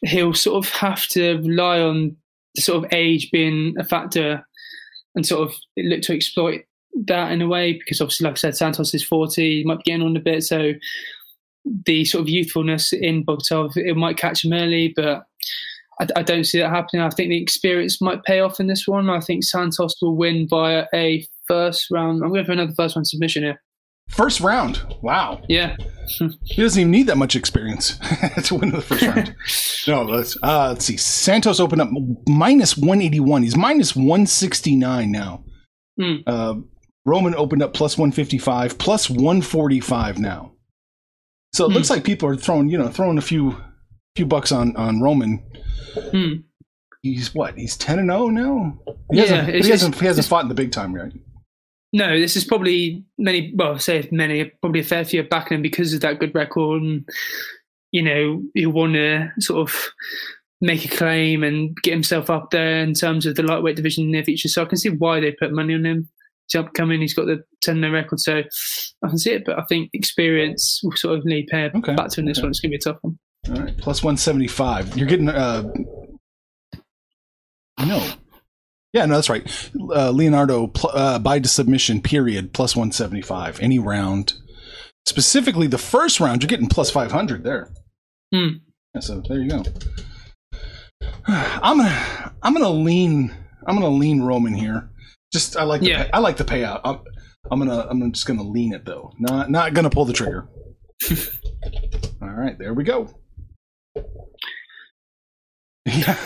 he'll 0.04 0.34
sort 0.34 0.66
of 0.66 0.72
have 0.74 1.08
to 1.10 1.38
rely 1.38 1.82
on 1.82 2.18
sort 2.60 2.84
of 2.84 2.94
age 2.94 3.30
being 3.32 3.76
a 3.80 3.84
factor 3.84 4.46
and 5.16 5.26
sort 5.26 5.48
of 5.48 5.56
look 5.78 6.02
to 6.02 6.16
exploit 6.16 6.64
that 7.06 7.32
in 7.32 7.42
a 7.42 7.48
way 7.48 7.74
because 7.74 8.02
obviously 8.02 8.26
like 8.26 8.34
I 8.34 8.38
said 8.38 8.58
Santos 8.58 8.94
is 8.94 9.04
40 9.04 9.60
he 9.60 9.64
might 9.64 9.78
be 9.78 9.92
getting 9.92 10.06
on 10.06 10.18
a 10.18 10.20
bit 10.20 10.44
so 10.44 10.74
the 11.86 12.06
sort 12.06 12.22
of 12.22 12.30
youthfulness 12.30 12.94
in 12.94 13.26
Bogatov 13.26 13.78
it 13.78 13.96
might 13.96 14.18
catch 14.18 14.44
him 14.44 14.54
early 14.54 14.94
but 14.96 15.24
I, 16.02 16.08
I 16.18 16.24
don't 16.24 16.46
see 16.46 16.60
that 16.60 16.70
happening. 16.70 17.02
I 17.02 17.10
think 17.10 17.30
the 17.30 17.42
experience 17.42 18.02
might 18.02 18.24
pay 18.24 18.40
off 18.40 18.60
in 18.60 18.68
this 18.68 18.88
one. 18.88 19.10
I 19.10 19.20
think 19.20 19.44
Santos 19.44 19.96
will 20.02 20.16
win 20.16 20.48
via 20.48 20.86
a 20.94 21.28
first 21.48 21.92
round. 21.92 22.24
I'm 22.24 22.30
going 22.30 22.46
for 22.46 22.54
another 22.54 22.74
first 22.74 22.96
round 22.96 23.08
submission 23.08 23.44
here 23.44 23.62
First 24.10 24.40
round. 24.42 24.82
Wow. 25.02 25.42
yeah 25.48 25.76
He 26.44 26.62
doesn't 26.62 26.80
even 26.82 26.92
need 26.92 27.08
that 27.08 27.18
much 27.18 27.36
experience 27.36 27.98
to 28.46 28.56
win 28.56 28.72
the 28.72 28.82
first 28.82 29.04
round. 29.04 29.36
No, 29.88 30.04
let's 30.04 30.38
uh, 30.44 30.70
let's 30.70 30.86
see. 30.86 30.98
Santos 30.98 31.60
opened 31.60 31.82
up 31.82 31.90
minus 32.28 32.78
181. 32.78 33.44
He's 33.44 33.56
minus 33.56 33.96
169 33.96 35.12
now. 35.12 35.44
Hmm. 36.00 36.16
Uh, 36.28 36.56
Roman 37.06 37.34
opened 37.34 37.64
up 37.64 37.74
plus 37.74 37.98
155, 37.98 38.78
plus 38.78 39.10
145 39.10 40.20
now. 40.20 40.52
So 41.54 41.66
it 41.66 41.70
Hmm. 41.70 41.74
looks 41.76 41.90
like 41.90 42.04
people 42.04 42.28
are 42.30 42.36
throwing, 42.36 42.70
you 42.70 42.78
know, 42.78 42.90
throwing 42.90 43.18
a 43.18 43.22
few 43.22 43.56
few 44.16 44.26
bucks 44.26 44.52
on 44.52 44.76
on 44.76 45.02
Roman. 45.02 45.44
Hmm. 46.12 46.34
He's 47.02 47.34
what? 47.34 47.58
He's 47.58 47.78
10 47.78 47.98
and 48.00 48.10
0 48.10 48.28
now. 48.30 48.78
He 49.12 49.18
Yeah, 49.18 49.22
hasn't, 49.26 49.50
he 49.64 49.70
hasn't, 49.70 50.00
he 50.00 50.06
hasn't 50.06 50.28
fought 50.28 50.44
in 50.44 50.50
the 50.50 50.56
big 50.56 50.72
time, 50.72 50.94
right? 50.94 51.14
No, 51.92 52.20
this 52.20 52.36
is 52.36 52.44
probably 52.44 53.04
many. 53.18 53.52
Well, 53.56 53.76
I 53.76 53.78
say 53.78 54.08
many, 54.12 54.46
probably 54.62 54.82
a 54.82 54.84
fair 54.84 55.04
few 55.06 55.24
backing 55.24 55.56
him 55.56 55.62
because 55.62 55.94
of 55.94 56.02
that 56.02 56.20
good 56.20 56.36
record, 56.36 56.82
and 56.82 57.08
you 57.92 58.04
know, 58.04 58.44
he'll 58.54 58.72
want 58.72 58.94
to 58.94 59.30
sort 59.40 59.68
of 59.68 59.76
make 60.62 60.86
a 60.86 60.96
claim 60.96 61.44
and 61.44 61.76
get 61.84 61.94
himself 61.94 62.30
up 62.30 62.52
there 62.52 62.80
in 62.80 62.94
terms 62.94 63.26
of 63.26 63.36
the 63.36 63.44
lightweight 63.44 63.76
division 63.76 64.06
in 64.06 64.12
the 64.12 64.24
future. 64.24 64.50
So 64.50 64.62
I 64.62 64.66
can 64.66 64.78
see 64.78 64.90
why 64.90 65.20
they 65.20 65.32
put 65.32 65.52
money 65.52 65.74
on 65.74 65.86
him. 65.86 66.10
He's 66.48 66.60
upcoming. 66.60 67.02
He's 67.02 67.14
got 67.14 67.26
the 67.26 67.44
ten 67.62 67.82
no 67.82 67.90
record, 67.90 68.20
so 68.20 68.44
I 69.04 69.08
can 69.08 69.18
see 69.18 69.32
it. 69.32 69.46
But 69.46 69.58
I 69.58 69.64
think 69.64 69.90
experience 69.94 70.82
will 70.84 70.96
sort 70.96 71.18
of 71.18 71.26
need 71.26 71.48
pay 71.48 71.72
Okay, 71.74 71.96
back 71.96 72.10
to 72.12 72.20
in 72.20 72.28
this 72.28 72.38
okay. 72.38 72.46
one. 72.46 72.52
It's 72.52 72.60
going 72.60 72.72
to 72.72 72.78
be 72.78 72.82
a 72.82 72.94
tough 72.94 73.00
one. 73.02 73.18
All 73.50 73.64
right, 73.64 73.78
plus 73.78 74.04
175. 74.04 74.98
You're 74.98 75.08
getting 75.08 75.30
uh 75.30 75.64
no. 77.86 78.06
Yeah, 78.94 79.06
no, 79.06 79.16
that's 79.16 79.30
right. 79.30 79.72
Uh, 79.94 80.10
Leonardo 80.12 80.68
pl- 80.68 80.90
uh, 80.94 81.20
by 81.20 81.42
submission, 81.44 82.02
period, 82.02 82.54
plus 82.54 82.76
175. 82.76 83.60
Any 83.60 83.78
round. 83.80 84.34
Specifically, 85.08 85.68
the 85.68 85.78
first 85.78 86.20
round, 86.20 86.42
you're 86.42 86.48
getting 86.48 86.68
plus 86.68 86.90
500 86.90 87.44
there. 87.44 87.72
Hmm. 88.34 88.48
Yeah, 88.96 89.02
so 89.02 89.22
there 89.28 89.40
you 89.40 89.50
go. 89.50 89.64
I'm 91.28 91.78
gonna, 91.78 92.34
I'm 92.42 92.54
gonna 92.54 92.70
lean, 92.70 93.32
I'm 93.68 93.76
gonna 93.76 93.90
lean 93.90 94.22
Roman 94.22 94.54
here. 94.56 94.90
Just, 95.32 95.56
I 95.56 95.64
like, 95.64 95.82
the 95.82 95.88
Yeah. 95.90 96.04
pay, 96.06 96.10
I 96.12 96.20
like 96.20 96.38
the 96.38 96.44
payout. 96.44 96.82
I'm, 96.84 97.00
I'm 97.52 97.60
gonna, 97.60 97.86
I'm 97.90 98.12
just 98.12 98.26
gonna 98.26 98.44
lean 98.44 98.74
it 98.74 98.86
though. 98.86 99.12
Not, 99.20 99.52
not 99.52 99.74
gonna 99.76 99.90
pull 99.92 100.06
the 100.06 100.14
trigger. 100.14 100.48
All 102.22 102.30
right, 102.30 102.58
there 102.58 102.74
we 102.74 102.84
go. 102.84 103.10
Yeah, 105.86 106.18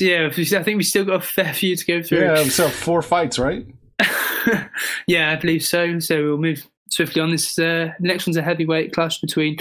Yeah, 0.00 0.26
I 0.26 0.62
think 0.62 0.76
we 0.76 0.82
still 0.82 1.04
got 1.04 1.16
a 1.16 1.20
fair 1.20 1.52
few 1.52 1.76
to 1.76 1.84
go 1.84 2.02
through. 2.02 2.20
yeah. 2.20 2.44
So 2.44 2.68
four 2.68 3.02
fights, 3.02 3.38
right? 3.38 3.66
yeah, 5.06 5.32
I 5.32 5.36
believe 5.36 5.64
so. 5.64 5.98
So 5.98 6.22
we'll 6.24 6.38
move 6.38 6.66
swiftly 6.90 7.20
on. 7.20 7.30
This 7.30 7.58
uh, 7.58 7.92
next 8.00 8.26
one's 8.26 8.36
a 8.36 8.42
heavyweight 8.42 8.92
clash 8.92 9.20
between 9.20 9.56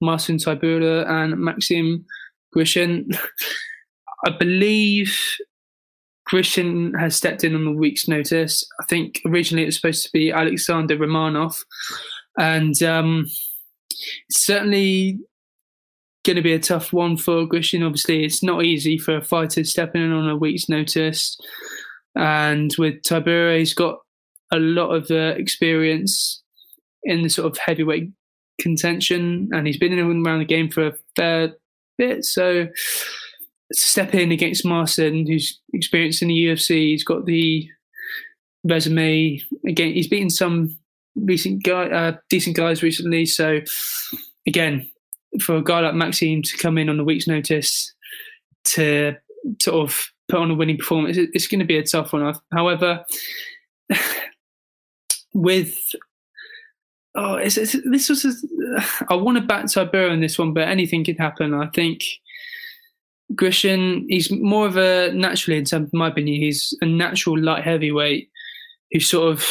Marcin 0.00 0.36
Tybura 0.36 1.08
and 1.08 1.38
Maxim 1.38 2.04
Grishin. 2.56 3.16
I 4.26 4.30
believe 4.30 5.18
Grishin 6.30 6.98
has 6.98 7.16
stepped 7.16 7.44
in 7.44 7.54
on 7.54 7.66
a 7.66 7.72
week's 7.72 8.08
notice. 8.08 8.66
I 8.80 8.84
think 8.86 9.20
originally 9.26 9.64
it 9.64 9.66
was 9.66 9.76
supposed 9.76 10.04
to 10.04 10.12
be 10.12 10.32
Alexander 10.32 10.96
Romanov, 10.96 11.62
and 12.38 12.82
um, 12.82 13.26
certainly 14.30 15.18
going 16.24 16.36
to 16.36 16.42
be 16.42 16.52
a 16.54 16.58
tough 16.58 16.92
one 16.92 17.16
for 17.16 17.46
Grishin. 17.46 17.84
Obviously, 17.84 18.24
it's 18.24 18.42
not 18.42 18.64
easy 18.64 18.98
for 18.98 19.16
a 19.16 19.24
fighter 19.24 19.62
stepping 19.64 20.02
in 20.02 20.12
on 20.12 20.28
a 20.28 20.36
week's 20.36 20.68
notice. 20.68 21.38
And 22.16 22.74
with 22.78 23.02
Tybura, 23.02 23.58
he's 23.58 23.74
got 23.74 23.98
a 24.52 24.58
lot 24.58 24.90
of 24.90 25.10
uh, 25.10 25.34
experience 25.36 26.42
in 27.02 27.22
the 27.22 27.28
sort 27.28 27.50
of 27.50 27.58
heavyweight 27.58 28.10
contention, 28.60 29.50
and 29.52 29.66
he's 29.66 29.78
been 29.78 29.92
in 29.92 29.98
and 29.98 30.26
around 30.26 30.38
the 30.38 30.44
game 30.44 30.70
for 30.70 30.88
a 30.88 30.94
fair 31.16 31.54
bit. 31.98 32.24
So, 32.24 32.68
step 33.72 34.14
in 34.14 34.32
against 34.32 34.64
Marcin, 34.64 35.26
who's 35.26 35.60
experienced 35.72 36.22
in 36.22 36.28
the 36.28 36.46
UFC, 36.46 36.90
he's 36.90 37.04
got 37.04 37.26
the 37.26 37.68
resume. 38.64 39.40
Again, 39.66 39.92
he's 39.92 40.08
beaten 40.08 40.30
some 40.30 40.78
recent 41.16 41.64
guy, 41.64 41.88
uh, 41.88 42.16
decent 42.30 42.56
guys 42.56 42.82
recently. 42.82 43.26
So, 43.26 43.60
again, 44.46 44.88
for 45.40 45.56
a 45.56 45.62
guy 45.64 45.80
like 45.80 45.94
Maxime 45.94 46.42
to 46.42 46.56
come 46.56 46.78
in 46.78 46.88
on 46.88 47.00
a 47.00 47.04
week's 47.04 47.26
notice 47.26 47.92
to 48.64 49.14
sort 49.60 49.88
of 49.88 50.06
put 50.28 50.40
on 50.40 50.50
a 50.50 50.54
winning 50.54 50.78
performance, 50.78 51.16
it- 51.16 51.30
it's 51.34 51.46
going 51.46 51.58
to 51.60 51.64
be 51.66 51.76
a 51.76 51.82
tough 51.82 52.12
one. 52.12 52.34
However, 52.52 53.04
with 55.34 55.76
oh, 57.14 57.34
it's, 57.36 57.56
it's, 57.56 57.76
this 57.84 58.08
was 58.08 58.24
a, 58.24 58.32
I 59.10 59.14
want 59.14 59.38
to 59.38 59.44
back 59.44 59.66
Tybura 59.66 60.12
in 60.12 60.20
this 60.20 60.38
one, 60.38 60.52
but 60.52 60.68
anything 60.68 61.04
could 61.04 61.18
happen. 61.18 61.54
I 61.54 61.68
think 61.68 62.02
Grishin, 63.34 64.04
he's 64.08 64.30
more 64.30 64.66
of 64.66 64.76
a 64.76 65.12
naturally, 65.12 65.58
in 65.58 65.64
terms 65.64 65.88
of 65.88 65.94
my 65.94 66.08
opinion, 66.08 66.40
he's 66.40 66.76
a 66.80 66.86
natural 66.86 67.38
light 67.38 67.64
heavyweight 67.64 68.30
who 68.92 69.00
sort 69.00 69.32
of 69.32 69.44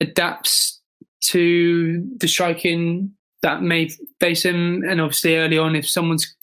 adapts 0.00 0.80
to 1.22 2.04
the 2.18 2.26
striking 2.26 3.12
that 3.42 3.62
may 3.62 3.90
face 4.20 4.44
him. 4.44 4.82
And 4.88 5.00
obviously, 5.00 5.36
early 5.36 5.58
on, 5.58 5.76
if 5.76 5.88
someone's 5.88 6.34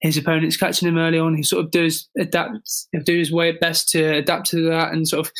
his 0.00 0.16
opponent's 0.16 0.56
catching 0.56 0.88
him 0.88 0.98
early 0.98 1.18
on, 1.18 1.34
he 1.34 1.42
sort 1.42 1.64
of 1.64 1.70
does 1.70 2.08
adapt, 2.18 2.86
do 3.04 3.18
his 3.18 3.32
way 3.32 3.52
best 3.52 3.88
to 3.90 4.16
adapt 4.16 4.46
to 4.50 4.68
that 4.68 4.92
and 4.92 5.08
sort 5.08 5.26
of 5.26 5.32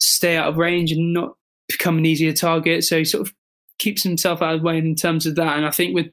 stay 0.00 0.36
out 0.36 0.48
of 0.48 0.56
range 0.56 0.90
and 0.90 1.12
not 1.12 1.34
become 1.68 1.98
an 1.98 2.06
easier 2.06 2.32
target. 2.32 2.84
So 2.84 2.98
he 2.98 3.04
sort 3.04 3.26
of 3.26 3.34
keeps 3.78 4.02
himself 4.02 4.40
out 4.42 4.54
of 4.54 4.60
the 4.60 4.66
way 4.66 4.78
in 4.78 4.94
terms 4.94 5.26
of 5.26 5.34
that. 5.36 5.56
And 5.56 5.66
I 5.66 5.70
think 5.70 5.94
with 5.94 6.10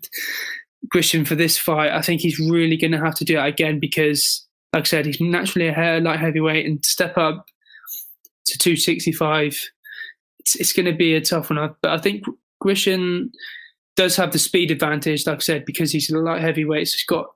Grishin 0.94 1.26
for 1.26 1.36
this 1.36 1.58
fight, 1.58 1.92
I 1.92 2.02
think 2.02 2.22
he's 2.22 2.40
really 2.40 2.78
going 2.78 2.92
to 2.92 3.00
have 3.00 3.16
to 3.16 3.26
do 3.26 3.36
that 3.36 3.48
again 3.48 3.80
because, 3.80 4.46
like 4.74 4.84
I 4.84 4.86
said, 4.86 5.06
he's 5.06 5.22
naturally 5.22 5.68
a 5.68 5.74
hair 5.74 6.02
light 6.02 6.20
heavyweight 6.20 6.66
and 6.66 6.84
step 6.84 7.18
up 7.18 7.46
to 8.46 8.58
265. 8.58 9.70
It's, 10.40 10.56
it's 10.56 10.74
going 10.74 10.86
to 10.86 10.94
be 10.94 11.16
a 11.16 11.22
tough 11.22 11.50
one. 11.50 11.76
But 11.82 11.92
I 11.92 11.98
think 11.98 12.24
Grishin 12.64 13.30
does 13.96 14.16
have 14.16 14.32
the 14.32 14.40
speed 14.40 14.72
advantage, 14.72 15.26
like 15.28 15.38
I 15.38 15.40
said, 15.40 15.66
because 15.66 15.92
he's 15.92 16.10
a 16.10 16.18
light 16.18 16.42
heavyweight. 16.42 16.88
So 16.88 16.94
he's 16.94 17.06
got 17.06 17.28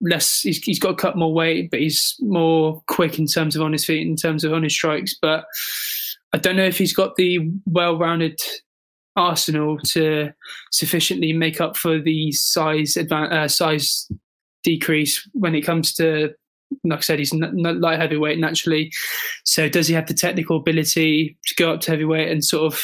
less, 0.00 0.40
he's, 0.40 0.58
he's 0.58 0.78
got 0.78 0.90
to 0.90 0.96
cut 0.96 1.16
more 1.16 1.32
weight, 1.32 1.70
but 1.70 1.80
he's 1.80 2.16
more 2.20 2.82
quick 2.88 3.18
in 3.18 3.26
terms 3.26 3.56
of 3.56 3.62
on 3.62 3.72
his 3.72 3.84
feet, 3.84 4.06
in 4.06 4.16
terms 4.16 4.44
of 4.44 4.52
on 4.52 4.62
his 4.62 4.74
strikes. 4.74 5.14
But 5.20 5.44
I 6.32 6.38
don't 6.38 6.56
know 6.56 6.64
if 6.64 6.78
he's 6.78 6.94
got 6.94 7.16
the 7.16 7.50
well 7.66 7.98
rounded 7.98 8.40
arsenal 9.16 9.78
to 9.78 10.32
sufficiently 10.72 11.32
make 11.32 11.60
up 11.60 11.76
for 11.76 12.00
the 12.00 12.32
size 12.32 12.94
advan- 12.94 13.32
uh, 13.32 13.48
size 13.48 14.10
decrease 14.64 15.28
when 15.32 15.54
it 15.54 15.60
comes 15.60 15.94
to 15.94 16.34
like 16.82 16.98
I 16.98 17.02
said, 17.02 17.18
he's 17.18 17.32
n- 17.32 17.44
n- 17.44 17.80
light 17.80 18.00
heavyweight 18.00 18.38
naturally. 18.38 18.92
So 19.44 19.68
does 19.68 19.86
he 19.86 19.94
have 19.94 20.06
the 20.06 20.14
technical 20.14 20.56
ability 20.56 21.36
to 21.46 21.54
go 21.54 21.72
up 21.72 21.80
to 21.82 21.92
heavyweight 21.92 22.30
and 22.30 22.44
sort 22.44 22.72
of 22.72 22.82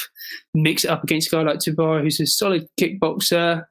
mix 0.55 0.85
it 0.85 0.91
up 0.91 1.05
against 1.05 1.33
a 1.33 1.37
guy 1.37 1.43
like 1.43 1.59
Tybura, 1.59 2.03
who's 2.03 2.21
a 2.21 2.27
solid 2.27 2.67
kickboxer, 2.81 3.65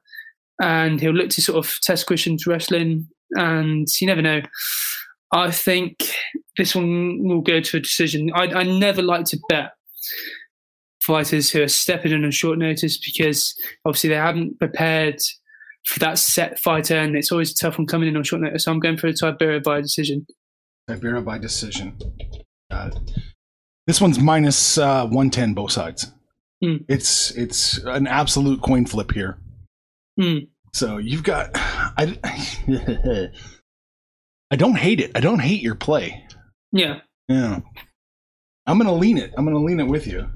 and 0.62 1.00
he'll 1.00 1.12
look 1.12 1.30
to 1.30 1.42
sort 1.42 1.64
of 1.64 1.78
test 1.82 2.06
Grishin's 2.06 2.46
wrestling, 2.46 3.08
and 3.32 3.86
you 4.00 4.06
never 4.06 4.22
know. 4.22 4.42
I 5.32 5.50
think 5.50 6.12
this 6.58 6.74
one 6.74 7.22
will 7.22 7.40
go 7.40 7.60
to 7.60 7.76
a 7.76 7.80
decision. 7.80 8.30
I, 8.34 8.46
I 8.46 8.62
never 8.64 9.02
like 9.02 9.26
to 9.26 9.38
bet 9.48 9.72
fighters 11.02 11.50
who 11.50 11.62
are 11.62 11.68
stepping 11.68 12.12
in 12.12 12.24
on 12.24 12.30
short 12.30 12.58
notice 12.58 12.98
because 12.98 13.54
obviously 13.84 14.10
they 14.10 14.16
haven't 14.16 14.58
prepared 14.58 15.20
for 15.86 15.98
that 16.00 16.18
set 16.18 16.60
fighter, 16.60 16.96
and 16.96 17.16
it's 17.16 17.32
always 17.32 17.54
tough 17.54 17.78
on 17.78 17.86
coming 17.86 18.08
in 18.08 18.16
on 18.16 18.22
short 18.22 18.42
notice. 18.42 18.64
So 18.64 18.72
I'm 18.72 18.80
going 18.80 18.98
for 18.98 19.08
a 19.08 19.60
by 19.60 19.80
decision. 19.80 20.26
Tybura 20.88 21.24
by 21.24 21.38
decision. 21.38 21.96
It. 22.70 22.94
This 23.86 24.00
one's 24.00 24.18
minus 24.18 24.78
uh, 24.78 25.04
110 25.04 25.54
both 25.54 25.72
sides. 25.72 26.12
Hmm. 26.62 26.76
It's 26.88 27.30
it's 27.32 27.78
an 27.78 28.06
absolute 28.06 28.62
coin 28.62 28.86
flip 28.86 29.12
here. 29.12 29.38
Hmm. 30.20 30.38
So 30.72 30.98
you've 30.98 31.22
got 31.22 31.50
I 31.54 32.18
I 34.50 34.56
don't 34.56 34.76
hate 34.76 35.00
it. 35.00 35.12
I 35.14 35.20
don't 35.20 35.38
hate 35.38 35.62
your 35.62 35.74
play. 35.74 36.24
Yeah. 36.72 37.00
Yeah. 37.28 37.60
I'm 38.66 38.78
gonna 38.78 38.94
lean 38.94 39.18
it. 39.18 39.32
I'm 39.36 39.44
gonna 39.44 39.62
lean 39.62 39.80
it 39.80 39.86
with 39.88 40.06
you. 40.06 40.28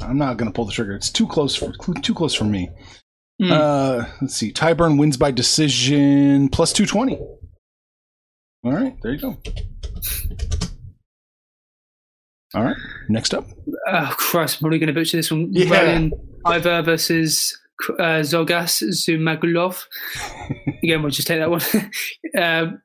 I'm 0.00 0.18
not 0.18 0.36
gonna 0.36 0.52
pull 0.52 0.66
the 0.66 0.72
trigger. 0.72 0.94
It's 0.94 1.10
too 1.10 1.26
close 1.26 1.54
for 1.54 1.72
too 2.02 2.14
close 2.14 2.34
for 2.34 2.44
me. 2.44 2.70
Hmm. 3.40 3.52
Uh, 3.52 4.04
let's 4.20 4.34
see. 4.34 4.52
Tybura 4.52 4.96
wins 4.96 5.16
by 5.16 5.30
decision 5.30 6.48
plus 6.48 6.72
220. 6.72 7.18
All 8.64 8.72
right, 8.72 8.96
there 9.02 9.12
you 9.12 9.18
go. 9.18 9.36
All 12.54 12.64
right, 12.64 12.76
next 13.08 13.34
up. 13.34 13.46
oh 13.88 14.14
Christ, 14.16 14.56
I'm 14.56 14.60
probably 14.60 14.78
going 14.78 14.88
to 14.88 14.92
butcher 14.92 15.16
this 15.16 15.30
one. 15.30 15.48
Yeah. 15.52 15.66
Raulian 15.66 16.10
Paiva 16.44 16.84
versus 16.84 17.58
uh, 17.98 18.22
Zhalgas 18.22 18.82
Zhumagulov. 18.82 19.84
Again, 20.82 21.02
we'll 21.02 21.10
just 21.10 21.28
take 21.28 21.40
that 21.40 21.50
one. 21.50 21.60
uh, 22.36 22.76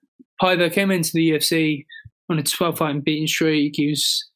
Paiva 0.42 0.72
came 0.72 0.92
into 0.92 1.12
the 1.14 1.32
UFC 1.32 1.86
on 2.30 2.40
a 2.40 2.44
12 2.44 2.78
fight 2.78 2.92
and 2.92 3.04
beating 3.04 3.28
streak. 3.28 3.76
He 3.76 3.90
was 3.90 4.28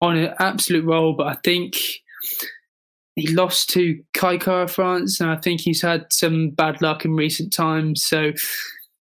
on 0.00 0.16
an 0.16 0.34
absolute 0.38 0.84
roll, 0.84 1.14
but 1.14 1.26
I 1.26 1.34
think 1.42 1.76
he 3.16 3.28
lost 3.34 3.68
to 3.70 4.00
Kai 4.14 4.38
Kara-France, 4.38 5.20
and 5.20 5.30
I 5.30 5.36
think 5.36 5.60
he's 5.60 5.82
had 5.82 6.12
some 6.12 6.50
bad 6.50 6.80
luck 6.80 7.04
in 7.04 7.12
recent 7.14 7.52
times. 7.52 8.04
So 8.04 8.32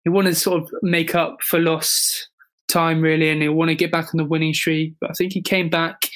he 0.05 0.11
wanted 0.11 0.31
to 0.31 0.37
sort 0.37 0.63
of 0.63 0.71
make 0.83 1.15
up 1.15 1.43
for 1.43 1.61
lost 1.61 2.30
time, 2.71 3.01
really, 3.01 3.31
and 3.31 3.43
he'll 3.43 3.53
want 3.53 3.69
to 3.69 3.75
get 3.75 3.93
back 3.93 4.15
on 4.15 4.19
the 4.19 4.25
winning 4.25 4.55
streak. 4.55 4.95
But 5.01 5.11
I 5.11 5.13
think 5.15 5.33
he 5.33 5.43
came 5.43 5.69
back 5.69 6.09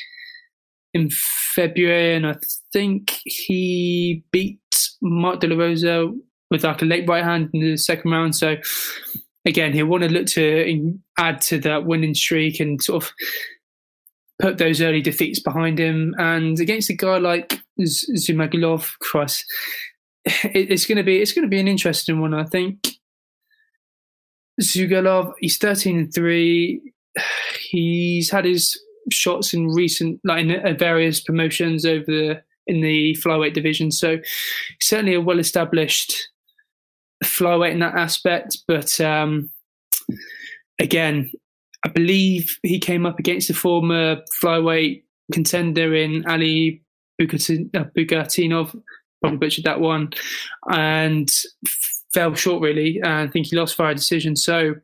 in 0.92 1.10
February, 1.10 2.14
and 2.14 2.26
I 2.26 2.36
think 2.72 3.20
he 3.24 4.24
beat 4.30 4.60
Mark 5.02 5.40
De 5.40 5.48
La 5.48 5.56
Rosa 5.56 6.12
with 6.50 6.64
like 6.64 6.82
a 6.82 6.84
late 6.84 7.08
right 7.08 7.24
hand 7.24 7.50
in 7.52 7.60
the 7.60 7.76
second 7.76 8.10
round. 8.10 8.36
So 8.36 8.56
again, 9.44 9.72
he'll 9.72 9.86
want 9.86 10.04
to 10.04 10.08
look 10.08 10.26
to 10.28 10.98
add 11.18 11.40
to 11.42 11.58
that 11.60 11.84
winning 11.84 12.14
streak 12.14 12.60
and 12.60 12.82
sort 12.82 13.04
of 13.04 13.12
put 14.40 14.58
those 14.58 14.80
early 14.80 15.00
defeats 15.00 15.40
behind 15.40 15.78
him. 15.78 16.14
And 16.18 16.58
against 16.60 16.90
a 16.90 16.94
guy 16.94 17.18
like 17.18 17.60
Z- 17.84 18.14
Zhumagulov, 18.14 18.98
Christ, 19.00 19.44
it's 20.24 20.86
going 20.86 20.98
to 20.98 21.04
be 21.04 21.20
it's 21.20 21.32
going 21.32 21.44
to 21.44 21.48
be 21.48 21.60
an 21.60 21.68
interesting 21.68 22.20
one. 22.20 22.34
I 22.34 22.44
think 22.44 22.93
Zugalov, 24.60 25.32
he's 25.40 25.58
thirteen 25.58 25.98
and 25.98 26.14
three. 26.14 26.80
He's 27.70 28.30
had 28.30 28.44
his 28.44 28.80
shots 29.10 29.52
in 29.52 29.68
recent, 29.68 30.20
like 30.24 30.44
in 30.44 30.50
uh, 30.52 30.74
various 30.78 31.20
promotions 31.20 31.84
over 31.84 32.04
the 32.06 32.42
in 32.66 32.80
the 32.80 33.16
flyweight 33.24 33.54
division. 33.54 33.90
So 33.90 34.18
certainly 34.80 35.14
a 35.14 35.20
well 35.20 35.38
established 35.38 36.30
flyweight 37.22 37.72
in 37.72 37.80
that 37.80 37.94
aspect. 37.94 38.58
But 38.66 39.00
um, 39.00 39.50
again, 40.80 41.30
I 41.84 41.88
believe 41.88 42.56
he 42.62 42.78
came 42.78 43.04
up 43.06 43.18
against 43.18 43.48
the 43.48 43.54
former 43.54 44.22
flyweight 44.42 45.02
contender 45.32 45.94
in 45.94 46.24
Ali 46.26 46.82
Bagautinov, 47.20 48.74
probably 49.20 49.38
butchered 49.38 49.64
that 49.64 49.80
one, 49.80 50.10
and 50.70 51.30
fell 52.14 52.34
short 52.34 52.62
really. 52.62 53.00
And 53.02 53.12
I 53.12 53.26
think 53.26 53.46
he 53.46 53.56
lost 53.56 53.76
via 53.76 53.94
decision. 53.94 54.36
So 54.36 54.76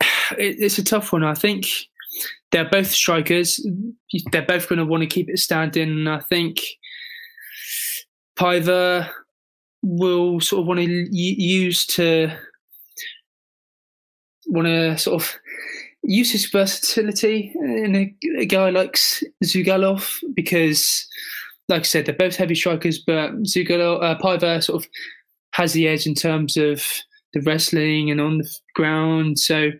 it, 0.38 0.56
it's 0.60 0.78
a 0.78 0.84
tough 0.84 1.12
one. 1.12 1.24
I 1.24 1.34
think 1.34 1.66
they're 2.50 2.68
both 2.68 2.88
strikers. 2.88 3.64
They're 4.32 4.42
both 4.42 4.68
going 4.68 4.78
to 4.78 4.84
want 4.84 5.02
to 5.02 5.06
keep 5.06 5.28
it 5.28 5.38
standing. 5.38 5.88
And 5.88 6.08
I 6.08 6.20
think 6.20 6.60
Paiva 8.38 9.10
will 9.82 10.40
sort 10.40 10.60
of 10.60 10.66
want 10.66 10.80
to 10.80 11.08
use 11.10 11.86
to 11.86 12.30
want 14.46 14.66
to 14.66 14.96
sort 14.96 15.22
of 15.22 15.34
use 16.02 16.32
his 16.32 16.46
versatility 16.46 17.52
in 17.54 17.94
a, 17.94 18.14
a, 18.38 18.46
guy 18.46 18.70
like 18.70 18.94
Zugalov 19.44 20.22
because, 20.34 21.06
like 21.68 21.80
I 21.80 21.84
said, 21.84 22.06
they're 22.06 22.14
both 22.14 22.36
heavy 22.36 22.54
strikers, 22.54 22.98
but 22.98 23.32
Zhugalov, 23.42 24.02
uh, 24.02 24.18
Paiva 24.18 24.62
sort 24.62 24.82
of 24.82 24.90
has 25.52 25.72
the 25.72 25.88
edge 25.88 26.06
in 26.06 26.14
terms 26.14 26.56
of 26.56 26.84
the 27.32 27.40
wrestling 27.40 28.10
and 28.10 28.20
on 28.20 28.38
the 28.38 28.50
ground. 28.74 29.38
So, 29.38 29.70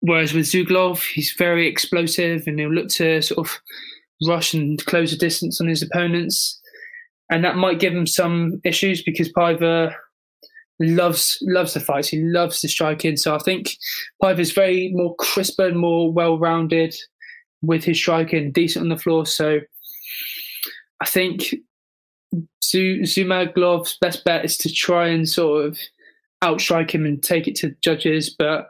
whereas 0.00 0.32
with 0.32 0.46
Zhugalov, 0.46 1.02
he's 1.12 1.34
very 1.36 1.66
explosive 1.66 2.44
and 2.46 2.58
he'll 2.58 2.72
look 2.72 2.88
to 2.90 3.22
sort 3.22 3.46
of 3.46 3.60
rush 4.26 4.54
and 4.54 4.84
close 4.86 5.10
the 5.10 5.16
distance 5.16 5.60
on 5.60 5.68
his 5.68 5.82
opponents. 5.82 6.60
And 7.30 7.44
that 7.44 7.56
might 7.56 7.80
give 7.80 7.94
him 7.94 8.06
some 8.06 8.60
issues 8.64 9.02
because 9.02 9.32
Paiva 9.32 9.94
loves 10.80 11.38
loves 11.42 11.74
the 11.74 11.80
fights. 11.80 12.08
He 12.08 12.20
loves 12.22 12.60
the 12.60 12.68
striking. 12.68 13.16
So 13.16 13.34
I 13.34 13.38
think 13.38 13.76
is 14.22 14.52
very 14.52 14.90
more 14.94 15.14
crisper 15.16 15.66
and 15.66 15.78
more 15.78 16.12
well 16.12 16.38
rounded 16.38 16.94
with 17.62 17.84
his 17.84 17.96
striking, 17.96 18.52
decent 18.52 18.84
on 18.84 18.88
the 18.90 18.98
floor. 18.98 19.24
So 19.26 19.60
I 21.00 21.06
think 21.06 21.54
Zhumagulov 22.62 23.98
best 24.00 24.24
bet 24.24 24.44
is 24.44 24.56
to 24.58 24.72
try 24.72 25.08
and 25.08 25.28
sort 25.28 25.66
of 25.66 25.78
outstrike 26.42 26.90
him 26.90 27.06
and 27.06 27.22
take 27.22 27.46
it 27.46 27.54
to 27.56 27.68
the 27.68 27.76
judges, 27.82 28.34
but 28.36 28.68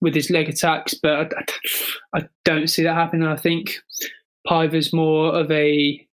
with 0.00 0.14
his 0.14 0.30
leg 0.30 0.48
attacks. 0.48 0.94
But 0.94 1.32
I, 1.36 2.18
I 2.18 2.28
don't 2.44 2.68
see 2.68 2.82
that 2.82 2.94
happening. 2.94 3.26
I 3.26 3.36
think 3.36 3.76
Paiva's 4.46 4.92
more 4.92 5.34
of 5.34 5.50
a 5.50 6.06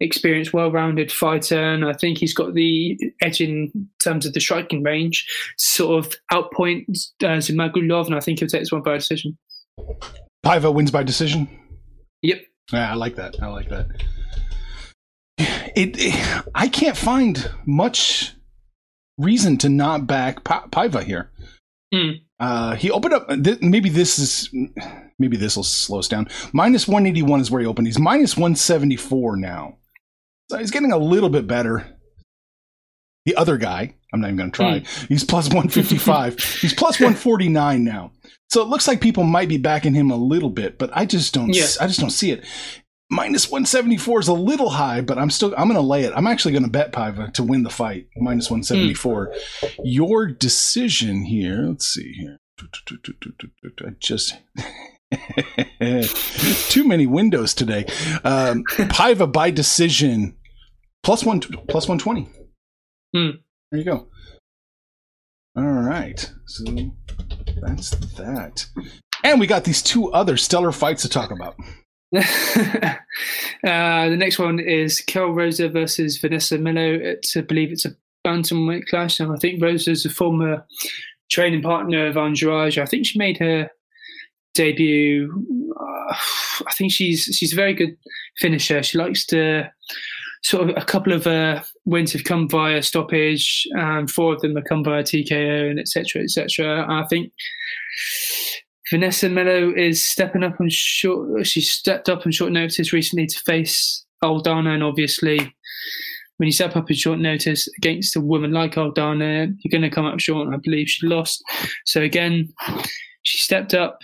experienced, 0.00 0.54
well-rounded 0.54 1.12
fighter, 1.12 1.62
and 1.62 1.84
I 1.84 1.92
think 1.92 2.18
he's 2.18 2.32
got 2.32 2.54
the 2.54 2.98
edge 3.20 3.40
in 3.40 3.70
terms 4.02 4.24
of 4.24 4.32
the 4.32 4.40
striking 4.40 4.82
range, 4.82 5.26
sort 5.58 6.04
of 6.04 6.14
outpoint 6.32 6.84
uh, 7.22 7.36
Zhumagulov, 7.38 8.06
and 8.06 8.14
I 8.14 8.20
think 8.20 8.38
he'll 8.38 8.48
take 8.48 8.62
this 8.62 8.72
one 8.72 8.82
by 8.82 8.96
decision. 8.96 9.36
Paiva 10.44 10.72
wins 10.72 10.90
by 10.90 11.02
decision. 11.02 11.48
Yep. 12.22 12.42
Yeah, 12.72 12.92
I 12.92 12.94
like 12.94 13.16
that. 13.16 13.42
I 13.42 13.48
like 13.48 13.68
that. 13.68 13.88
It, 15.76 15.96
it 15.98 16.44
I 16.54 16.68
can't 16.68 16.96
find 16.96 17.50
much 17.66 18.34
reason 19.18 19.58
to 19.58 19.68
not 19.68 20.06
back 20.06 20.44
pa- 20.44 20.66
Paiva 20.70 21.02
here. 21.02 21.30
Mm. 21.94 22.22
Uh, 22.38 22.74
he 22.76 22.90
opened 22.90 23.14
up. 23.14 23.28
Th- 23.28 23.60
maybe 23.60 23.88
this 23.88 24.18
is 24.18 24.50
maybe 25.18 25.36
this 25.36 25.56
will 25.56 25.64
slow 25.64 25.98
us 25.98 26.08
down. 26.08 26.28
Minus 26.52 26.88
one 26.88 27.06
eighty 27.06 27.22
one 27.22 27.40
is 27.40 27.50
where 27.50 27.60
he 27.60 27.66
opened. 27.66 27.86
He's 27.86 27.98
minus 27.98 28.36
one 28.36 28.56
seventy 28.56 28.96
four 28.96 29.36
now. 29.36 29.78
So 30.50 30.58
he's 30.58 30.70
getting 30.70 30.92
a 30.92 30.98
little 30.98 31.30
bit 31.30 31.46
better. 31.46 31.96
The 33.26 33.36
other 33.36 33.58
guy, 33.58 33.94
I'm 34.12 34.20
not 34.20 34.28
even 34.28 34.38
going 34.38 34.50
to 34.50 34.56
try. 34.56 34.80
Mm. 34.80 35.06
He's 35.08 35.24
plus 35.24 35.48
155. 35.48 36.38
he's 36.60 36.72
plus 36.72 36.98
149 36.98 37.84
now. 37.84 38.12
So 38.48 38.62
it 38.62 38.68
looks 38.68 38.88
like 38.88 39.00
people 39.00 39.24
might 39.24 39.48
be 39.48 39.58
backing 39.58 39.94
him 39.94 40.10
a 40.10 40.16
little 40.16 40.50
bit, 40.50 40.78
but 40.78 40.90
I 40.92 41.04
just 41.04 41.32
don't. 41.34 41.54
Yeah. 41.54 41.66
I 41.80 41.86
just 41.86 42.00
don't 42.00 42.10
see 42.10 42.32
it. 42.32 42.44
Minus 43.10 43.50
174 43.50 44.20
is 44.20 44.28
a 44.28 44.32
little 44.32 44.70
high, 44.70 45.00
but 45.00 45.18
I'm 45.18 45.30
still. 45.30 45.52
I'm 45.56 45.66
going 45.66 45.74
to 45.74 45.80
lay 45.80 46.04
it. 46.04 46.12
I'm 46.14 46.26
actually 46.26 46.52
going 46.52 46.64
to 46.64 46.70
bet 46.70 46.92
Paiva 46.92 47.32
to 47.34 47.42
win 47.42 47.64
the 47.64 47.70
fight. 47.70 48.06
Minus 48.16 48.50
174. 48.50 49.32
Mm. 49.32 49.68
Your 49.84 50.26
decision 50.26 51.24
here. 51.24 51.64
Let's 51.66 51.86
see 51.86 52.12
here. 52.12 52.38
I 52.62 53.90
just 53.98 54.34
too 56.70 56.86
many 56.86 57.06
windows 57.06 57.54
today. 57.54 57.84
Um, 58.22 58.64
Paiva 58.64 59.32
by 59.32 59.50
decision 59.50 60.36
plus 61.02 61.24
one 61.24 61.40
plus 61.40 61.88
one 61.88 61.98
twenty. 61.98 62.28
Hmm. 63.14 63.30
There 63.70 63.78
you 63.78 63.84
go. 63.84 64.08
All 65.56 65.64
right, 65.64 66.32
so 66.46 66.64
that's 67.60 67.90
that, 67.90 68.66
and 69.24 69.40
we 69.40 69.48
got 69.48 69.64
these 69.64 69.82
two 69.82 70.12
other 70.12 70.36
stellar 70.36 70.70
fights 70.70 71.02
to 71.02 71.08
talk 71.08 71.32
about. 71.32 71.56
uh, 72.16 72.98
the 73.62 74.16
next 74.16 74.38
one 74.38 74.58
is 74.58 75.00
Karol 75.00 75.32
Rosa 75.32 75.68
versus 75.68 76.18
Vanessa 76.18 76.58
Melo. 76.58 76.94
It's, 76.94 77.36
I 77.36 77.42
believe 77.42 77.70
it's 77.70 77.84
a 77.84 77.94
bantamweight 78.26 78.86
clash, 78.86 79.20
and 79.20 79.32
I 79.32 79.36
think 79.36 79.62
Rosa's 79.62 80.04
a 80.04 80.10
former 80.10 80.66
training 81.30 81.62
partner 81.62 82.06
of 82.06 82.16
Andrade. 82.16 82.78
I 82.78 82.86
think 82.86 83.06
she 83.06 83.18
made 83.18 83.38
her 83.38 83.70
debut. 84.54 85.32
Uh, 85.78 86.14
I 86.66 86.72
think 86.74 86.92
she's 86.92 87.24
she's 87.24 87.52
a 87.52 87.56
very 87.56 87.74
good 87.74 87.96
finisher. 88.38 88.82
She 88.82 88.98
likes 88.98 89.24
to 89.26 89.70
sort 90.42 90.68
of 90.68 90.76
a 90.76 90.84
couple 90.84 91.12
of 91.12 91.26
uh, 91.26 91.62
wins 91.84 92.12
have 92.12 92.24
come 92.24 92.48
via 92.48 92.82
stoppage, 92.82 93.66
and 93.72 94.10
four 94.10 94.34
of 94.34 94.40
them 94.40 94.56
have 94.56 94.64
come 94.64 94.82
via 94.84 95.02
TKO, 95.02 95.70
and 95.70 95.78
etc. 95.78 96.22
etc. 96.22 96.86
I 96.88 97.06
think 97.08 97.32
Vanessa 98.90 99.28
Melo 99.28 99.72
is 99.72 100.02
stepping 100.02 100.42
up 100.42 100.60
on 100.60 100.68
short. 100.68 101.46
She 101.46 101.60
stepped 101.60 102.08
up 102.08 102.26
on 102.26 102.32
short 102.32 102.52
notice 102.52 102.92
recently 102.92 103.26
to 103.26 103.38
face 103.40 104.04
Aldana, 104.22 104.74
and 104.74 104.82
obviously, 104.82 105.38
when 106.36 106.46
you 106.46 106.52
step 106.52 106.76
up 106.76 106.90
on 106.90 106.96
short 106.96 107.20
notice 107.20 107.68
against 107.78 108.16
a 108.16 108.20
woman 108.20 108.52
like 108.52 108.74
Aldana, 108.74 109.54
you're 109.60 109.70
going 109.70 109.88
to 109.88 109.94
come 109.94 110.06
up 110.06 110.18
short. 110.18 110.52
I 110.52 110.56
believe 110.56 110.88
she 110.88 111.06
lost. 111.06 111.42
So 111.84 112.02
again, 112.02 112.52
she 113.22 113.38
stepped 113.38 113.74
up 113.74 114.00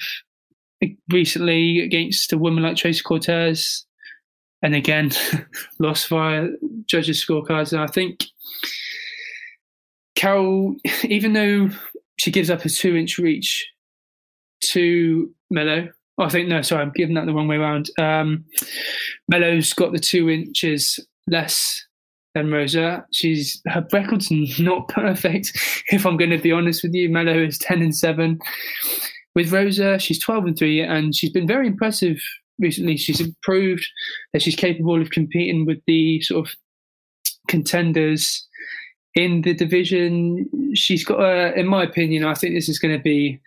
recently 1.11 1.81
against 1.81 2.33
a 2.33 2.39
woman 2.39 2.63
like 2.63 2.77
Tracy 2.77 3.03
Cortez 3.03 3.85
and 4.63 4.75
again 4.75 5.11
lost 5.81 6.09
via 6.09 6.49
judges' 6.87 7.25
scorecards. 7.25 7.73
And 7.73 7.83
I 7.83 7.89
think 7.89 8.25
Karol, 10.15 10.77
even 11.05 11.33
though 11.33 11.71
she 12.19 12.31
gives 12.31 12.51
up 12.51 12.65
a 12.65 12.69
two-inch 12.69 13.19
reach 13.19 13.67
to 14.71 15.31
Melo, 15.51 15.89
oh, 16.19 16.25
I 16.25 16.29
think 16.29 16.49
no, 16.49 16.63
sorry, 16.63 16.83
I'm 16.83 16.93
giving 16.95 17.15
that 17.15 17.27
the 17.27 17.35
wrong 17.35 17.49
way 17.49 17.57
around. 17.57 17.91
Um, 17.99 18.45
Melo's 19.29 19.73
got 19.73 19.93
the 19.93 19.99
two 19.99 20.31
inches 20.31 21.01
less 21.27 21.85
than 22.35 22.51
Rosa. 22.51 23.05
She's 23.13 23.61
her 23.67 23.87
record's 23.93 24.31
not 24.59 24.89
perfect. 24.89 25.53
If 25.89 26.07
I'm 26.07 26.17
going 26.17 26.31
to 26.31 26.39
be 26.39 26.53
honest 26.53 26.83
with 26.83 26.95
you, 26.95 27.09
Melo 27.09 27.39
is 27.39 27.59
ten 27.59 27.83
and 27.83 27.97
seven. 27.97 28.39
With 29.35 29.53
Rosa, 29.53 29.99
she's 29.99 30.23
twelve 30.23 30.45
and 30.47 30.57
three, 30.57 30.81
and 30.81 31.15
she's 31.15 31.33
been 31.33 31.47
very 31.47 31.67
impressive 31.67 32.19
recently. 32.59 32.97
She's 32.97 33.21
improved 33.21 33.87
that 34.33 34.43
she's 34.43 34.57
capable 34.57 35.01
of 35.01 35.11
competing 35.11 35.67
with 35.67 35.79
the 35.87 36.21
sort 36.23 36.47
of 36.47 36.55
contenders 37.49 38.47
in 39.15 39.43
the 39.43 39.55
division. 39.55 40.49
She's 40.75 41.05
got, 41.05 41.21
a, 41.21 41.59
in 41.59 41.67
my 41.67 41.83
opinion, 41.83 42.25
I 42.25 42.35
think 42.35 42.55
this 42.55 42.69
is 42.69 42.79
going 42.79 42.97
to 42.97 43.03
be 43.03 43.41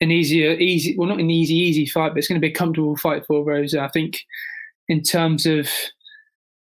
an 0.00 0.10
easier, 0.10 0.52
easy, 0.52 0.96
well, 0.96 1.08
not 1.08 1.20
an 1.20 1.30
easy, 1.30 1.54
easy 1.54 1.86
fight, 1.86 2.10
but 2.10 2.18
it's 2.18 2.28
going 2.28 2.40
to 2.40 2.46
be 2.46 2.52
a 2.52 2.56
comfortable 2.56 2.96
fight 2.96 3.26
for 3.26 3.44
Rosa. 3.44 3.80
I 3.80 3.88
think 3.88 4.20
in 4.88 5.02
terms 5.02 5.46
of 5.46 5.68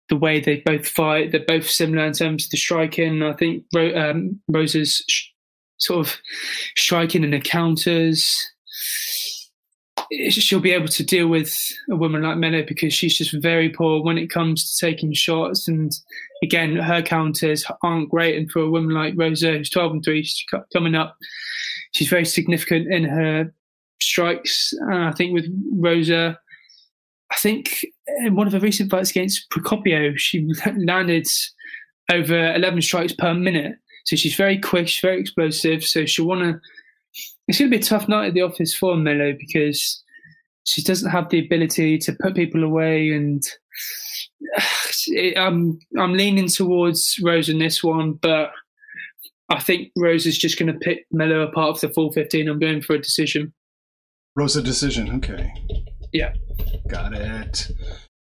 the 0.08 0.16
way 0.16 0.40
they 0.40 0.56
both 0.66 0.86
fight, 0.86 1.30
they're 1.30 1.44
both 1.46 1.68
similar 1.68 2.04
in 2.04 2.12
terms 2.12 2.44
of 2.44 2.50
the 2.50 2.56
striking. 2.56 3.22
I 3.22 3.32
think 3.34 3.64
um, 3.76 4.40
Rosa's 4.48 5.04
sh- 5.08 5.28
sort 5.78 6.06
of 6.06 6.16
striking 6.76 7.24
and 7.24 7.32
the 7.32 7.40
counters 7.40 8.50
she'll 10.30 10.60
be 10.60 10.72
able 10.72 10.88
to 10.88 11.04
deal 11.04 11.28
with 11.28 11.56
a 11.88 11.96
woman 11.96 12.22
like 12.22 12.36
Melo 12.36 12.64
because 12.66 12.92
she's 12.92 13.16
just 13.16 13.32
very 13.40 13.68
poor 13.68 14.02
when 14.02 14.18
it 14.18 14.30
comes 14.30 14.64
to 14.76 14.86
taking 14.86 15.12
shots. 15.12 15.68
And 15.68 15.92
again, 16.42 16.76
her 16.76 17.02
counters 17.02 17.64
aren't 17.82 18.10
great. 18.10 18.36
And 18.36 18.50
for 18.50 18.60
a 18.60 18.70
woman 18.70 18.94
like 18.94 19.14
Rosa, 19.16 19.52
who's 19.52 19.70
12 19.70 19.92
and 19.92 20.04
3, 20.04 20.22
she's 20.22 20.44
coming 20.72 20.94
up, 20.94 21.16
she's 21.92 22.08
very 22.08 22.24
significant 22.24 22.92
in 22.92 23.04
her 23.04 23.52
strikes. 24.00 24.72
And 24.72 25.04
I 25.04 25.12
think 25.12 25.32
with 25.32 25.46
Rosa, 25.72 26.38
I 27.30 27.36
think 27.36 27.84
in 28.24 28.34
one 28.34 28.46
of 28.46 28.52
her 28.52 28.60
recent 28.60 28.90
fights 28.90 29.10
against 29.10 29.48
Procopio, 29.50 30.18
she 30.18 30.48
landed 30.76 31.26
over 32.10 32.54
11 32.54 32.82
strikes 32.82 33.12
per 33.12 33.34
minute. 33.34 33.76
So 34.06 34.16
she's 34.16 34.34
very 34.34 34.58
quick, 34.58 34.88
she's 34.88 35.02
very 35.02 35.20
explosive. 35.20 35.84
So 35.84 36.06
she'll 36.06 36.26
want 36.26 36.42
to 36.42 36.60
it's 37.48 37.58
going 37.58 37.70
to 37.70 37.76
be 37.76 37.82
a 37.82 37.84
tough 37.84 38.08
night 38.08 38.28
at 38.28 38.34
the 38.34 38.42
office 38.42 38.74
for 38.74 38.96
Melo 38.96 39.34
because 39.38 40.02
she 40.64 40.82
doesn't 40.82 41.10
have 41.10 41.28
the 41.30 41.44
ability 41.44 41.98
to 41.98 42.12
put 42.12 42.36
people 42.36 42.62
away, 42.62 43.10
and 43.10 43.42
I'm 45.36 45.78
I'm 45.98 46.12
leaning 46.12 46.48
towards 46.48 47.18
Rose 47.22 47.48
in 47.48 47.58
this 47.58 47.82
one, 47.82 48.12
but 48.12 48.52
I 49.50 49.58
think 49.58 49.90
Rose 49.96 50.26
is 50.26 50.38
just 50.38 50.58
going 50.58 50.72
to 50.72 50.78
pick 50.78 51.06
Melo 51.10 51.40
apart 51.40 51.78
for 51.78 51.88
the 51.88 51.92
full 51.92 52.12
15. 52.12 52.48
I'm 52.48 52.60
going 52.60 52.80
for 52.80 52.94
a 52.94 53.00
decision. 53.00 53.52
Rosa 54.36 54.62
decision. 54.62 55.16
Okay. 55.16 55.52
Yeah. 56.12 56.32
Got 56.88 57.14
it. 57.14 57.70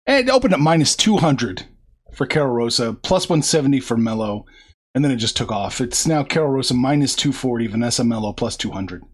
And 0.07 0.29
it 0.29 0.33
opened 0.33 0.55
up 0.55 0.61
minus 0.61 0.97
200 0.97 1.67
for 2.15 2.27
Karol 2.27 2.55
Rosa, 2.55 2.95
plus 2.95 3.29
170 3.29 3.81
for 3.81 3.97
Melo, 3.97 4.47
and 4.95 5.05
then 5.05 5.13
it 5.13 5.17
just 5.17 5.37
took 5.37 5.53
off. 5.53 5.83
It's 5.83 6.07
now 6.07 6.25
Karol 6.25 6.51
Rosa 6.51 6.75
minus 6.75 7.15
240, 7.15 7.67
Vanessa 7.69 8.05
Melo 8.05 8.33
plus 8.33 8.57
200. 8.57 9.05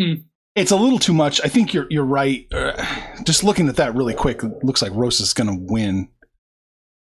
Hmm. 0.00 0.12
It's 0.54 0.70
a 0.70 0.76
little 0.76 0.98
too 0.98 1.14
much. 1.14 1.40
I 1.44 1.48
think 1.48 1.74
you're 1.74 1.86
you're 1.90 2.04
right. 2.04 2.46
Uh, 2.50 2.82
just 3.24 3.44
looking 3.44 3.68
at 3.68 3.76
that 3.76 3.94
really 3.94 4.14
quick, 4.14 4.42
it 4.42 4.64
looks 4.64 4.80
like 4.80 4.92
Rosa's 4.94 5.34
going 5.34 5.48
to 5.48 5.72
win 5.72 6.08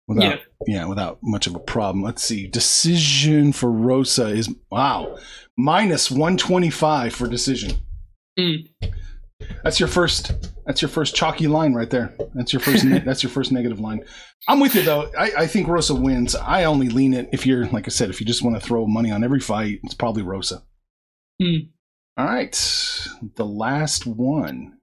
without 0.08 0.24
Yeah. 0.24 0.38
yeah, 0.68 0.86
without 0.86 1.20
much 1.24 1.48
of 1.48 1.56
a 1.56 1.60
problem. 1.60 2.04
Let's 2.04 2.24
see. 2.24 2.48
Decision 2.48 3.54
for 3.54 3.72
Rosa 3.72 4.28
is 4.28 4.54
wow, 4.72 5.18
minus 5.58 6.10
125 6.12 7.14
for 7.14 7.28
decision. 7.28 7.74
Mm. 8.40 8.70
That's 9.64 9.80
your 9.80 9.90
first. 9.90 10.32
That's 10.66 10.82
your 10.82 10.90
first 10.90 11.16
chalky 11.16 11.48
line 11.48 11.74
right 11.74 11.90
there. 11.90 12.16
That's 12.34 12.54
your 12.54 12.62
first. 12.62 12.86
ne- 12.86 13.00
that's 13.06 13.22
your 13.24 13.30
first 13.30 13.52
negative 13.52 13.80
line. 13.80 14.04
I'm 14.48 14.60
with 14.60 14.76
you 14.76 14.82
though. 14.84 15.12
I, 15.18 15.32
I 15.40 15.48
think 15.48 15.68
Rosa 15.68 15.94
wins. 15.96 16.36
I 16.36 16.64
only 16.64 16.90
lean 16.90 17.14
it 17.14 17.30
if 17.34 17.46
you're 17.46 17.66
like 17.68 17.86
I 17.88 17.90
said. 17.90 18.10
If 18.10 18.20
you 18.22 18.26
just 18.26 18.44
want 18.44 18.56
to 18.56 18.66
throw 18.66 18.88
money 18.88 19.12
on 19.12 19.24
every 19.24 19.40
fight, 19.42 19.80
it's 19.84 19.94
probably 19.94 20.24
Rosa. 20.24 20.64
Hmm. 21.42 21.56
All 22.16 22.26
right, 22.26 23.08
the 23.36 23.46
last 23.46 24.06
one. 24.06 24.78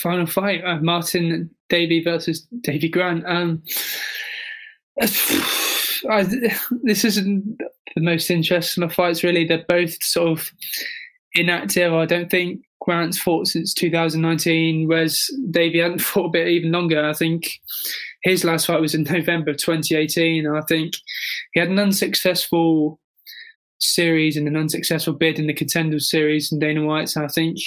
Final 0.00 0.26
fight: 0.26 0.62
uh, 0.64 0.80
Martin 0.80 1.50
Davy 1.68 2.02
versus 2.02 2.46
Davey 2.62 2.88
Grant. 2.88 3.24
Um, 3.26 3.62
I, 6.10 6.26
this 6.82 7.04
isn't 7.04 7.58
the 7.94 8.02
most 8.02 8.30
interesting 8.30 8.84
of 8.84 8.92
fights, 8.92 9.22
really. 9.22 9.46
They're 9.46 9.64
both 9.68 10.02
sort 10.02 10.38
of 10.38 10.50
inactive. 11.34 11.92
I 11.92 12.06
don't 12.06 12.30
think 12.30 12.62
Grant's 12.80 13.18
fought 13.18 13.48
since 13.48 13.74
2019, 13.74 14.86
whereas 14.86 15.28
Davy 15.50 15.80
hadn't 15.80 15.98
fought 16.02 16.26
a 16.26 16.30
bit 16.30 16.48
even 16.48 16.72
longer. 16.72 17.04
I 17.04 17.12
think 17.12 17.60
his 18.22 18.44
last 18.44 18.66
fight 18.66 18.80
was 18.80 18.94
in 18.94 19.04
November 19.04 19.50
of 19.50 19.58
2018. 19.58 20.46
And 20.46 20.56
I 20.56 20.62
think 20.62 20.94
he 21.52 21.60
had 21.60 21.68
an 21.68 21.78
unsuccessful 21.78 23.00
series 23.78 24.36
and 24.36 24.48
an 24.48 24.56
unsuccessful 24.56 25.12
bid 25.12 25.38
in 25.38 25.46
the 25.46 25.54
Contenders 25.54 26.10
series 26.10 26.50
in 26.50 26.58
Dana 26.58 26.84
White's. 26.84 27.16
I 27.16 27.28
think 27.28 27.58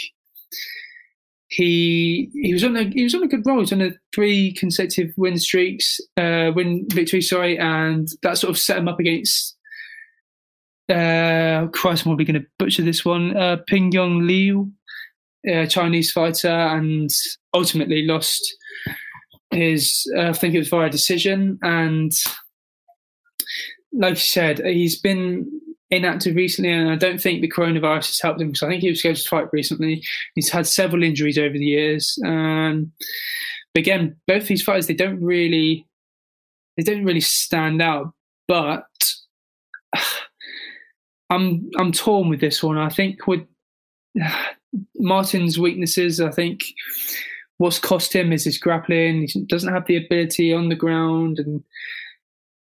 he 1.49 2.29
he 2.33 2.53
was 2.53 2.63
on 2.63 2.77
a 2.77 2.83
he 2.83 3.03
was 3.03 3.15
on 3.15 3.23
a 3.23 3.27
good 3.27 3.45
roll. 3.45 3.57
He 3.57 3.61
was 3.61 3.73
on 3.73 3.81
a 3.81 3.91
three 4.13 4.53
consecutive 4.53 5.13
win 5.17 5.37
streaks, 5.37 5.99
uh, 6.15 6.51
win 6.55 6.85
victory, 6.91 7.21
sorry, 7.21 7.57
and 7.57 8.07
that 8.21 8.37
sort 8.37 8.51
of 8.51 8.57
set 8.57 8.77
him 8.77 8.87
up 8.87 8.99
against. 8.99 9.55
Uh, 10.89 11.67
Christ, 11.67 12.01
I'm 12.01 12.09
probably 12.11 12.25
going 12.25 12.41
to 12.41 12.47
butcher 12.57 12.81
this 12.81 13.05
one. 13.05 13.37
Uh, 13.37 13.57
Ping 13.67 13.91
Yong 13.91 14.21
Liu, 14.25 14.71
a 15.47 15.67
Chinese 15.67 16.11
fighter, 16.11 16.49
and 16.49 17.09
ultimately 17.53 18.05
lost 18.05 18.41
his. 19.51 20.03
Uh, 20.15 20.29
I 20.29 20.33
think 20.33 20.53
it 20.53 20.59
was 20.59 20.69
via 20.69 20.89
decision, 20.89 21.57
and 21.63 22.11
like 23.91 24.11
you 24.11 24.15
said, 24.17 24.59
he's 24.65 24.99
been 24.99 25.49
inactive 25.91 26.35
recently, 26.35 26.71
and 26.71 26.89
I 26.89 26.95
don't 26.95 27.19
think 27.19 27.41
the 27.41 27.51
coronavirus 27.51 28.07
has 28.07 28.19
helped 28.19 28.41
him 28.41 28.49
because 28.49 28.63
I 28.63 28.69
think 28.69 28.81
he 28.81 28.89
was 28.89 28.99
scheduled 28.99 29.23
to 29.23 29.29
fight 29.29 29.47
recently. 29.51 30.03
He's 30.35 30.49
had 30.49 30.67
several 30.67 31.03
injuries 31.03 31.37
over 31.37 31.57
the 31.57 31.65
years. 31.65 32.17
Um, 32.25 32.91
but 33.73 33.81
again, 33.81 34.15
both 34.27 34.47
these 34.47 34.63
fighters 34.63 34.87
they 34.87 34.93
don't 34.93 35.21
really 35.21 35.85
they 36.77 36.83
don't 36.83 37.05
really 37.05 37.21
stand 37.21 37.81
out. 37.81 38.13
But 38.47 38.85
I'm 41.29 41.69
I'm 41.77 41.91
torn 41.91 42.29
with 42.29 42.41
this 42.41 42.63
one. 42.63 42.77
I 42.77 42.89
think 42.89 43.27
with 43.27 43.41
Martin's 44.97 45.59
weaknesses, 45.59 46.21
I 46.21 46.31
think 46.31 46.61
what's 47.57 47.79
cost 47.79 48.15
him 48.15 48.31
is 48.31 48.45
his 48.45 48.57
grappling. 48.57 49.27
He 49.27 49.41
doesn't 49.45 49.73
have 49.73 49.85
the 49.85 49.97
ability 49.97 50.53
on 50.53 50.69
the 50.69 50.75
ground, 50.75 51.39
and 51.39 51.63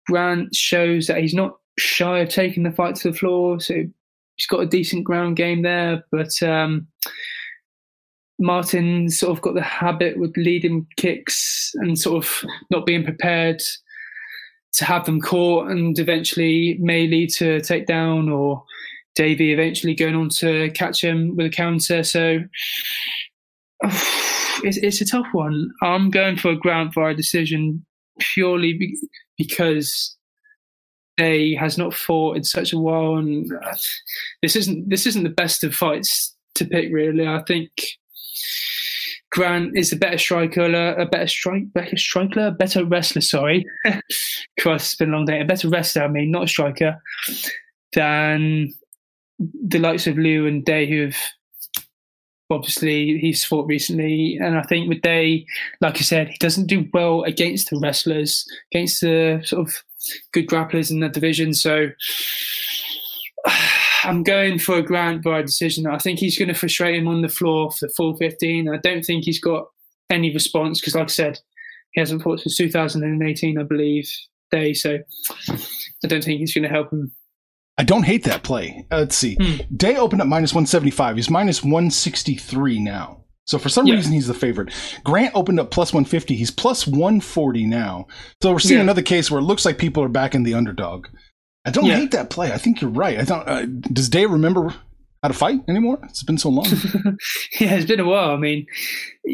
Grant 0.07 0.55
shows 0.55 1.07
that 1.07 1.19
he's 1.19 1.33
not 1.35 1.57
shy 1.79 2.19
of 2.19 2.29
taking 2.29 2.63
the 2.63 2.71
fight 2.71 2.95
to 2.95 3.11
the 3.11 3.17
floor. 3.17 3.59
So 3.59 3.73
he's 3.73 4.47
got 4.47 4.61
a 4.61 4.65
decent 4.65 5.03
Grant 5.03 5.35
game 5.35 5.61
there, 5.61 6.03
but 6.11 6.41
um, 6.43 6.87
Martin 8.39 9.09
sort 9.09 9.37
of 9.37 9.41
got 9.41 9.53
the 9.53 9.61
habit 9.61 10.17
with 10.17 10.35
leading 10.37 10.87
kicks 10.97 11.71
and 11.75 11.97
sort 11.97 12.23
of 12.23 12.43
not 12.69 12.85
being 12.85 13.03
prepared 13.03 13.61
to 14.73 14.85
have 14.85 15.05
them 15.05 15.19
caught, 15.19 15.69
and 15.69 15.97
eventually 15.97 16.77
may 16.79 17.07
lead 17.07 17.31
to 17.31 17.57
takedown 17.57 18.31
or 18.31 18.63
Davey 19.15 19.51
eventually 19.51 19.95
going 19.95 20.15
on 20.15 20.29
to 20.29 20.69
catch 20.71 21.03
him 21.03 21.35
with 21.35 21.47
a 21.47 21.49
counter. 21.49 22.03
So 22.03 22.39
it's, 23.83 24.77
it's 24.77 25.01
a 25.01 25.05
tough 25.05 25.27
one. 25.31 25.71
I'm 25.81 26.09
going 26.09 26.37
for 26.37 26.51
a 26.51 26.55
ground 26.55 26.93
via 26.93 27.15
decision 27.15 27.85
purely 28.19 28.73
be- 28.73 28.97
because 29.37 30.15
Day 31.19 31.53
has 31.55 31.77
not 31.77 31.93
fought 31.93 32.37
in 32.37 32.43
such 32.45 32.71
a 32.71 32.79
while, 32.79 33.17
and 33.17 33.51
this 34.41 34.55
isn't 34.55 34.89
this 34.89 35.05
isn't 35.05 35.23
the 35.23 35.29
best 35.29 35.63
of 35.63 35.75
fights 35.75 36.35
to 36.55 36.65
pick. 36.65 36.93
Really, 36.93 37.27
I 37.27 37.43
think 37.43 37.69
Grant 39.31 39.77
is 39.77 39.91
a 39.91 39.97
better 39.97 40.17
striker, 40.17 40.63
a 40.63 41.05
better 41.05 41.27
strike, 41.27 41.73
better 41.73 41.97
striker, 41.97 42.47
a 42.47 42.51
better 42.51 42.85
wrestler. 42.85 43.21
Sorry, 43.21 43.65
Christ, 44.59 44.85
it's 44.85 44.95
been 44.95 45.13
a 45.13 45.17
long 45.17 45.25
day. 45.25 45.41
A 45.41 45.45
better 45.45 45.67
wrestler, 45.67 46.03
I 46.03 46.07
mean, 46.07 46.31
not 46.31 46.45
a 46.45 46.47
striker, 46.47 47.01
than 47.93 48.73
the 49.39 49.79
likes 49.79 50.07
of 50.07 50.17
Liu 50.17 50.47
and 50.47 50.63
Day, 50.63 50.87
who 50.87 51.05
have 51.05 51.17
obviously 52.49 53.17
he's 53.19 53.45
fought 53.45 53.67
recently. 53.67 54.37
And 54.41 54.57
I 54.57 54.63
think 54.63 54.89
with 54.89 55.01
Day, 55.01 55.45
like 55.81 55.97
I 55.97 56.01
said, 56.01 56.29
he 56.29 56.37
doesn't 56.39 56.67
do 56.67 56.87
well 56.93 57.23
against 57.23 57.69
the 57.69 57.79
wrestlers, 57.79 58.45
against 58.71 59.01
the 59.01 59.41
sort 59.43 59.67
of 59.67 59.83
good 60.33 60.47
grapplers 60.47 60.91
in 60.91 60.99
the 60.99 61.09
division. 61.09 61.53
So 61.53 61.87
I'm 64.03 64.23
going 64.23 64.59
for 64.59 64.77
a 64.77 64.81
Grant 64.81 65.23
by 65.23 65.41
decision. 65.41 65.87
I 65.87 65.97
think 65.97 66.19
he's 66.19 66.37
going 66.37 66.47
to 66.47 66.53
frustrate 66.53 66.95
him 66.95 67.07
on 67.07 67.21
the 67.21 67.29
floor 67.29 67.71
for 67.71 67.87
the 67.87 67.93
full 67.95 68.15
15. 68.15 68.69
I 68.69 68.77
don't 68.77 69.03
think 69.03 69.25
he's 69.25 69.41
got 69.41 69.67
any 70.09 70.33
response 70.33 70.79
because, 70.79 70.95
like 70.95 71.05
I 71.05 71.07
said, 71.07 71.39
he 71.91 72.01
hasn't 72.01 72.21
fought 72.21 72.39
since 72.39 72.57
2018, 72.57 73.57
I 73.57 73.63
believe, 73.63 74.09
Day. 74.51 74.73
So 74.73 74.97
I 75.49 76.07
don't 76.07 76.23
think 76.23 76.39
he's 76.39 76.53
going 76.53 76.63
to 76.63 76.69
help 76.69 76.91
him. 76.91 77.11
I 77.77 77.83
don't 77.83 78.03
hate 78.03 78.23
that 78.25 78.43
play. 78.43 78.85
Uh, 78.91 78.99
let's 78.99 79.15
see. 79.15 79.37
Hmm. 79.39 79.75
Day 79.75 79.95
opened 79.95 80.21
up 80.21 80.27
minus 80.27 80.53
175. 80.53 81.15
He's 81.15 81.29
minus 81.29 81.63
163 81.63 82.79
now. 82.79 83.23
So 83.49 83.57
for 83.57 83.67
some 83.69 83.87
Yeah. 83.87 83.95
reason 83.95 84.13
he's 84.13 84.27
the 84.27 84.33
favorite. 84.35 84.69
Grant 85.03 85.33
opened 85.33 85.59
up 85.59 85.71
plus 85.71 85.91
150. 85.91 86.35
He's 86.35 86.51
plus 86.51 86.85
140 86.85 87.65
now. 87.65 88.05
So 88.43 88.51
we're 88.51 88.59
seeing 88.59 88.77
Yeah. 88.77 88.83
another 88.83 89.01
case 89.01 89.31
where 89.31 89.39
it 89.39 89.43
looks 89.43 89.65
like 89.65 89.79
people 89.79 90.03
are 90.03 90.07
backing 90.09 90.43
the 90.43 90.53
underdog. 90.53 91.07
I 91.65 91.71
don't 91.71 91.85
Yeah. 91.85 91.97
hate 91.97 92.11
that 92.11 92.29
play. 92.29 92.51
I 92.51 92.57
think 92.57 92.79
you're 92.79 92.91
right. 92.91 93.19
I 93.19 93.23
don't. 93.23 93.47
Uh, 93.47 93.65
does 93.91 94.07
Day 94.07 94.25
remember 94.27 94.75
how 95.23 95.29
to 95.29 95.33
fight 95.33 95.61
anymore? 95.67 95.99
It's 96.03 96.21
been 96.23 96.37
so 96.37 96.49
long. 96.49 96.65
yeah, 97.59 97.73
it's 97.75 97.85
been 97.85 97.99
a 97.99 98.05
while. 98.05 98.31
I 98.31 98.37
mean, 98.37 98.67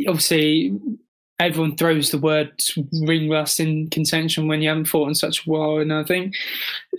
obviously, 0.08 0.72
everyone 1.38 1.76
throws 1.76 2.12
the 2.12 2.18
word 2.18 2.52
ring 3.06 3.30
rust 3.30 3.60
in 3.60 3.90
contention 3.90 4.48
when 4.48 4.62
you 4.62 4.70
haven't 4.70 4.86
fought 4.86 5.10
in 5.10 5.16
such 5.16 5.46
a 5.46 5.50
while, 5.50 5.78
and 5.80 5.92
I 5.94 6.04
think 6.06 6.34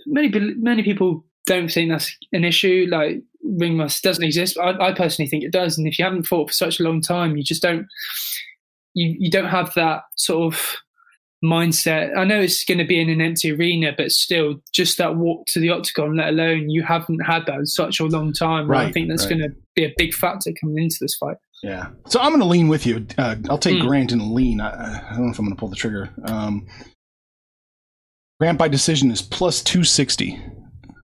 many 0.05 0.29
many 0.57 0.83
people 0.83 1.25
don't 1.47 1.71
think 1.71 1.89
that's 1.89 2.15
an 2.31 2.43
issue. 2.45 2.85
Like 2.89 3.23
ring 3.57 3.77
rust 3.77 4.03
doesn't 4.03 4.23
exist. 4.23 4.57
I, 4.57 4.71
I 4.79 4.93
personally 4.93 5.29
think 5.29 5.43
it 5.43 5.51
does, 5.51 5.77
and 5.77 5.87
if 5.87 5.97
you 5.97 6.05
haven't 6.05 6.23
fought 6.23 6.49
for 6.49 6.53
such 6.53 6.79
a 6.79 6.83
long 6.83 7.01
time, 7.01 7.37
you 7.37 7.43
just 7.43 7.61
don't 7.61 7.87
you 8.93 9.15
you 9.19 9.29
don't 9.31 9.49
have 9.49 9.73
that 9.75 10.01
sort 10.15 10.53
of 10.53 10.75
mindset. 11.45 12.17
I 12.17 12.23
know 12.23 12.39
it's 12.41 12.63
going 12.65 12.79
to 12.79 12.83
be 12.83 12.99
in 12.99 13.09
an 13.09 13.21
empty 13.21 13.51
arena, 13.51 13.93
but 13.95 14.11
still, 14.11 14.55
just 14.73 14.97
that 14.97 15.15
walk 15.17 15.45
to 15.47 15.59
the 15.59 15.69
octagon, 15.69 16.15
let 16.17 16.29
alone 16.29 16.69
you 16.69 16.83
haven't 16.83 17.19
had 17.19 17.45
that 17.45 17.59
in 17.59 17.65
such 17.65 17.99
a 17.99 18.05
long 18.05 18.33
time. 18.33 18.71
I 18.71 18.91
think 18.91 19.09
that's 19.09 19.25
right. 19.25 19.37
going 19.37 19.51
to 19.51 19.55
be 19.75 19.85
a 19.85 19.93
big 19.97 20.13
factor 20.13 20.51
coming 20.59 20.83
into 20.83 20.97
this 20.99 21.15
fight. 21.15 21.37
yeah. 21.61 21.89
So 22.07 22.19
I'm 22.19 22.29
going 22.29 22.39
to 22.41 22.47
lean 22.47 22.67
with 22.67 22.85
you. 22.87 23.05
Uh, 23.17 23.35
I'll 23.49 23.59
take 23.59 23.79
Hmm. 23.79 23.87
Grant 23.87 24.11
and 24.11 24.31
lean. 24.31 24.59
I, 24.61 24.69
I 25.09 25.13
don't 25.13 25.25
know 25.25 25.31
if 25.31 25.37
I'm 25.39 25.45
going 25.45 25.55
to 25.55 25.59
pull 25.59 25.69
the 25.69 25.75
trigger. 25.75 26.09
Um, 26.25 26.65
Grant 28.39 28.57
by 28.59 28.67
decision 28.67 29.09
is 29.11 29.21
plus 29.21 29.61
260. 29.61 30.39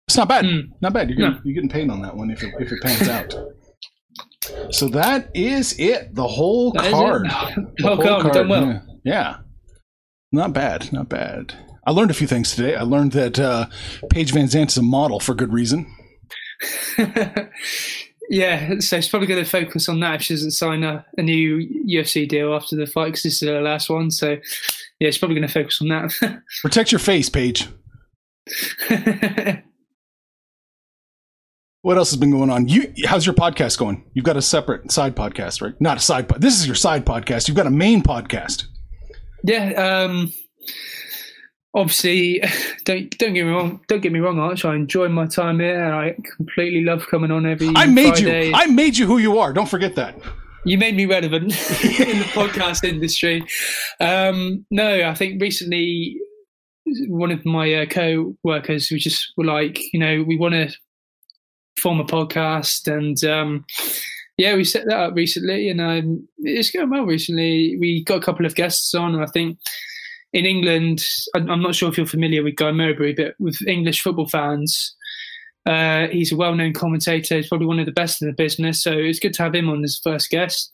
It's 0.07 0.15
not 0.17 0.29
bad. 0.29 0.45
Hmm. 0.45 0.59
Not 0.81 0.93
bad. 0.93 1.09
You're 1.09 1.17
getting, 1.17 1.33
No. 1.33 1.41
you're 1.43 1.53
getting 1.55 1.69
paid 1.69 1.89
on 1.89 2.01
that 2.01 2.15
one 2.15 2.31
if 2.31 2.41
it, 2.43 2.53
if 2.59 2.71
it 2.71 2.81
pans 2.81 3.09
out. 3.09 3.35
So 4.73 4.87
that 4.89 5.29
is 5.33 5.77
it. 5.77 6.15
The 6.15 6.27
whole 6.27 6.71
That 6.71 6.91
card. 6.91 7.25
The 7.25 7.67
The 7.77 7.87
whole 7.87 7.97
card, 7.97 8.23
we've 8.23 8.33
done 8.33 8.49
well. 8.49 8.67
Yeah. 8.67 8.79
yeah. 9.03 9.37
Not 10.31 10.53
bad. 10.53 10.91
Not 10.93 11.09
bad. 11.09 11.53
I 11.85 11.91
learned 11.91 12.11
a 12.11 12.13
few 12.13 12.27
things 12.27 12.55
today. 12.55 12.75
I 12.75 12.83
learned 12.83 13.11
that 13.13 13.39
uh, 13.39 13.67
Paige 14.09 14.33
VanZant 14.33 14.67
is 14.67 14.77
a 14.77 14.81
model 14.81 15.19
for 15.19 15.33
good 15.33 15.53
reason. 15.53 15.85
yeah, 18.29 18.79
so 18.79 18.97
she's 18.97 19.07
probably 19.09 19.27
going 19.27 19.43
to 19.43 19.49
focus 19.49 19.87
on 19.87 19.99
that 20.01 20.15
if 20.15 20.21
she 20.23 20.33
doesn't 20.33 20.51
sign 20.51 20.83
a, 20.83 21.05
a 21.17 21.21
new 21.21 21.59
UFC 21.89 22.27
deal 22.27 22.53
after 22.53 22.75
the 22.75 22.87
fight 22.87 23.07
because 23.07 23.23
this 23.23 23.41
is 23.41 23.47
her 23.47 23.61
last 23.61 23.89
one. 23.89 24.11
So, 24.11 24.31
yeah, 24.99 25.07
she's 25.09 25.17
probably 25.17 25.35
going 25.35 25.47
to 25.47 25.53
focus 25.53 25.81
on 25.81 25.87
that. 25.89 26.41
Protect 26.61 26.91
your 26.91 26.99
face, 26.99 27.29
Paige. 27.29 27.67
What 31.87 31.95
else 31.97 32.09
has 32.11 32.19
been 32.19 32.31
going 32.31 32.49
on? 32.49 32.67
You, 32.67 32.93
how's 33.05 33.25
your 33.25 33.33
podcast 33.33 33.77
going? 33.77 34.03
You've 34.13 34.25
got 34.25 34.35
a 34.35 34.41
separate 34.41 34.91
side 34.91 35.15
podcast, 35.15 35.61
right? 35.61 35.73
Not 35.79 35.95
a 35.95 35.99
side 36.01 36.27
pod. 36.27 36.41
This 36.41 36.59
is 36.59 36.67
your 36.67 36.75
side 36.75 37.05
podcast. 37.05 37.47
You've 37.47 37.55
got 37.55 37.65
a 37.65 37.71
main 37.71 38.03
podcast. 38.03 38.65
Yeah. 39.45 39.69
Um, 39.69 40.33
obviously, 41.73 42.43
don't 42.83 43.17
don't 43.17 43.33
get 43.33 43.45
me 43.45 43.51
wrong. 43.51 43.79
Don't 43.87 44.01
get 44.01 44.11
me 44.11 44.19
wrong, 44.19 44.37
Arch. 44.37 44.65
I 44.65 44.75
enjoy 44.75 45.07
my 45.07 45.27
time 45.27 45.61
here, 45.61 45.81
and 45.81 45.95
I 45.95 46.17
completely 46.35 46.83
love 46.83 47.07
coming 47.07 47.31
on 47.31 47.45
every. 47.45 47.71
I 47.73 47.85
made 47.85 48.15
Friday. 48.15 48.49
you. 48.49 48.53
I 48.53 48.65
made 48.65 48.97
you 48.97 49.07
who 49.07 49.17
you 49.19 49.39
are. 49.39 49.53
Don't 49.53 49.69
forget 49.69 49.95
that. 49.95 50.19
you 50.65 50.77
made 50.77 50.97
me 50.97 51.05
relevant 51.05 51.43
in 51.83 52.19
the 52.19 52.27
podcast 52.33 52.83
industry. 52.83 53.45
Um, 54.01 54.65
no, 54.71 55.07
I 55.07 55.13
think 55.13 55.41
recently 55.41 56.17
one 57.07 57.31
of 57.31 57.45
my 57.45 57.73
uh, 57.73 57.85
co-workers 57.85 58.89
we 58.91 58.99
just 58.99 59.31
were 59.37 59.45
like, 59.45 59.79
you 59.93 59.99
know, 60.01 60.25
we 60.27 60.37
want 60.37 60.53
to 60.53 60.75
form 61.81 61.99
a 61.99 62.05
podcast, 62.05 62.87
and 62.91 63.23
um, 63.23 63.65
yeah, 64.37 64.55
we 64.55 64.63
set 64.63 64.85
that 64.85 64.99
up 64.99 65.15
recently, 65.15 65.69
and 65.69 65.81
um, 65.81 66.27
it's 66.39 66.71
going 66.71 66.89
well. 66.89 67.05
Recently, 67.05 67.77
we 67.79 68.03
got 68.03 68.17
a 68.17 68.25
couple 68.25 68.45
of 68.45 68.55
guests 68.55 68.93
on, 68.93 69.15
and 69.15 69.23
I 69.23 69.27
think 69.27 69.57
in 70.33 70.45
England, 70.45 71.03
I'm 71.33 71.61
not 71.61 71.75
sure 71.75 71.89
if 71.89 71.97
you're 71.97 72.05
familiar 72.05 72.43
with 72.43 72.55
Guy 72.55 72.71
Mowbray, 72.71 73.13
but 73.13 73.35
with 73.39 73.57
English 73.67 74.01
football 74.01 74.27
fans. 74.27 74.95
Uh, 75.65 76.07
he's 76.07 76.31
a 76.31 76.35
well-known 76.37 76.71
commentator. 76.71 77.35
He's 77.35 77.49
probably 77.49 77.67
one 77.67 77.79
of 77.79 77.85
the 77.85 77.91
best 77.91 78.21
in 78.21 78.29
the 78.29 78.33
business, 78.33 78.81
so 78.81 78.91
it's 78.91 79.19
good 79.19 79.33
to 79.33 79.43
have 79.43 79.55
him 79.55 79.69
on 79.69 79.83
as 79.83 79.99
first 80.01 80.29
guest. 80.29 80.71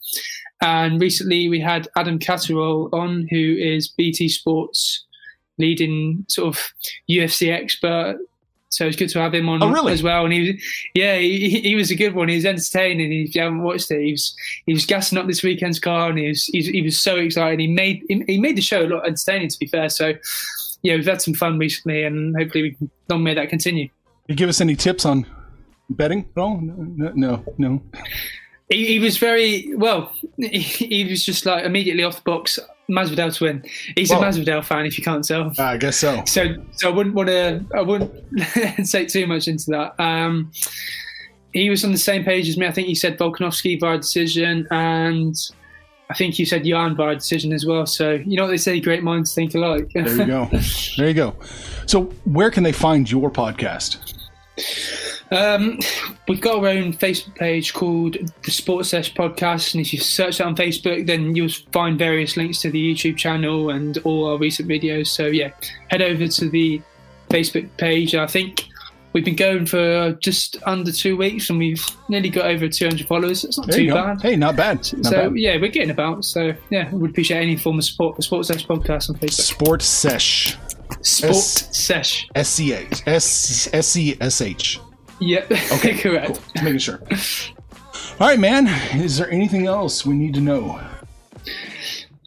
And 0.62 1.02
recently, 1.02 1.50
we 1.50 1.60
had 1.60 1.88
Adam 1.98 2.20
Catterall 2.20 2.90
on, 2.94 3.28
who 3.32 3.56
is 3.58 3.88
BT 3.88 4.30
Sports 4.30 5.04
leading 5.58 6.26
sort 6.30 6.56
of 6.56 6.64
UFC 7.10 7.52
expert. 7.52 8.18
So 8.76 8.86
it's 8.88 8.96
good 8.98 9.10
to 9.10 9.20
have 9.20 9.34
him 9.34 9.48
on 9.50 9.62
Oh, 9.64 9.70
really? 9.72 9.94
as 9.94 10.02
well. 10.04 10.24
And 10.26 10.34
he, 10.34 10.40
was, 10.54 10.64
yeah, 10.96 11.18
he, 11.18 11.60
he 11.62 11.76
was 11.76 11.92
a 11.92 11.96
good 11.96 12.14
one. 12.16 12.28
He 12.30 12.36
was 12.36 12.46
entertaining. 12.46 13.12
If 13.12 13.36
you 13.36 13.42
haven't 13.42 13.62
watched 13.62 13.92
it, 13.92 14.04
he 14.04 14.12
was 14.12 14.36
he 14.66 14.74
was 14.74 14.86
gassing 14.86 15.18
up 15.18 15.28
this 15.28 15.44
weekend's 15.44 15.80
car, 15.80 16.10
and 16.10 16.18
he 16.20 16.28
was 16.30 16.44
he, 16.46 16.60
was- 16.60 16.68
he 16.68 16.82
was 16.82 17.00
so 17.00 17.18
excited. 17.18 17.60
He 17.60 17.68
made 17.68 18.02
he, 18.10 18.24
he 18.28 18.40
made 18.40 18.56
the 18.56 18.62
show 18.62 18.84
a 18.86 18.88
lot 18.88 19.06
entertaining. 19.08 19.50
To 19.50 19.60
be 19.60 19.68
fair, 19.68 19.90
so 19.90 20.14
yeah, 20.82 20.96
we've 20.96 21.06
had 21.06 21.22
some 21.22 21.34
fun 21.34 21.58
recently, 21.58 22.04
and 22.04 22.36
hopefully 22.38 22.64
we 22.64 22.72
can 22.72 22.90
long 23.10 23.24
may 23.24 23.34
that 23.36 23.50
continue. 23.50 23.90
You 24.28 24.36
give 24.36 24.50
us 24.50 24.60
any 24.62 24.76
tips 24.76 25.06
on 25.06 25.26
betting 25.90 26.26
at 26.36 26.42
all? 26.42 26.60
No, 26.62 27.12
no, 27.16 27.44
no. 27.58 27.82
He, 28.70 28.86
he 28.88 29.00
was 29.00 29.18
very 29.18 29.74
well. 29.76 30.12
He, 30.38 30.60
he 30.60 31.06
was 31.06 31.24
just 31.24 31.46
like 31.46 31.64
immediately 31.66 32.04
off 32.04 32.16
the 32.18 32.22
box. 32.24 32.58
Masvidal 32.90 33.36
to 33.38 33.44
win. 33.44 33.64
He's 33.96 34.12
Whoa. 34.12 34.20
a 34.20 34.24
Masvidal 34.24 34.64
fan, 34.64 34.86
if 34.86 34.98
you 34.98 35.04
can't 35.04 35.26
tell. 35.26 35.52
I 35.58 35.78
guess 35.78 35.98
so. 35.98 36.24
So, 36.26 36.56
so 36.74 36.90
I 36.90 36.92
wouldn't 36.92 37.16
want 37.16 37.30
to. 37.30 37.64
I 37.76 37.82
wouldn't 37.82 38.14
say 38.88 39.06
too 39.06 39.26
much 39.28 39.48
into 39.48 39.72
that. 39.72 40.00
Um, 40.00 40.52
he 41.54 41.70
was 41.70 41.86
on 41.86 41.92
the 41.92 41.98
same 41.98 42.24
page 42.24 42.50
as 42.50 42.58
me. 42.58 42.68
I 42.68 42.72
think 42.72 42.88
he 42.88 42.96
said 42.96 43.18
Volkanovski 43.18 43.80
via 43.80 43.98
decision, 43.98 44.68
and 44.72 45.36
I 46.10 46.14
think 46.16 46.38
you 46.40 46.46
said 46.46 46.66
Yan 46.66 46.96
via 46.96 47.16
decision 47.16 47.54
as 47.54 47.66
well. 47.66 47.86
So 47.86 48.14
you 48.14 48.36
know 48.36 48.44
what 48.44 48.50
they 48.50 48.58
say: 48.58 48.80
great 48.80 49.04
minds 49.04 49.34
think 49.34 49.56
alike. 49.56 49.90
There 49.94 50.08
you 50.08 50.26
go. 50.26 50.50
There 50.98 51.08
you 51.08 51.14
go. 51.14 51.36
So, 51.86 52.04
where 52.26 52.52
can 52.52 52.64
they 52.64 52.72
find 52.72 53.10
your 53.10 53.30
podcast? 53.30 53.98
Um, 55.34 55.80
we've 56.28 56.42
got 56.42 56.60
our 56.60 56.68
own 56.68 56.94
Facebook 56.94 57.36
page 57.36 57.74
called 57.74 58.18
the 58.44 58.52
Sports 58.52 58.90
Sesh 58.90 59.14
Podcast, 59.14 59.74
and 59.74 59.82
if 59.82 59.92
you 59.94 60.00
search 60.00 60.38
that 60.38 60.48
on 60.48 60.56
Facebook, 60.56 61.06
then 61.08 61.36
you'll 61.36 61.50
find 61.72 61.98
various 61.98 62.38
links 62.38 62.62
to 62.62 62.72
the 62.72 62.94
YouTube 62.94 63.18
channel 63.18 63.70
and 63.72 63.98
all 64.00 64.28
our 64.30 64.38
recent 64.38 64.70
videos. 64.70 65.08
So 65.08 65.28
yeah, 65.28 65.52
head 65.90 66.02
over 66.02 66.28
to 66.28 66.50
the 66.50 66.82
Facebook 67.30 67.70
page. 67.78 68.14
I 68.16 68.28
think 68.28 68.68
we've 69.14 69.26
been 69.26 69.36
going 69.36 69.66
for 69.66 70.12
just 70.22 70.58
under 70.66 70.92
two 70.92 71.18
weeks, 71.18 71.50
and 71.50 71.58
we've 71.58 71.84
nearly 72.10 72.30
got 72.30 72.46
over 72.46 72.68
200 72.68 73.08
followers. 73.08 73.44
It's 73.44 73.58
not 73.58 73.68
There 73.68 73.80
too 73.80 73.92
bad. 73.94 74.22
Hey, 74.22 74.36
not 74.36 74.56
bad. 74.56 74.78
Not 74.78 75.06
so 75.06 75.30
bad. 75.30 75.36
yeah, 75.38 75.58
we're 75.58 75.72
getting 75.72 75.90
about. 75.92 76.26
So 76.26 76.54
yeah, 76.70 76.94
we'd 76.94 77.10
appreciate 77.12 77.42
any 77.42 77.58
form 77.58 77.80
of 77.80 77.86
support 77.86 78.16
for 78.16 78.22
Sports 78.22 78.50
Sesh 78.50 78.66
Podcast 78.68 79.10
on 79.10 79.16
Facebook. 79.16 79.32
Sports 79.42 79.86
Sesh. 79.86 80.58
Sport 81.02 81.32
S- 81.36 81.76
Sesh. 81.78 82.28
S 82.36 82.50
C 82.50 82.74
H. 82.74 83.02
S 83.08 83.70
S 83.74 83.88
C 83.88 84.16
S 84.22 84.42
H. 84.42 84.80
Yep. 85.24 85.52
Okay, 85.74 85.98
correct. 85.98 86.28
Cool. 86.28 86.36
Just 86.36 86.64
making 86.64 86.80
sure. 86.80 87.00
All 88.20 88.28
right, 88.28 88.40
man. 88.40 88.68
Is 89.00 89.18
there 89.18 89.30
anything 89.32 89.68
else 89.68 90.06
we 90.06 90.16
need 90.16 90.34
to 90.36 90.42
know? 90.42 90.80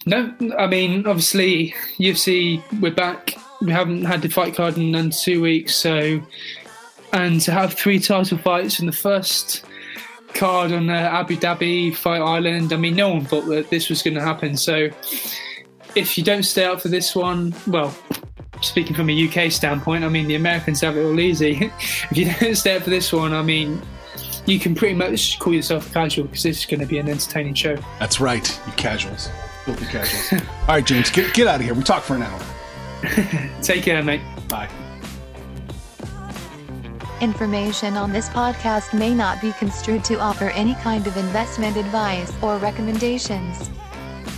No, 0.06 0.34
I 0.58 0.66
mean, 0.66 1.06
obviously, 1.06 1.74
UFC, 1.98 2.62
we're 2.80 2.94
back. 2.94 3.36
We 3.60 3.72
haven't 3.72 4.04
had 4.04 4.22
the 4.22 4.28
fight 4.28 4.54
card 4.54 4.76
in 4.78 4.94
under 4.94 5.14
two 5.14 5.42
weeks, 5.42 5.74
so. 5.74 6.20
And 7.12 7.40
to 7.42 7.52
have 7.52 7.74
three 7.74 7.98
title 7.98 8.38
fights 8.38 8.80
in 8.80 8.86
the 8.86 8.92
first 8.92 9.64
card 10.34 10.72
on 10.72 10.90
uh, 10.90 10.94
Abu 10.94 11.36
Dhabi 11.36 11.94
Fight 11.94 12.20
Island, 12.20 12.72
I 12.72 12.76
mean, 12.76 12.96
no 12.96 13.10
one 13.10 13.24
thought 13.24 13.46
that 13.46 13.70
this 13.70 13.88
was 13.88 14.02
going 14.02 14.14
to 14.14 14.22
happen. 14.22 14.56
So 14.56 14.88
if 15.94 16.16
you 16.18 16.24
don't 16.24 16.42
stay 16.44 16.64
up 16.64 16.80
for 16.80 16.88
this 16.88 17.14
one, 17.14 17.54
well, 17.66 17.96
speaking 18.66 18.94
from 18.94 19.08
a 19.10 19.28
UK 19.28 19.50
standpoint, 19.50 20.04
I 20.04 20.08
mean, 20.08 20.28
the 20.28 20.34
Americans 20.34 20.80
have 20.80 20.96
it 20.96 21.04
all 21.04 21.18
easy. 21.18 21.70
if 21.80 22.16
you 22.16 22.32
don't 22.32 22.54
stay 22.54 22.76
up 22.76 22.82
for 22.82 22.90
this 22.90 23.12
one, 23.12 23.32
I 23.32 23.42
mean, 23.42 23.80
you 24.46 24.58
can 24.60 24.74
pretty 24.74 24.94
much 24.94 25.38
call 25.38 25.52
yourself 25.52 25.90
a 25.90 25.92
casual 25.92 26.24
because 26.26 26.42
this 26.42 26.60
is 26.60 26.66
going 26.66 26.80
to 26.80 26.86
be 26.86 26.98
an 26.98 27.08
entertaining 27.08 27.54
show. 27.54 27.76
That's 27.98 28.20
right, 28.20 28.60
you 28.66 28.72
casuals. 28.72 29.28
Filthy 29.64 29.86
casuals. 29.86 30.42
All 30.62 30.66
right, 30.68 30.86
James, 30.86 31.10
get, 31.10 31.34
get 31.34 31.46
out 31.46 31.56
of 31.56 31.62
here. 31.62 31.74
We 31.74 31.82
talked 31.82 32.06
for 32.06 32.14
an 32.14 32.22
hour. 32.22 32.40
Take 33.62 33.82
care, 33.82 34.02
mate. 34.02 34.20
Bye. 34.48 34.68
Information 37.20 37.96
on 37.96 38.12
this 38.12 38.28
podcast 38.28 38.92
may 38.92 39.14
not 39.14 39.40
be 39.40 39.52
construed 39.52 40.04
to 40.04 40.20
offer 40.20 40.50
any 40.50 40.74
kind 40.76 41.06
of 41.06 41.16
investment 41.16 41.76
advice 41.76 42.32
or 42.42 42.58
recommendations. 42.58 43.70